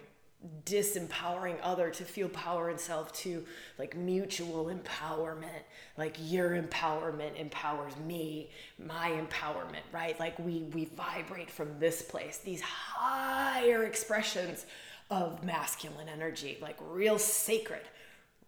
disempowering 0.64 1.56
other 1.64 1.90
to 1.90 2.04
feel 2.04 2.28
power 2.28 2.70
in 2.70 2.78
self 2.78 3.12
to 3.12 3.44
like 3.76 3.96
mutual 3.96 4.66
empowerment. 4.66 5.64
Like 5.98 6.16
your 6.20 6.50
empowerment 6.50 7.34
empowers 7.40 7.96
me 7.96 8.50
my 8.78 9.10
empowerment 9.10 9.82
right? 9.90 10.18
Like 10.20 10.38
we 10.38 10.68
we 10.72 10.84
vibrate 10.84 11.50
from 11.50 11.76
this 11.80 12.02
place. 12.02 12.38
These 12.38 12.60
higher 12.62 13.82
expressions 13.82 14.64
of 15.10 15.44
masculine 15.44 16.08
energy, 16.08 16.56
like 16.62 16.76
real 16.80 17.18
sacred, 17.18 17.82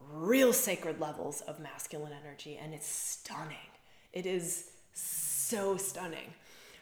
real 0.01 0.53
sacred 0.53 1.01
levels 1.01 1.43
of 1.43 1.61
masculine 1.61 2.13
energy. 2.25 2.59
And 2.63 2.73
it's 2.73 2.87
stunning. 2.87 3.57
It 4.13 4.27
is 4.27 4.71
so 4.93 5.77
stunning. 5.77 6.35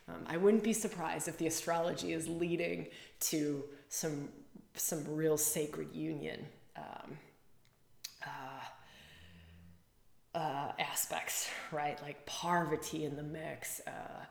Um, 0.08 0.24
I 0.26 0.36
wouldn't 0.36 0.62
be 0.62 0.72
surprised 0.72 1.28
if 1.28 1.38
the 1.38 1.46
astrology 1.46 2.12
is 2.12 2.28
leading 2.28 2.88
to 3.20 3.64
some 3.88 4.28
some 4.74 5.04
real 5.08 5.36
sacred 5.36 5.92
union 5.92 6.46
um, 6.76 7.18
uh, 8.24 10.38
uh, 10.38 10.72
aspects, 10.78 11.50
right? 11.72 12.00
Like 12.02 12.24
Parvati 12.24 13.04
in 13.04 13.16
the 13.16 13.22
mix, 13.22 13.80
uh, 13.86 14.24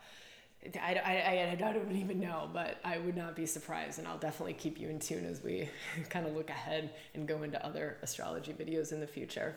I, 0.76 0.96
I, 1.06 1.50
I, 1.52 1.56
don't 1.56 1.96
even 1.96 2.20
know, 2.20 2.50
but 2.52 2.80
I 2.84 2.98
would 2.98 3.16
not 3.16 3.36
be 3.36 3.46
surprised. 3.46 3.98
And 3.98 4.08
I'll 4.08 4.18
definitely 4.18 4.54
keep 4.54 4.80
you 4.80 4.90
in 4.90 5.00
tune 5.00 5.26
as 5.26 5.42
we 5.42 5.70
kind 6.10 6.28
of 6.28 6.36
look 6.36 6.50
ahead 6.50 6.92
and 7.14 7.28
go 7.28 7.44
into 7.44 7.64
other 7.66 7.98
astrology 8.02 8.54
videos 8.54 8.92
in 8.92 9.00
the 9.00 9.08
future. 9.08 9.56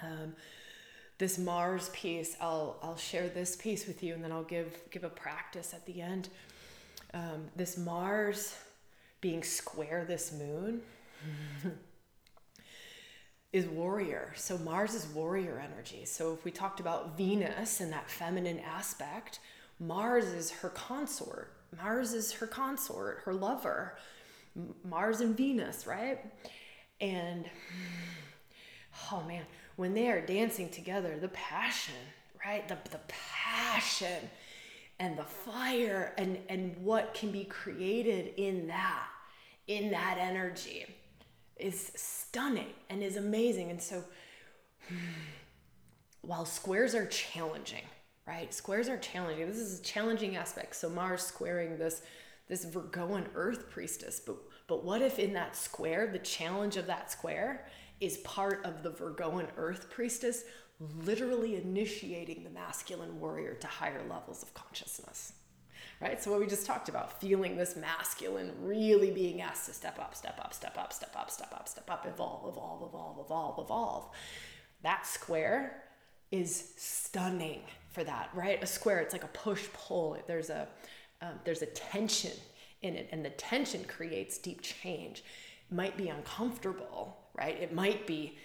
Um, 0.00 0.34
this 1.18 1.38
Mars 1.38 1.90
piece, 1.92 2.36
I'll, 2.40 2.78
I'll 2.82 2.96
share 2.96 3.28
this 3.28 3.56
piece 3.56 3.86
with 3.86 4.02
you 4.02 4.14
and 4.14 4.22
then 4.22 4.32
I'll 4.32 4.44
give, 4.44 4.78
give 4.90 5.04
a 5.04 5.08
practice 5.08 5.74
at 5.74 5.84
the 5.86 6.00
end. 6.00 6.28
Um, 7.14 7.48
this 7.56 7.76
Mars 7.76 8.56
being 9.20 9.42
square 9.42 10.04
this 10.04 10.32
moon 10.32 10.82
is 13.52 13.66
warrior. 13.66 14.32
So 14.36 14.56
Mars 14.58 14.94
is 14.94 15.06
warrior 15.06 15.62
energy. 15.62 16.04
So 16.04 16.32
if 16.32 16.44
we 16.44 16.50
talked 16.50 16.80
about 16.80 17.16
Venus 17.16 17.80
and 17.80 17.92
that 17.92 18.10
feminine 18.10 18.60
aspect, 18.60 19.40
Mars 19.82 20.26
is 20.26 20.50
her 20.50 20.68
consort. 20.68 21.52
Mars 21.76 22.12
is 22.12 22.32
her 22.32 22.46
consort, 22.46 23.22
her 23.24 23.34
lover. 23.34 23.96
Mars 24.84 25.20
and 25.20 25.36
Venus, 25.36 25.86
right? 25.86 26.20
And 27.00 27.46
oh 29.10 29.24
man, 29.26 29.44
when 29.76 29.92
they 29.94 30.08
are 30.08 30.20
dancing 30.20 30.68
together, 30.68 31.18
the 31.18 31.28
passion, 31.28 31.94
right? 32.44 32.68
The, 32.68 32.76
the 32.90 33.00
passion 33.08 34.30
and 35.00 35.18
the 35.18 35.24
fire 35.24 36.14
and, 36.16 36.38
and 36.48 36.76
what 36.76 37.14
can 37.14 37.32
be 37.32 37.44
created 37.44 38.34
in 38.36 38.68
that, 38.68 39.06
in 39.66 39.90
that 39.90 40.16
energy 40.20 40.86
is 41.56 41.90
stunning 41.96 42.70
and 42.88 43.02
is 43.02 43.16
amazing. 43.16 43.70
And 43.70 43.82
so 43.82 44.04
while 46.20 46.44
squares 46.44 46.94
are 46.94 47.06
challenging, 47.06 47.82
right? 48.26 48.52
Squares 48.52 48.88
are 48.88 48.98
challenging. 48.98 49.46
This 49.46 49.58
is 49.58 49.80
a 49.80 49.82
challenging 49.82 50.36
aspect. 50.36 50.76
So 50.76 50.88
Mars 50.88 51.22
squaring 51.22 51.78
this 51.78 52.02
this 52.48 52.64
Virgoan 52.64 53.28
earth 53.34 53.70
priestess. 53.70 54.20
But 54.20 54.36
but 54.66 54.84
what 54.84 55.02
if 55.02 55.18
in 55.18 55.32
that 55.34 55.56
square, 55.56 56.06
the 56.06 56.18
challenge 56.18 56.76
of 56.76 56.86
that 56.86 57.10
square 57.10 57.66
is 58.00 58.18
part 58.18 58.64
of 58.64 58.82
the 58.82 58.90
Virgoan 58.90 59.46
earth 59.56 59.90
priestess 59.90 60.44
literally 61.04 61.56
initiating 61.56 62.42
the 62.42 62.50
masculine 62.50 63.20
warrior 63.20 63.54
to 63.54 63.66
higher 63.66 64.02
levels 64.08 64.42
of 64.42 64.52
consciousness. 64.54 65.34
Right? 66.00 66.20
So 66.20 66.32
what 66.32 66.40
we 66.40 66.46
just 66.48 66.66
talked 66.66 66.88
about, 66.88 67.20
feeling 67.20 67.56
this 67.56 67.76
masculine 67.76 68.52
really 68.60 69.12
being 69.12 69.40
asked 69.40 69.66
to 69.66 69.72
step 69.72 70.00
up, 70.00 70.16
step 70.16 70.40
up, 70.42 70.52
step 70.52 70.76
up, 70.76 70.92
step 70.92 71.14
up, 71.16 71.30
step 71.30 71.52
up, 71.54 71.68
step 71.68 71.88
up, 71.88 72.06
evolve, 72.06 72.48
evolve, 72.48 72.88
evolve, 72.88 73.18
evolve, 73.24 73.64
evolve. 73.64 74.08
That 74.82 75.06
square 75.06 75.84
is 76.32 76.72
stunning 76.76 77.60
for 77.92 78.02
that, 78.02 78.30
right? 78.34 78.60
A 78.62 78.66
square, 78.66 79.00
it's 79.00 79.12
like 79.12 79.22
a 79.22 79.28
push 79.28 79.68
pull. 79.72 80.16
There's 80.26 80.50
a 80.50 80.66
um, 81.20 81.34
there's 81.44 81.62
a 81.62 81.66
tension 81.66 82.32
in 82.82 82.96
it, 82.96 83.08
and 83.12 83.24
the 83.24 83.30
tension 83.30 83.84
creates 83.84 84.38
deep 84.38 84.60
change. 84.60 85.22
It 85.70 85.74
might 85.74 85.96
be 85.96 86.08
uncomfortable, 86.08 87.16
right? 87.34 87.56
It 87.60 87.72
might 87.72 88.06
be 88.08 88.38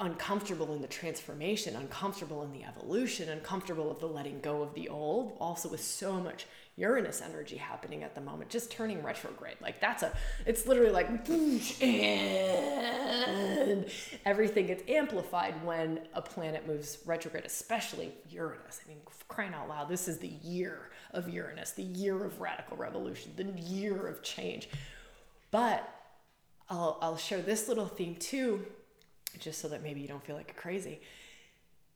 uncomfortable 0.00 0.74
in 0.74 0.80
the 0.80 0.88
transformation, 0.88 1.76
uncomfortable 1.76 2.42
in 2.42 2.52
the 2.52 2.64
evolution, 2.64 3.28
uncomfortable 3.28 3.88
with 3.88 4.00
the 4.00 4.06
letting 4.06 4.40
go 4.40 4.62
of 4.62 4.74
the 4.74 4.88
old, 4.88 5.36
also 5.38 5.68
with 5.68 5.82
so 5.82 6.14
much 6.14 6.46
Uranus 6.80 7.20
energy 7.20 7.56
happening 7.56 8.02
at 8.02 8.14
the 8.14 8.20
moment, 8.22 8.48
just 8.48 8.70
turning 8.70 9.02
retrograde. 9.02 9.56
Like 9.60 9.80
that's 9.80 10.02
a, 10.02 10.16
it's 10.46 10.66
literally 10.66 10.90
like, 10.90 11.08
and 11.82 13.84
everything 14.24 14.66
gets 14.66 14.82
amplified 14.88 15.62
when 15.62 16.00
a 16.14 16.22
planet 16.22 16.66
moves 16.66 16.98
retrograde, 17.04 17.44
especially 17.44 18.12
Uranus. 18.30 18.80
I 18.84 18.88
mean, 18.88 18.98
crying 19.28 19.52
out 19.52 19.68
loud, 19.68 19.90
this 19.90 20.08
is 20.08 20.18
the 20.18 20.32
year 20.42 20.88
of 21.12 21.28
Uranus, 21.28 21.72
the 21.72 21.82
year 21.82 22.24
of 22.24 22.40
radical 22.40 22.78
revolution, 22.78 23.32
the 23.36 23.44
year 23.60 24.06
of 24.06 24.22
change. 24.22 24.70
But 25.50 25.86
I'll, 26.70 26.96
I'll 27.02 27.18
share 27.18 27.42
this 27.42 27.68
little 27.68 27.86
theme 27.86 28.16
too, 28.16 28.64
just 29.38 29.60
so 29.60 29.68
that 29.68 29.82
maybe 29.82 30.00
you 30.00 30.08
don't 30.08 30.24
feel 30.24 30.36
like 30.36 30.56
crazy. 30.56 31.00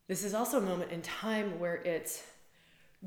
This 0.08 0.24
is 0.24 0.34
also 0.34 0.58
a 0.58 0.60
moment 0.60 0.92
in 0.92 1.00
time 1.00 1.58
where 1.58 1.76
it's 1.76 2.22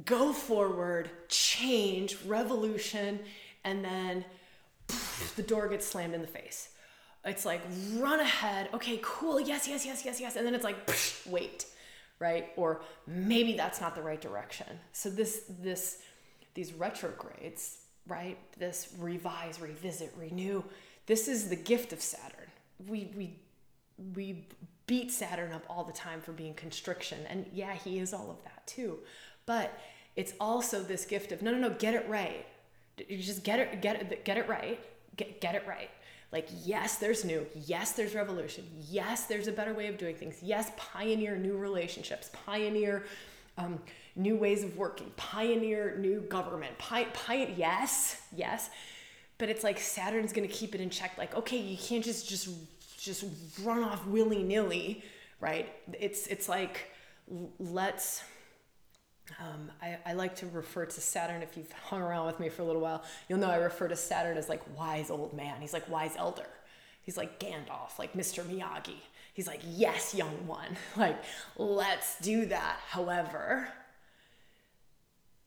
go 0.06 0.32
forward, 0.34 1.10
change, 1.28 2.18
revolution, 2.26 3.20
and 3.64 3.84
then 3.84 4.26
poof, 4.88 5.34
the 5.36 5.44
door 5.44 5.68
gets 5.68 5.86
slammed 5.86 6.14
in 6.14 6.22
the 6.22 6.28
face. 6.28 6.70
It's 7.26 7.46
like 7.46 7.62
run 7.96 8.20
ahead. 8.20 8.70
Okay, 8.74 9.00
cool. 9.02 9.40
Yes, 9.40 9.68
yes, 9.68 9.86
yes, 9.86 10.06
yes, 10.06 10.22
yes. 10.22 10.36
And 10.36 10.46
then 10.46 10.56
it's 10.56 10.64
like 10.64 10.78
wait, 11.30 11.66
right? 12.20 12.50
Or 12.56 12.82
maybe 13.06 13.54
that's 13.54 13.82
not 13.82 13.96
the 13.96 14.02
right 14.02 14.22
direction. 14.22 14.68
So 14.94 15.10
this 15.10 15.44
this 15.60 16.02
these 16.54 16.74
retrogrades, 16.74 17.80
right? 18.08 18.38
This 18.58 18.94
revise, 18.98 19.60
revisit, 19.60 20.14
renew. 20.18 20.64
This 21.06 21.28
is 21.28 21.50
the 21.50 21.56
gift 21.56 21.92
of 21.92 22.02
Saturn. 22.02 22.48
We 22.88 23.12
we 23.16 23.40
we 24.16 24.48
beat 24.86 25.12
Saturn 25.12 25.52
up 25.52 25.64
all 25.70 25.84
the 25.84 25.94
time 25.94 26.22
for 26.22 26.32
being 26.32 26.54
constriction. 26.54 27.20
And 27.30 27.46
yeah, 27.52 27.74
he 27.74 28.00
is 28.00 28.14
all 28.14 28.32
of 28.32 28.42
that 28.46 28.66
too. 28.66 29.00
But 29.48 29.80
it's 30.16 30.34
also 30.40 30.84
this 30.84 31.06
gift 31.06 31.32
of 31.32 31.42
no, 31.42 31.52
no, 31.52 31.58
no, 31.58 31.70
get 31.72 31.96
it 31.96 32.08
right. 32.08 32.46
You 33.08 33.18
just 33.18 33.44
get 33.44 33.60
it, 33.60 33.82
get 33.82 33.96
it, 33.96 34.24
get 34.26 34.38
it 34.38 34.48
right. 34.48 34.80
Get, 35.16 35.42
get 35.42 35.56
it 35.56 35.64
right. 35.68 35.90
Like, 36.32 36.50
yes, 36.64 36.98
there's 36.98 37.24
new. 37.26 37.48
Yes, 37.56 37.94
there's 37.94 38.14
revolution. 38.14 38.66
Yes, 38.90 39.26
there's 39.26 39.48
a 39.48 39.52
better 39.52 39.74
way 39.74 39.88
of 39.88 39.98
doing 39.98 40.16
things. 40.16 40.38
Yes, 40.44 40.72
pioneer 40.76 41.38
new 41.38 41.58
relationships. 41.58 42.30
Pioneer 42.46 43.06
um, 43.58 43.80
new 44.16 44.36
ways 44.36 44.64
of 44.64 44.78
working. 44.78 45.12
Pioneer 45.16 45.98
new 45.98 46.22
government. 46.22 46.78
Pi- 46.78 47.06
pi- 47.06 47.54
yes, 47.56 48.22
yes. 48.36 48.70
But 49.38 49.50
it's 49.50 49.64
like 49.64 49.80
Saturn's 49.80 50.34
gonna 50.34 50.48
keep 50.48 50.76
it 50.76 50.82
in 50.82 50.90
check. 50.90 51.18
Like, 51.18 51.36
okay, 51.36 51.58
you 51.58 51.78
can't 51.78 52.04
just 52.04 52.28
just 52.28 52.50
just 52.98 53.24
run 53.64 53.84
off 53.84 54.06
willy 54.08 54.44
nilly, 54.44 55.04
right? 55.40 55.70
It's 55.94 56.28
it's 56.28 56.50
like 56.50 56.92
let's 57.60 58.24
um, 59.40 59.72
I, 59.82 59.98
I, 60.06 60.14
like 60.14 60.36
to 60.38 60.48
refer 60.48 60.86
to 60.86 61.02
Saturn. 61.02 61.42
If 61.42 61.58
you've 61.58 61.72
hung 61.90 62.02
around 62.02 62.28
with 62.28 62.40
me 62.40 62.50
for 62.50 62.62
a 62.62 62.66
little 62.66 62.82
while, 62.82 63.04
you'll 63.28 63.40
know 63.40 63.50
I 63.50 63.58
refer 63.58 63.88
to 63.88 63.96
Saturn 63.96 64.38
as 64.38 64.50
like 64.50 64.62
wise 64.78 65.10
old 65.10 65.34
man. 65.34 65.62
He's 65.62 65.74
like 65.74 65.90
wise 65.90 66.16
elder. 66.18 66.48
He's 67.04 67.18
like 67.18 67.40
Gandalf, 67.40 67.98
like 67.98 68.14
Mr. 68.14 68.44
Miyagi. 68.44 68.98
He's 69.34 69.48
like, 69.48 69.62
yes, 69.66 70.14
young 70.14 70.48
one. 70.48 70.76
Like, 70.98 71.18
let's 71.58 72.20
do 72.20 72.46
that. 72.48 72.80
However, 72.88 73.70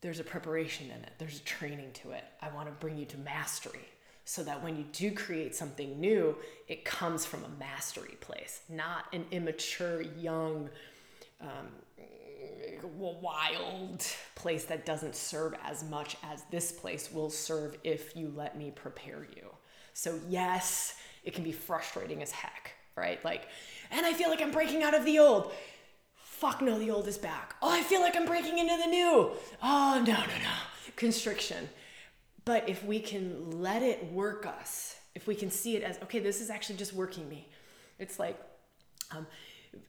there's 0.01 0.19
a 0.19 0.23
preparation 0.23 0.87
in 0.87 1.03
it, 1.03 1.11
there's 1.17 1.39
a 1.39 1.43
training 1.43 1.91
to 1.93 2.11
it. 2.11 2.23
I 2.41 2.49
want 2.49 2.67
to 2.67 2.73
bring 2.73 2.97
you 2.97 3.05
to 3.05 3.17
mastery 3.17 3.87
so 4.25 4.43
that 4.43 4.63
when 4.63 4.77
you 4.77 4.85
do 4.91 5.11
create 5.11 5.55
something 5.55 5.99
new, 5.99 6.35
it 6.67 6.85
comes 6.85 7.25
from 7.25 7.43
a 7.43 7.49
mastery 7.59 8.17
place, 8.21 8.61
not 8.69 9.05
an 9.13 9.25
immature, 9.31 10.01
young, 10.01 10.69
um, 11.41 11.67
wild 13.21 14.05
place 14.35 14.65
that 14.65 14.85
doesn't 14.85 15.15
serve 15.15 15.53
as 15.63 15.83
much 15.83 16.17
as 16.23 16.43
this 16.51 16.71
place 16.71 17.11
will 17.11 17.29
serve 17.29 17.77
if 17.83 18.15
you 18.15 18.31
let 18.35 18.57
me 18.57 18.71
prepare 18.71 19.27
you. 19.35 19.47
So, 19.93 20.19
yes, 20.27 20.95
it 21.23 21.33
can 21.33 21.43
be 21.43 21.51
frustrating 21.51 22.21
as 22.21 22.31
heck, 22.31 22.71
right? 22.95 23.23
Like, 23.23 23.47
and 23.91 24.05
I 24.05 24.13
feel 24.13 24.29
like 24.29 24.41
I'm 24.41 24.51
breaking 24.51 24.83
out 24.83 24.93
of 24.93 25.05
the 25.05 25.19
old. 25.19 25.51
Fuck 26.15 26.61
no, 26.61 26.79
the 26.79 26.89
old 26.89 27.07
is 27.07 27.17
back. 27.17 27.55
Oh, 27.61 27.71
I 27.71 27.83
feel 27.83 28.01
like 28.01 28.15
I'm 28.15 28.25
breaking 28.25 28.57
into 28.57 28.77
the 28.77 28.87
new. 28.87 29.31
Oh, 29.61 30.03
no, 30.05 30.13
no, 30.13 30.19
no. 30.21 30.55
Constriction. 30.95 31.69
But 32.45 32.67
if 32.67 32.83
we 32.83 32.99
can 32.99 33.61
let 33.61 33.83
it 33.83 34.11
work 34.11 34.47
us, 34.47 34.95
if 35.13 35.27
we 35.27 35.35
can 35.35 35.51
see 35.51 35.75
it 35.75 35.83
as, 35.83 35.99
okay, 36.03 36.19
this 36.19 36.41
is 36.41 36.49
actually 36.49 36.77
just 36.77 36.93
working 36.93 37.29
me. 37.29 37.47
It's 37.99 38.17
like, 38.17 38.39
um, 39.11 39.27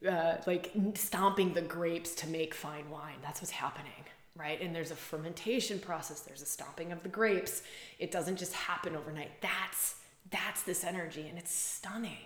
uh, 0.09 0.37
like 0.47 0.73
stomping 0.95 1.55
the 1.55 1.63
grapes 1.63 2.15
to 2.17 2.29
make 2.29 2.55
fine 2.55 2.89
wine. 2.91 3.17
That's 3.23 3.41
what's 3.41 3.53
happening, 3.53 3.93
right? 4.37 4.61
And 4.61 4.75
there's 4.75 4.91
a 4.91 4.97
fermentation 4.97 5.79
process. 5.79 6.21
There's 6.21 6.43
a 6.43 6.47
stomping 6.47 6.93
of 6.93 7.03
the 7.03 7.09
grapes. 7.09 7.63
It 7.99 8.11
doesn't 8.11 8.37
just 8.37 8.53
happen 8.53 8.97
overnight. 8.97 9.41
That's 9.41 9.97
that's 10.31 10.63
this 10.63 10.85
energy, 10.85 11.27
and 11.29 11.39
it's 11.39 11.55
stunning. 11.55 12.17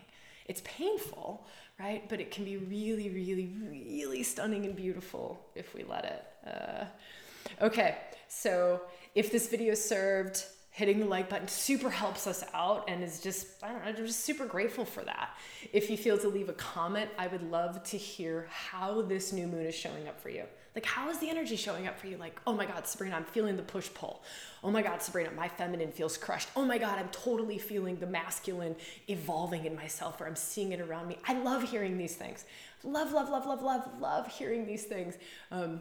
It's 0.47 0.63
painful, 0.65 1.47
right? 1.81 2.09
But 2.09 2.21
it 2.21 2.31
can 2.31 2.45
be 2.45 2.57
really, 2.57 3.11
really, 3.11 3.53
really 3.71 4.23
stunning 4.23 4.65
and 4.65 4.77
beautiful 4.77 5.41
if 5.55 5.75
we 5.75 5.83
let 5.83 6.05
it. 6.05 6.25
Uh, 6.47 7.65
okay, 7.65 7.97
so 8.29 8.83
if 9.15 9.33
this 9.33 9.49
video 9.49 9.75
served 9.75 10.45
hitting 10.77 11.01
the 11.01 11.07
like 11.07 11.31
button 11.31 11.49
super 11.49 11.89
helps 11.89 12.27
us 12.27 12.45
out 12.53 12.85
and 12.87 13.03
is 13.03 13.19
just 13.19 13.47
I 13.63 13.69
don't 13.69 13.83
know, 13.83 13.89
I'm 13.89 13.97
just 13.97 14.27
super 14.27 14.45
grateful 14.45 14.85
for 14.85 15.03
that. 15.05 15.31
If 15.73 15.89
you 15.89 15.97
feel 15.97 16.19
to 16.19 16.29
leave 16.29 16.51
a 16.51 16.53
comment, 16.53 17.09
I 17.19 17.29
would 17.29 17.51
love 17.51 17.83
to 17.85 17.97
hear 17.97 18.47
how 18.51 19.01
this 19.01 19.33
new 19.33 19.47
moon 19.47 19.65
is 19.65 19.75
showing 19.75 20.07
up 20.07 20.21
for 20.21 20.29
you. 20.29 20.43
Like 20.75 20.85
how 20.85 21.09
is 21.09 21.17
the 21.19 21.31
energy 21.31 21.57
showing 21.57 21.87
up 21.87 21.99
for 21.99 22.09
you? 22.09 22.19
Like, 22.19 22.39
oh 22.47 22.53
my 22.53 22.67
god, 22.67 22.87
Sabrina, 22.87 23.17
I'm 23.17 23.25
feeling 23.25 23.57
the 23.57 23.63
push 23.63 23.89
pull. 23.95 24.23
Oh 24.63 24.71
my 24.71 24.83
god, 24.83 25.01
Sabrina, 25.01 25.31
my 25.31 25.49
feminine 25.49 25.93
feels 25.93 26.19
crushed. 26.19 26.51
Oh 26.55 26.67
my 26.67 26.77
god, 26.77 26.99
I'm 26.99 27.09
totally 27.09 27.57
feeling 27.57 27.97
the 27.97 28.07
masculine 28.07 28.77
evolving 29.09 29.65
in 29.65 29.75
myself 29.75 30.21
or 30.21 30.27
I'm 30.27 30.37
seeing 30.37 30.73
it 30.73 30.81
around 30.83 31.09
me. 31.09 31.17
I 31.27 31.41
love 31.41 31.63
hearing 31.63 31.97
these 31.97 32.17
things. 32.17 32.45
Love, 32.85 33.13
love, 33.13 33.31
love, 33.31 33.47
love, 33.47 33.63
love, 33.63 33.99
love 33.99 34.27
hearing 34.27 34.67
these 34.67 34.85
things. 34.85 35.15
Um, 35.51 35.81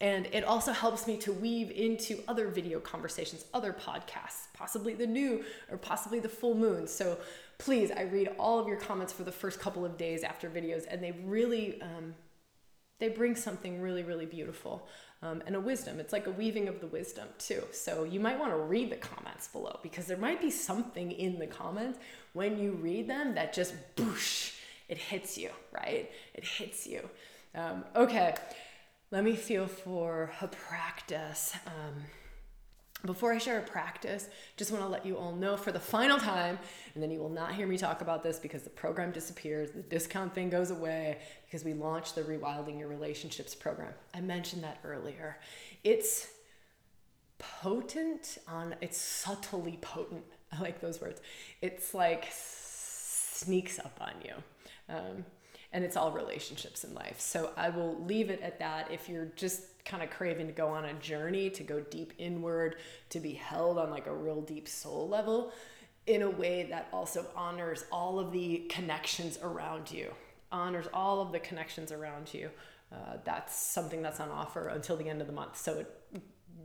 And 0.00 0.26
it 0.26 0.44
also 0.44 0.72
helps 0.72 1.08
me 1.08 1.16
to 1.18 1.32
weave 1.32 1.72
into 1.72 2.22
other 2.28 2.46
video 2.46 2.78
conversations, 2.78 3.44
other 3.52 3.72
podcasts, 3.72 4.46
possibly 4.54 4.94
the 4.94 5.06
new 5.06 5.44
or 5.70 5.76
possibly 5.76 6.20
the 6.20 6.28
full 6.28 6.54
moon. 6.54 6.86
So 6.86 7.18
please, 7.58 7.90
I 7.90 8.02
read 8.02 8.30
all 8.38 8.60
of 8.60 8.68
your 8.68 8.76
comments 8.76 9.12
for 9.12 9.24
the 9.24 9.32
first 9.32 9.58
couple 9.58 9.84
of 9.84 9.96
days 9.96 10.22
after 10.22 10.48
videos, 10.48 10.84
and 10.88 11.02
they 11.02 11.12
really 11.24 11.82
um, 11.82 12.14
they 13.00 13.08
bring 13.08 13.36
something 13.36 13.80
really, 13.80 14.02
really 14.02 14.26
beautiful 14.26 14.88
um, 15.22 15.42
and 15.46 15.54
a 15.54 15.60
wisdom. 15.60 16.00
It's 16.00 16.12
like 16.12 16.26
a 16.26 16.32
weaving 16.32 16.68
of 16.68 16.80
the 16.80 16.86
wisdom 16.88 17.28
too. 17.38 17.62
So 17.72 18.04
you 18.04 18.20
might 18.20 18.38
want 18.38 18.52
to 18.52 18.58
read 18.58 18.90
the 18.90 18.96
comments 18.96 19.48
below 19.48 19.78
because 19.82 20.06
there 20.06 20.16
might 20.16 20.40
be 20.40 20.50
something 20.50 21.12
in 21.12 21.38
the 21.38 21.46
comments 21.46 21.98
when 22.32 22.58
you 22.58 22.72
read 22.72 23.08
them 23.08 23.34
that 23.34 23.52
just 23.52 23.74
boosh, 23.96 24.54
it 24.88 24.98
hits 24.98 25.38
you, 25.38 25.50
right? 25.72 26.10
It 26.34 26.44
hits 26.44 26.86
you. 26.86 27.08
Um, 27.54 27.84
okay. 27.94 28.34
Let 29.10 29.24
me 29.24 29.36
feel 29.36 29.66
for 29.66 30.30
a 30.42 30.48
practice. 30.48 31.54
Um, 31.66 32.04
before 33.06 33.32
I 33.32 33.38
share 33.38 33.58
a 33.58 33.62
practice, 33.62 34.28
just 34.58 34.70
want 34.70 34.84
to 34.84 34.88
let 34.88 35.06
you 35.06 35.16
all 35.16 35.34
know 35.34 35.56
for 35.56 35.72
the 35.72 35.80
final 35.80 36.18
time, 36.18 36.58
and 36.92 37.02
then 37.02 37.10
you 37.10 37.18
will 37.18 37.30
not 37.30 37.54
hear 37.54 37.66
me 37.66 37.78
talk 37.78 38.02
about 38.02 38.22
this 38.22 38.38
because 38.38 38.64
the 38.64 38.70
program 38.70 39.10
disappears, 39.10 39.70
the 39.70 39.80
discount 39.80 40.34
thing 40.34 40.50
goes 40.50 40.70
away 40.70 41.20
because 41.46 41.64
we 41.64 41.72
launched 41.72 42.16
the 42.16 42.22
Rewilding 42.22 42.78
Your 42.78 42.88
Relationships 42.88 43.54
program. 43.54 43.94
I 44.12 44.20
mentioned 44.20 44.62
that 44.64 44.78
earlier. 44.84 45.38
It's 45.84 46.28
potent 47.38 48.36
on, 48.46 48.74
it's 48.82 48.98
subtly 48.98 49.78
potent. 49.80 50.24
I 50.52 50.60
like 50.60 50.80
those 50.82 51.00
words. 51.00 51.22
It's 51.62 51.94
like 51.94 52.28
sneaks 52.30 53.78
up 53.78 53.98
on 54.02 54.12
you. 54.22 54.34
Um, 54.90 55.24
and 55.72 55.84
it's 55.84 55.96
all 55.96 56.12
relationships 56.12 56.84
in 56.84 56.94
life. 56.94 57.20
So 57.20 57.50
I 57.56 57.68
will 57.68 58.02
leave 58.04 58.30
it 58.30 58.40
at 58.40 58.58
that. 58.58 58.90
If 58.90 59.08
you're 59.08 59.28
just 59.36 59.84
kind 59.84 60.02
of 60.02 60.10
craving 60.10 60.46
to 60.46 60.52
go 60.52 60.68
on 60.68 60.86
a 60.86 60.94
journey, 60.94 61.50
to 61.50 61.62
go 61.62 61.80
deep 61.80 62.14
inward, 62.18 62.76
to 63.10 63.20
be 63.20 63.32
held 63.32 63.78
on 63.78 63.90
like 63.90 64.06
a 64.06 64.14
real 64.14 64.40
deep 64.40 64.68
soul 64.68 65.08
level 65.08 65.52
in 66.06 66.22
a 66.22 66.30
way 66.30 66.66
that 66.70 66.88
also 66.92 67.26
honors 67.36 67.84
all 67.92 68.18
of 68.18 68.32
the 68.32 68.58
connections 68.70 69.38
around 69.42 69.90
you, 69.90 70.12
honors 70.50 70.86
all 70.94 71.20
of 71.20 71.32
the 71.32 71.38
connections 71.38 71.92
around 71.92 72.32
you. 72.32 72.50
Uh, 72.90 73.18
that's 73.24 73.54
something 73.54 74.00
that's 74.00 74.18
on 74.18 74.30
offer 74.30 74.68
until 74.68 74.96
the 74.96 75.06
end 75.06 75.20
of 75.20 75.26
the 75.26 75.32
month. 75.34 75.58
So 75.58 75.80
it, 75.80 76.22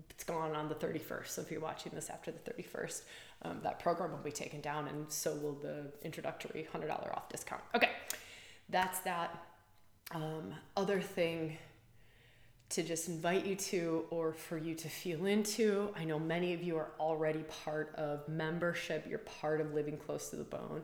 it's 0.09 0.23
gone 0.23 0.55
on 0.55 0.69
the 0.69 0.75
31st. 0.75 1.27
So 1.27 1.41
if 1.41 1.51
you're 1.51 1.59
watching 1.59 1.91
this 1.93 2.09
after 2.09 2.31
the 2.31 2.39
31st, 2.39 3.01
um, 3.41 3.59
that 3.63 3.79
program 3.79 4.11
will 4.11 4.19
be 4.19 4.31
taken 4.31 4.61
down, 4.61 4.87
and 4.87 5.11
so 5.11 5.35
will 5.35 5.55
the 5.55 5.91
introductory 6.03 6.65
$100 6.73 6.89
off 7.13 7.27
discount. 7.27 7.61
Okay 7.75 7.89
that's 8.73 8.99
that 9.01 9.39
um, 10.11 10.51
other 10.75 10.99
thing 10.99 11.57
to 12.69 12.81
just 12.81 13.07
invite 13.07 13.45
you 13.45 13.55
to 13.55 14.05
or 14.09 14.33
for 14.33 14.57
you 14.57 14.73
to 14.73 14.89
feel 14.89 15.27
into. 15.27 15.93
I 15.95 16.05
know 16.05 16.17
many 16.17 16.55
of 16.55 16.63
you 16.63 16.75
are 16.77 16.89
already 16.99 17.43
part 17.63 17.93
of 17.95 18.27
membership, 18.27 19.05
you're 19.07 19.19
part 19.19 19.61
of 19.61 19.75
living 19.75 19.95
close 19.95 20.31
to 20.31 20.37
the 20.37 20.43
bone. 20.43 20.81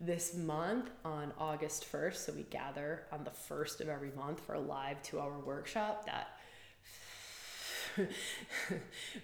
This 0.00 0.36
month 0.36 0.88
on 1.04 1.32
August 1.36 1.90
1st, 1.90 2.14
so 2.14 2.32
we 2.32 2.44
gather 2.44 3.02
on 3.10 3.24
the 3.24 3.30
first 3.30 3.80
of 3.80 3.88
every 3.88 4.12
month 4.16 4.38
for 4.40 4.54
a 4.54 4.60
live 4.60 5.02
two 5.02 5.18
hour 5.18 5.36
workshop 5.40 6.06
that 6.06 6.38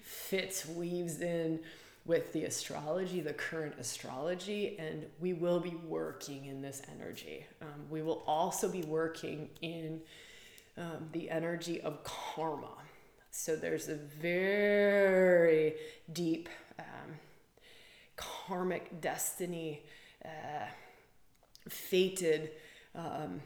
fits, 0.02 0.66
weaves 0.66 1.20
in 1.20 1.60
with 2.04 2.32
the 2.32 2.44
astrology, 2.44 3.20
the 3.20 3.32
current 3.32 3.74
astrology, 3.78 4.76
and 4.78 5.06
we 5.20 5.32
will 5.32 5.60
be 5.60 5.76
working 5.86 6.46
in 6.46 6.60
this 6.60 6.82
energy. 6.94 7.46
Um, 7.60 7.88
we 7.90 8.02
will 8.02 8.22
also 8.26 8.68
be 8.68 8.82
working 8.82 9.48
in 9.60 10.00
um, 10.76 11.08
the 11.12 11.30
energy 11.30 11.80
of 11.80 12.02
karma. 12.02 12.74
So 13.30 13.56
there's 13.56 13.88
a 13.88 13.94
very 13.94 15.74
deep 16.12 16.48
um, 16.78 17.14
karmic 18.16 19.00
destiny, 19.00 19.82
uh, 20.24 20.66
fated. 21.68 22.50
Um, 22.94 23.40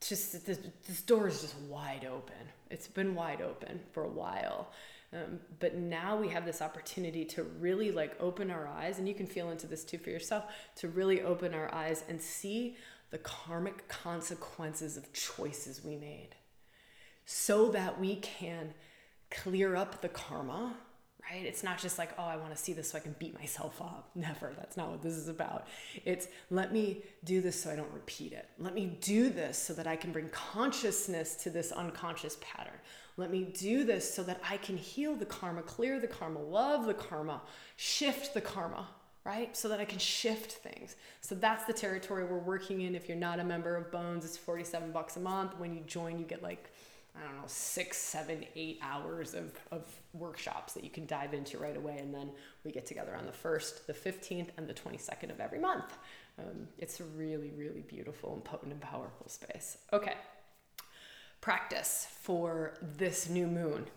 just 0.00 0.44
this, 0.44 0.58
this 0.86 1.02
door 1.02 1.28
is 1.28 1.40
just 1.40 1.56
wide 1.60 2.06
open. 2.10 2.34
It's 2.70 2.88
been 2.88 3.14
wide 3.14 3.40
open 3.40 3.80
for 3.92 4.04
a 4.04 4.08
while. 4.08 4.68
Um, 5.16 5.40
but 5.60 5.76
now 5.76 6.16
we 6.16 6.28
have 6.28 6.44
this 6.44 6.60
opportunity 6.60 7.24
to 7.26 7.44
really 7.44 7.90
like 7.90 8.16
open 8.20 8.50
our 8.50 8.66
eyes, 8.66 8.98
and 8.98 9.08
you 9.08 9.14
can 9.14 9.26
feel 9.26 9.50
into 9.50 9.66
this 9.66 9.84
too 9.84 9.98
for 9.98 10.10
yourself, 10.10 10.44
to 10.76 10.88
really 10.88 11.22
open 11.22 11.54
our 11.54 11.72
eyes 11.72 12.04
and 12.08 12.20
see 12.20 12.76
the 13.10 13.18
karmic 13.18 13.88
consequences 13.88 14.96
of 14.96 15.12
choices 15.12 15.84
we 15.84 15.96
made 15.96 16.30
so 17.24 17.68
that 17.70 18.00
we 18.00 18.16
can 18.16 18.74
clear 19.30 19.74
up 19.74 20.00
the 20.00 20.08
karma, 20.08 20.76
right? 21.30 21.44
It's 21.44 21.64
not 21.64 21.78
just 21.78 21.98
like, 21.98 22.10
oh, 22.18 22.24
I 22.24 22.36
want 22.36 22.54
to 22.54 22.56
see 22.56 22.72
this 22.72 22.90
so 22.90 22.98
I 22.98 23.00
can 23.00 23.14
beat 23.18 23.38
myself 23.38 23.80
up. 23.80 24.10
Never. 24.14 24.52
That's 24.56 24.76
not 24.76 24.90
what 24.90 25.02
this 25.02 25.14
is 25.14 25.28
about. 25.28 25.66
It's 26.04 26.28
let 26.50 26.72
me 26.72 27.02
do 27.24 27.40
this 27.40 27.60
so 27.60 27.70
I 27.70 27.76
don't 27.76 27.92
repeat 27.92 28.32
it. 28.32 28.48
Let 28.58 28.74
me 28.74 28.98
do 29.00 29.30
this 29.30 29.58
so 29.58 29.72
that 29.74 29.86
I 29.86 29.96
can 29.96 30.12
bring 30.12 30.28
consciousness 30.28 31.34
to 31.36 31.50
this 31.50 31.72
unconscious 31.72 32.38
pattern. 32.40 32.78
Let 33.16 33.30
me 33.30 33.44
do 33.44 33.84
this 33.84 34.12
so 34.12 34.22
that 34.24 34.40
I 34.48 34.58
can 34.58 34.76
heal 34.76 35.14
the 35.14 35.24
karma, 35.24 35.62
clear 35.62 35.98
the 35.98 36.06
karma, 36.06 36.40
love 36.40 36.84
the 36.84 36.94
karma, 36.94 37.40
shift 37.76 38.34
the 38.34 38.42
karma, 38.42 38.88
right? 39.24 39.56
So 39.56 39.68
that 39.68 39.80
I 39.80 39.86
can 39.86 39.98
shift 39.98 40.52
things. 40.52 40.96
So 41.22 41.34
that's 41.34 41.64
the 41.64 41.72
territory 41.72 42.24
we're 42.24 42.38
working 42.38 42.82
in. 42.82 42.94
If 42.94 43.08
you're 43.08 43.16
not 43.16 43.40
a 43.40 43.44
member 43.44 43.74
of 43.74 43.90
Bones, 43.90 44.24
it's 44.24 44.36
47 44.36 44.92
bucks 44.92 45.16
a 45.16 45.20
month. 45.20 45.58
When 45.58 45.74
you 45.74 45.80
join, 45.86 46.18
you 46.18 46.26
get 46.26 46.42
like, 46.42 46.70
I 47.18 47.24
don't 47.24 47.36
know, 47.36 47.44
six, 47.46 47.96
seven, 47.96 48.44
eight 48.54 48.78
hours 48.82 49.32
of, 49.32 49.50
of 49.70 49.82
workshops 50.12 50.74
that 50.74 50.84
you 50.84 50.90
can 50.90 51.06
dive 51.06 51.32
into 51.32 51.56
right 51.56 51.76
away. 51.76 51.96
And 51.98 52.14
then 52.14 52.30
we 52.64 52.70
get 52.70 52.84
together 52.84 53.16
on 53.16 53.24
the 53.24 53.32
1st, 53.32 53.86
the 53.86 53.94
15th, 53.94 54.48
and 54.58 54.68
the 54.68 54.74
22nd 54.74 55.30
of 55.30 55.40
every 55.40 55.58
month. 55.58 55.96
Um, 56.38 56.68
it's 56.76 57.00
a 57.00 57.04
really, 57.04 57.50
really 57.56 57.80
beautiful 57.80 58.34
and 58.34 58.44
potent 58.44 58.72
and 58.72 58.80
powerful 58.82 59.26
space. 59.26 59.78
Okay 59.94 60.12
practice 61.40 62.06
for 62.20 62.74
this 62.96 63.28
new 63.28 63.46
moon. 63.46 63.86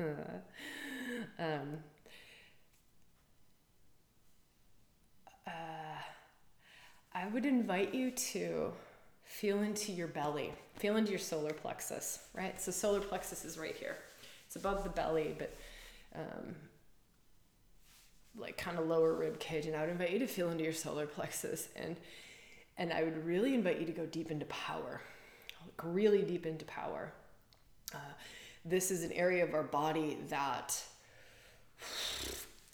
um, 1.38 1.78
uh, 5.46 5.50
I 7.14 7.26
would 7.28 7.44
invite 7.44 7.94
you 7.94 8.10
to 8.10 8.72
feel 9.24 9.60
into 9.60 9.92
your 9.92 10.08
belly, 10.08 10.52
feel 10.76 10.96
into 10.96 11.10
your 11.10 11.18
solar 11.18 11.52
plexus, 11.52 12.20
right? 12.34 12.60
So, 12.60 12.72
solar 12.72 13.00
plexus 13.00 13.44
is 13.44 13.58
right 13.58 13.76
here. 13.76 13.96
It's 14.46 14.56
above 14.56 14.82
the 14.84 14.90
belly, 14.90 15.34
but 15.38 15.56
um, 16.14 16.54
like 18.36 18.56
kind 18.56 18.78
of 18.78 18.86
lower 18.86 19.14
rib 19.14 19.38
cage. 19.38 19.66
And 19.66 19.76
I 19.76 19.82
would 19.82 19.90
invite 19.90 20.10
you 20.10 20.18
to 20.20 20.26
feel 20.26 20.50
into 20.50 20.64
your 20.64 20.72
solar 20.72 21.06
plexus 21.06 21.68
and 21.76 21.96
and 22.80 22.94
I 22.94 23.04
would 23.04 23.24
really 23.26 23.54
invite 23.54 23.78
you 23.78 23.84
to 23.86 23.92
go 23.92 24.06
deep 24.06 24.30
into 24.30 24.46
power, 24.46 25.02
like 25.62 25.80
really 25.84 26.22
deep 26.22 26.46
into 26.46 26.64
power. 26.64 27.12
Uh, 27.94 27.98
this 28.64 28.90
is 28.90 29.04
an 29.04 29.12
area 29.12 29.44
of 29.44 29.54
our 29.54 29.62
body 29.62 30.16
that 30.30 30.82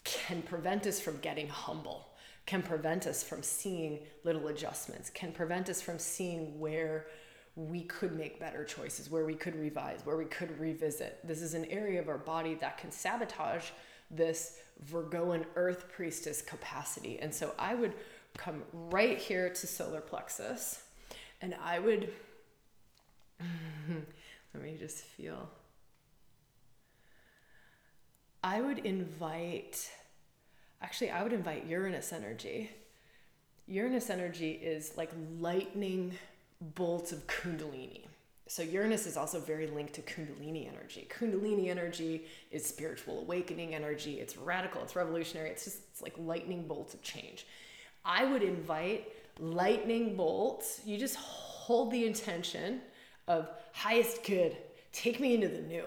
can 0.05 0.41
prevent 0.41 0.87
us 0.87 1.01
from 1.01 1.17
getting 1.17 1.49
humble, 1.49 2.07
can 2.45 2.63
prevent 2.63 3.05
us 3.05 3.21
from 3.21 3.43
seeing 3.43 3.99
little 4.23 4.47
adjustments, 4.47 5.09
can 5.09 5.33
prevent 5.33 5.67
us 5.67 5.81
from 5.81 5.99
seeing 5.99 6.57
where 6.57 7.07
we 7.57 7.81
could 7.83 8.15
make 8.15 8.39
better 8.39 8.63
choices, 8.63 9.11
where 9.11 9.25
we 9.25 9.33
could 9.33 9.59
revise, 9.59 9.99
where 10.05 10.15
we 10.15 10.25
could 10.25 10.57
revisit. 10.57 11.19
This 11.27 11.41
is 11.41 11.53
an 11.53 11.65
area 11.65 11.99
of 11.99 12.07
our 12.07 12.17
body 12.17 12.55
that 12.61 12.77
can 12.77 12.91
sabotage 12.91 13.71
this 14.09 14.59
Virgoan 14.83 15.45
earth 15.55 15.89
priestess 15.89 16.41
capacity. 16.41 17.19
And 17.19 17.33
so 17.33 17.53
I 17.59 17.75
would 17.75 17.93
come 18.35 18.63
right 18.73 19.17
here 19.17 19.49
to 19.49 19.67
solar 19.67 20.01
plexus. 20.01 20.83
And 21.41 21.55
I 21.63 21.79
would, 21.79 22.11
let 24.53 24.63
me 24.63 24.75
just 24.77 24.97
feel. 24.97 25.49
I 28.43 28.61
would 28.61 28.79
invite, 28.79 29.91
actually, 30.81 31.11
I 31.11 31.23
would 31.23 31.33
invite 31.33 31.65
Uranus 31.65 32.13
energy. 32.13 32.71
Uranus 33.67 34.09
energy 34.09 34.51
is 34.51 34.95
like 34.95 35.11
lightning 35.39 36.13
bolts 36.61 37.11
of 37.11 37.27
Kundalini. 37.27 38.05
So 38.47 38.63
Uranus 38.63 39.05
is 39.05 39.17
also 39.17 39.39
very 39.39 39.67
linked 39.67 39.93
to 39.95 40.01
Kundalini 40.01 40.69
energy. 40.71 41.07
Kundalini 41.09 41.67
energy 41.67 42.25
is 42.49 42.65
spiritual 42.65 43.19
awakening 43.19 43.75
energy. 43.75 44.21
It's 44.21 44.37
radical, 44.37 44.81
it's 44.83 44.95
revolutionary. 44.95 45.49
It's 45.49 45.65
just 45.65 45.79
it's 45.91 46.01
like 46.01 46.13
lightning 46.17 46.65
bolts 46.65 46.93
of 46.93 47.01
change. 47.01 47.45
I 48.07 48.25
would 48.25 48.41
invite 48.41 49.11
lightning 49.39 50.15
bolts. 50.15 50.81
You 50.85 50.97
just 50.97 51.17
hold 51.17 51.91
the 51.91 52.05
intention 52.05 52.81
of 53.27 53.49
highest 53.73 54.23
good. 54.23 54.57
Take 54.93 55.19
me 55.19 55.35
into 55.35 55.49
the 55.49 55.61
new. 55.61 55.85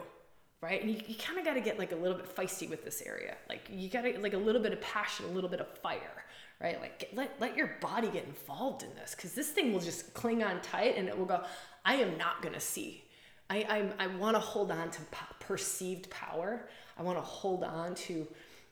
right? 0.63 0.83
And 0.83 0.91
you, 0.91 1.01
you 1.07 1.15
kind 1.15 1.39
of 1.39 1.45
got 1.45 1.55
to 1.55 1.61
get 1.61 1.79
like 1.79 1.93
a 1.93 1.97
little 1.97 2.17
bit 2.17 2.35
feisty 2.35 2.69
with 2.69 2.85
this 2.85 3.03
area. 3.05 3.37
Like 3.49 3.63
you 3.71 3.89
got 3.89 4.03
to 4.03 4.19
like 4.21 4.35
a 4.35 4.39
little 4.39 4.61
bit 4.61 4.73
of 4.73 4.81
passion, 4.81 5.27
a 5.27 5.33
little 5.33 5.51
bit 5.51 5.61
of 5.61 5.69
fire, 5.79 6.25
right? 6.61 6.81
Like 6.81 6.99
get, 7.01 7.17
let, 7.17 7.41
let 7.41 7.57
your 7.57 7.71
body 7.81 8.09
get 8.09 8.25
involved 8.25 8.83
in 8.83 8.91
this 8.97 9.15
because 9.15 9.33
this 9.33 9.49
thing 9.51 9.73
will 9.73 9.81
just 9.81 10.13
cling 10.15 10.43
on 10.43 10.61
tight 10.61 10.97
and 10.97 11.09
it 11.09 11.19
will 11.19 11.27
go, 11.27 11.43
I 11.85 11.95
am 11.95 12.19
not 12.19 12.43
going 12.43 12.55
to 12.55 12.61
see. 12.61 13.05
I, 13.49 13.67
I'm, 13.69 13.93
I 13.99 14.07
want 14.07 14.37
to 14.37 14.41
hold 14.41 14.71
on 14.71 14.91
to 14.91 15.01
perceived 15.41 16.09
power. 16.11 16.69
I 16.99 17.03
want 17.03 17.19
to 17.19 17.23
hold 17.23 17.65
on 17.65 17.95
to 17.97 18.27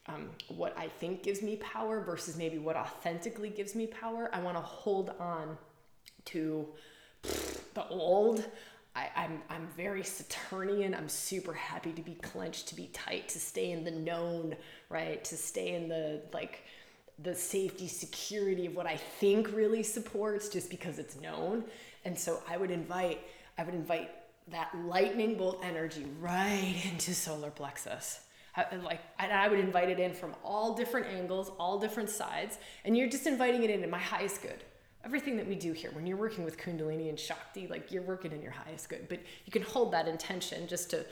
um, 0.09 0.31
what 0.49 0.77
I 0.77 0.89
think 0.89 1.23
gives 1.23 1.43
me 1.43 1.57
power 1.57 2.01
versus 2.01 2.37
maybe 2.37 2.59
what 2.59 2.77
authentically 2.77 3.51
gives 3.51 3.75
me 3.75 3.87
power. 3.87 4.31
I 4.33 4.41
want 4.41 4.57
to 4.57 4.63
hold 4.63 5.11
on 5.21 5.59
to 6.27 6.67
the 7.75 7.87
old. 7.89 8.45
I, 8.97 9.11
I'm, 9.15 9.43
I'm 9.51 9.69
very 9.77 10.03
Saturnian. 10.03 10.95
I'm 10.95 11.09
super 11.09 11.53
happy 11.53 11.93
to 11.93 12.03
be 12.03 12.15
clenched, 12.15 12.69
to 12.69 12.75
be 12.75 12.87
tight, 12.93 13.29
to 13.29 13.39
stay 13.39 13.71
in 13.71 13.85
the 13.85 13.91
known, 13.91 14.57
right? 14.89 15.23
To 15.25 15.37
stay 15.37 15.75
in 15.75 15.89
the 15.89 16.23
like 16.33 16.65
the 17.21 17.35
safety, 17.35 17.89
security 17.89 18.67
of 18.67 18.77
what 18.77 18.87
I 18.87 18.97
think 18.97 19.53
really 19.53 19.83
supports 19.83 20.49
just 20.49 20.71
because 20.71 20.99
it's 20.99 21.21
known. 21.21 21.65
And 22.05 22.17
so 22.17 22.43
I 22.49 22.57
would 22.57 22.71
invite, 22.71 23.21
I 23.59 23.65
would 23.65 23.75
invite 23.75 24.11
that 24.49 24.71
lightning 24.87 25.37
bolt 25.37 25.61
energy 25.63 26.07
right 26.21 26.81
into 26.91 27.15
solar 27.15 27.51
plexus 27.51 28.21
like 28.82 29.01
I 29.18 29.49
would 29.49 29.61
invite 29.61 29.88
it 29.88 29.99
in 29.99 30.12
from 30.12 30.34
all 30.42 30.74
different 30.74 31.07
angles, 31.07 31.51
all 31.59 31.78
different 31.78 32.11
sides, 32.11 32.59
and 32.84 32.96
you're 32.96 33.09
just 33.09 33.26
inviting 33.26 33.62
it 33.62 33.70
in 33.70 33.82
at 33.82 33.90
my 33.90 33.99
highest 33.99 34.42
good. 34.42 34.64
Everything 35.05 35.36
that 35.36 35.46
we 35.46 35.55
do 35.55 35.72
here, 35.72 35.90
when 35.92 36.07
you're 36.07 36.16
working 36.16 36.44
with 36.44 36.59
Kundalini 36.59 37.09
and 37.09 37.18
Shakti, 37.18 37.68
like 37.68 37.92
you're 37.92 38.03
working 38.03 38.32
in 38.32 38.42
your 38.42 38.51
highest 38.51 38.88
good, 38.88 39.09
but 39.09 39.20
you 39.44 39.53
can 39.53 39.62
hold 39.62 39.92
that 39.92 40.09
intention 40.09 40.66
just 40.66 40.90
to 40.90 41.07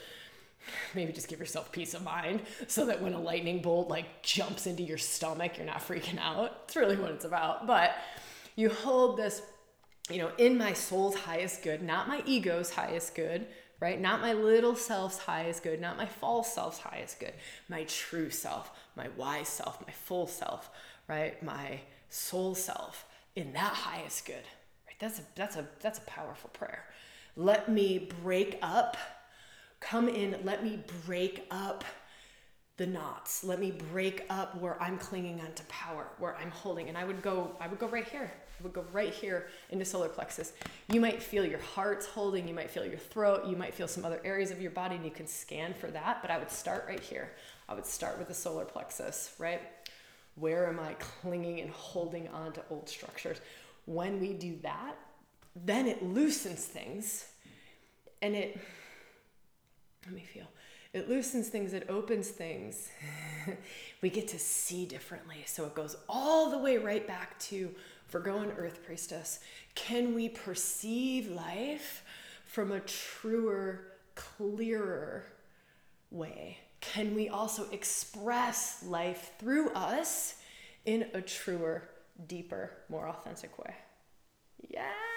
maybe 0.95 1.13
just 1.13 1.29
give 1.29 1.39
yourself 1.39 1.71
peace 1.71 1.95
of 1.95 2.03
mind 2.03 2.43
so 2.67 2.87
that 2.87 3.01
when 3.01 3.13
a 3.13 3.21
lightning 3.21 3.63
bolt 3.63 3.89
like 3.89 4.23
jumps 4.23 4.67
into 4.67 4.83
your 4.83 4.99
stomach, 4.99 5.57
you're 5.57 5.67
not 5.67 5.79
freaking 5.79 6.19
out. 6.19 6.63
It's 6.65 6.77
really 6.77 6.97
what 6.97 7.13
it's 7.13 7.25
about. 7.25 7.67
But 7.67 7.95
you 8.57 8.71
hold 8.71 9.17
this, 9.17 9.43
you 10.11 10.19
know, 10.19 10.33
in 10.39 10.59
my 10.59 10.73
soul's 10.73 11.15
highest 11.15 11.63
good, 11.63 11.83
not 11.83 12.09
my 12.09 12.23
ego's 12.27 12.71
highest 12.71 13.15
good, 13.15 13.47
right? 13.81 14.01
Not 14.01 14.21
my 14.21 14.33
little 14.33 14.75
self's 14.75 15.19
highest 15.19 15.63
good, 15.63 15.81
not 15.81 15.97
my 15.97 16.07
false 16.07 16.53
self's 16.53 16.79
highest 16.79 17.21
good, 17.21 17.35
my 17.69 17.85
true 17.85 18.31
self, 18.31 18.71
my 18.97 19.09
wise 19.17 19.49
self, 19.49 19.81
my 19.87 19.93
full 19.93 20.27
self, 20.27 20.71
right? 21.09 21.43
My 21.43 21.81
soul 22.09 22.55
self 22.55 23.07
in 23.35 23.53
that 23.53 23.75
highest 23.75 24.27
good. 24.27 24.45
Right? 24.87 24.97
That's 24.99 25.19
a 25.19 25.23
that's 25.35 25.57
a 25.57 25.67
that's 25.81 25.99
a 25.99 26.03
powerful 26.03 26.51
prayer. 26.51 26.85
Let 27.37 27.69
me 27.69 28.11
break 28.23 28.59
up, 28.63 28.97
come 29.81 30.09
in, 30.09 30.39
let 30.43 30.65
me 30.65 30.81
break 31.05 31.47
up 31.51 31.85
the 32.77 32.87
knots. 32.87 33.43
Let 33.43 33.59
me 33.59 33.71
break 33.71 34.25
up 34.29 34.61
where 34.61 34.81
I'm 34.83 34.99
clinging 34.99 35.41
onto 35.41 35.63
power, 35.69 36.09
where 36.19 36.37
I'm 36.37 36.51
holding. 36.51 36.89
And 36.89 36.99
I 36.99 37.05
would 37.05 37.23
go, 37.23 37.57
I 37.61 37.69
would 37.69 37.79
go 37.79 37.89
right 37.89 38.07
here. 38.07 38.31
I 38.59 38.63
would 38.63 38.73
go 38.73 38.85
right 38.93 39.13
here 39.13 39.49
into 39.71 39.85
solar 39.85 40.09
plexus. 40.09 40.53
You 40.89 41.01
might 41.01 41.23
feel 41.23 41.45
your 41.45 41.61
heart's 41.61 42.07
holding, 42.07 42.49
you 42.49 42.55
might 42.55 42.71
feel 42.71 42.87
your 42.87 42.99
throat, 42.99 43.47
you 43.47 43.57
might 43.57 43.75
feel 43.75 43.89
some 43.89 44.05
other 44.05 44.21
areas 44.25 44.51
of 44.51 44.63
your 44.63 44.71
body, 44.71 44.97
and 44.97 45.05
you 45.05 45.11
can 45.11 45.27
scan 45.27 45.75
for 45.75 45.89
that. 45.89 46.23
But 46.23 46.31
I 46.31 46.39
would 46.39 46.51
start 46.51 46.87
right 46.89 47.01
here. 47.01 47.33
I 47.69 47.75
would 47.75 47.87
start 47.87 48.19
with 48.19 48.29
the 48.29 48.35
solar 48.35 48.65
plexus, 48.65 49.35
right? 49.39 49.61
Where 50.37 50.69
am 50.69 50.79
I 50.79 50.95
clinging 50.95 51.61
and 51.61 51.71
holding 51.71 52.29
on 52.29 52.53
to 52.53 52.63
old 52.71 52.89
structures? 52.89 53.41
When 53.87 54.21
we 54.21 54.33
do 54.33 54.59
that, 54.63 54.97
then 55.65 55.87
it 55.87 56.03
loosens 56.03 56.65
things 56.65 57.27
and 58.21 58.35
it, 58.35 58.59
let 60.05 60.15
me 60.15 60.25
feel, 60.33 60.47
it 60.97 61.11
loosens 61.11 61.49
things, 61.49 61.75
it 61.75 61.87
opens 61.91 62.29
things. 62.29 62.89
we 64.01 64.09
get 64.09 64.29
to 64.29 64.39
see 64.39 64.87
differently. 64.87 65.45
So 65.45 65.67
it 65.67 65.75
goes 65.75 65.95
all 66.09 66.51
the 66.51 66.59
way 66.59 66.79
right 66.79 67.07
back 67.07 67.39
to 67.41 67.71
Virgoan 68.09 68.51
Earth 68.57 68.81
Priestess. 68.85 69.41
Can 69.75 70.15
we 70.15 70.31
perceive 70.31 71.31
life 71.31 72.03
from 72.47 72.73
a 72.73 72.81
truer, 72.81 73.89
clearer 74.15 75.27
way? 76.11 76.59
Can 76.81 77.15
we 77.15 77.29
also 77.29 77.69
express 77.73 78.83
life 78.83 79.33
through 79.39 79.71
us 79.71 80.37
in 80.87 81.09
a 81.13 81.21
truer, 81.21 81.91
deeper, 82.27 82.71
more 82.89 83.09
authentic 83.09 83.59
way? 83.59 83.75
Yeah! 84.71 85.16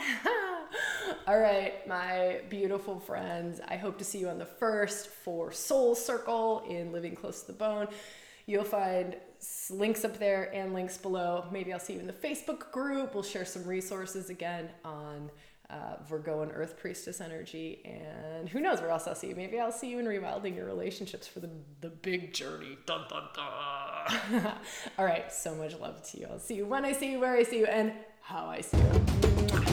All 1.26 1.38
right, 1.38 1.86
my 1.86 2.40
beautiful 2.48 2.98
friends. 2.98 3.60
I 3.66 3.76
hope 3.76 3.98
to 3.98 4.04
see 4.04 4.18
you 4.18 4.28
on 4.28 4.38
the 4.38 4.46
first 4.46 5.08
for 5.08 5.52
Soul 5.52 5.94
Circle 5.94 6.64
in 6.68 6.92
Living 6.92 7.14
Close 7.14 7.42
to 7.42 7.48
the 7.48 7.52
Bone. 7.52 7.88
You'll 8.46 8.64
find 8.64 9.16
links 9.70 10.04
up 10.04 10.18
there 10.18 10.52
and 10.54 10.74
links 10.74 10.98
below. 10.98 11.46
Maybe 11.52 11.72
I'll 11.72 11.80
see 11.80 11.94
you 11.94 12.00
in 12.00 12.06
the 12.06 12.12
Facebook 12.12 12.70
group. 12.72 13.14
We'll 13.14 13.22
share 13.22 13.44
some 13.44 13.64
resources 13.64 14.30
again 14.30 14.68
on 14.84 15.30
uh, 15.70 15.96
Virgoan 16.08 16.50
Earth 16.50 16.76
Priestess 16.76 17.20
energy. 17.20 17.80
And 17.84 18.48
who 18.48 18.60
knows 18.60 18.80
where 18.80 18.90
else 18.90 19.06
I'll 19.06 19.14
see 19.14 19.28
you. 19.28 19.36
Maybe 19.36 19.60
I'll 19.60 19.72
see 19.72 19.90
you 19.90 19.98
in 19.98 20.06
rewilding 20.06 20.56
your 20.56 20.66
relationships 20.66 21.26
for 21.26 21.40
the, 21.40 21.50
the 21.80 21.88
big 21.88 22.34
journey. 22.34 22.78
Dun, 22.86 23.02
dun, 23.08 23.22
dun. 23.34 24.52
All 24.98 25.04
right, 25.04 25.32
so 25.32 25.54
much 25.54 25.78
love 25.78 26.02
to 26.10 26.18
you. 26.18 26.26
I'll 26.30 26.38
see 26.38 26.56
you 26.56 26.66
when 26.66 26.84
I 26.84 26.92
see 26.92 27.12
you, 27.12 27.20
where 27.20 27.36
I 27.36 27.42
see 27.44 27.60
you, 27.60 27.66
and 27.66 27.92
how 28.20 28.46
I 28.46 28.60
see 28.60 28.78
you. 28.78 29.71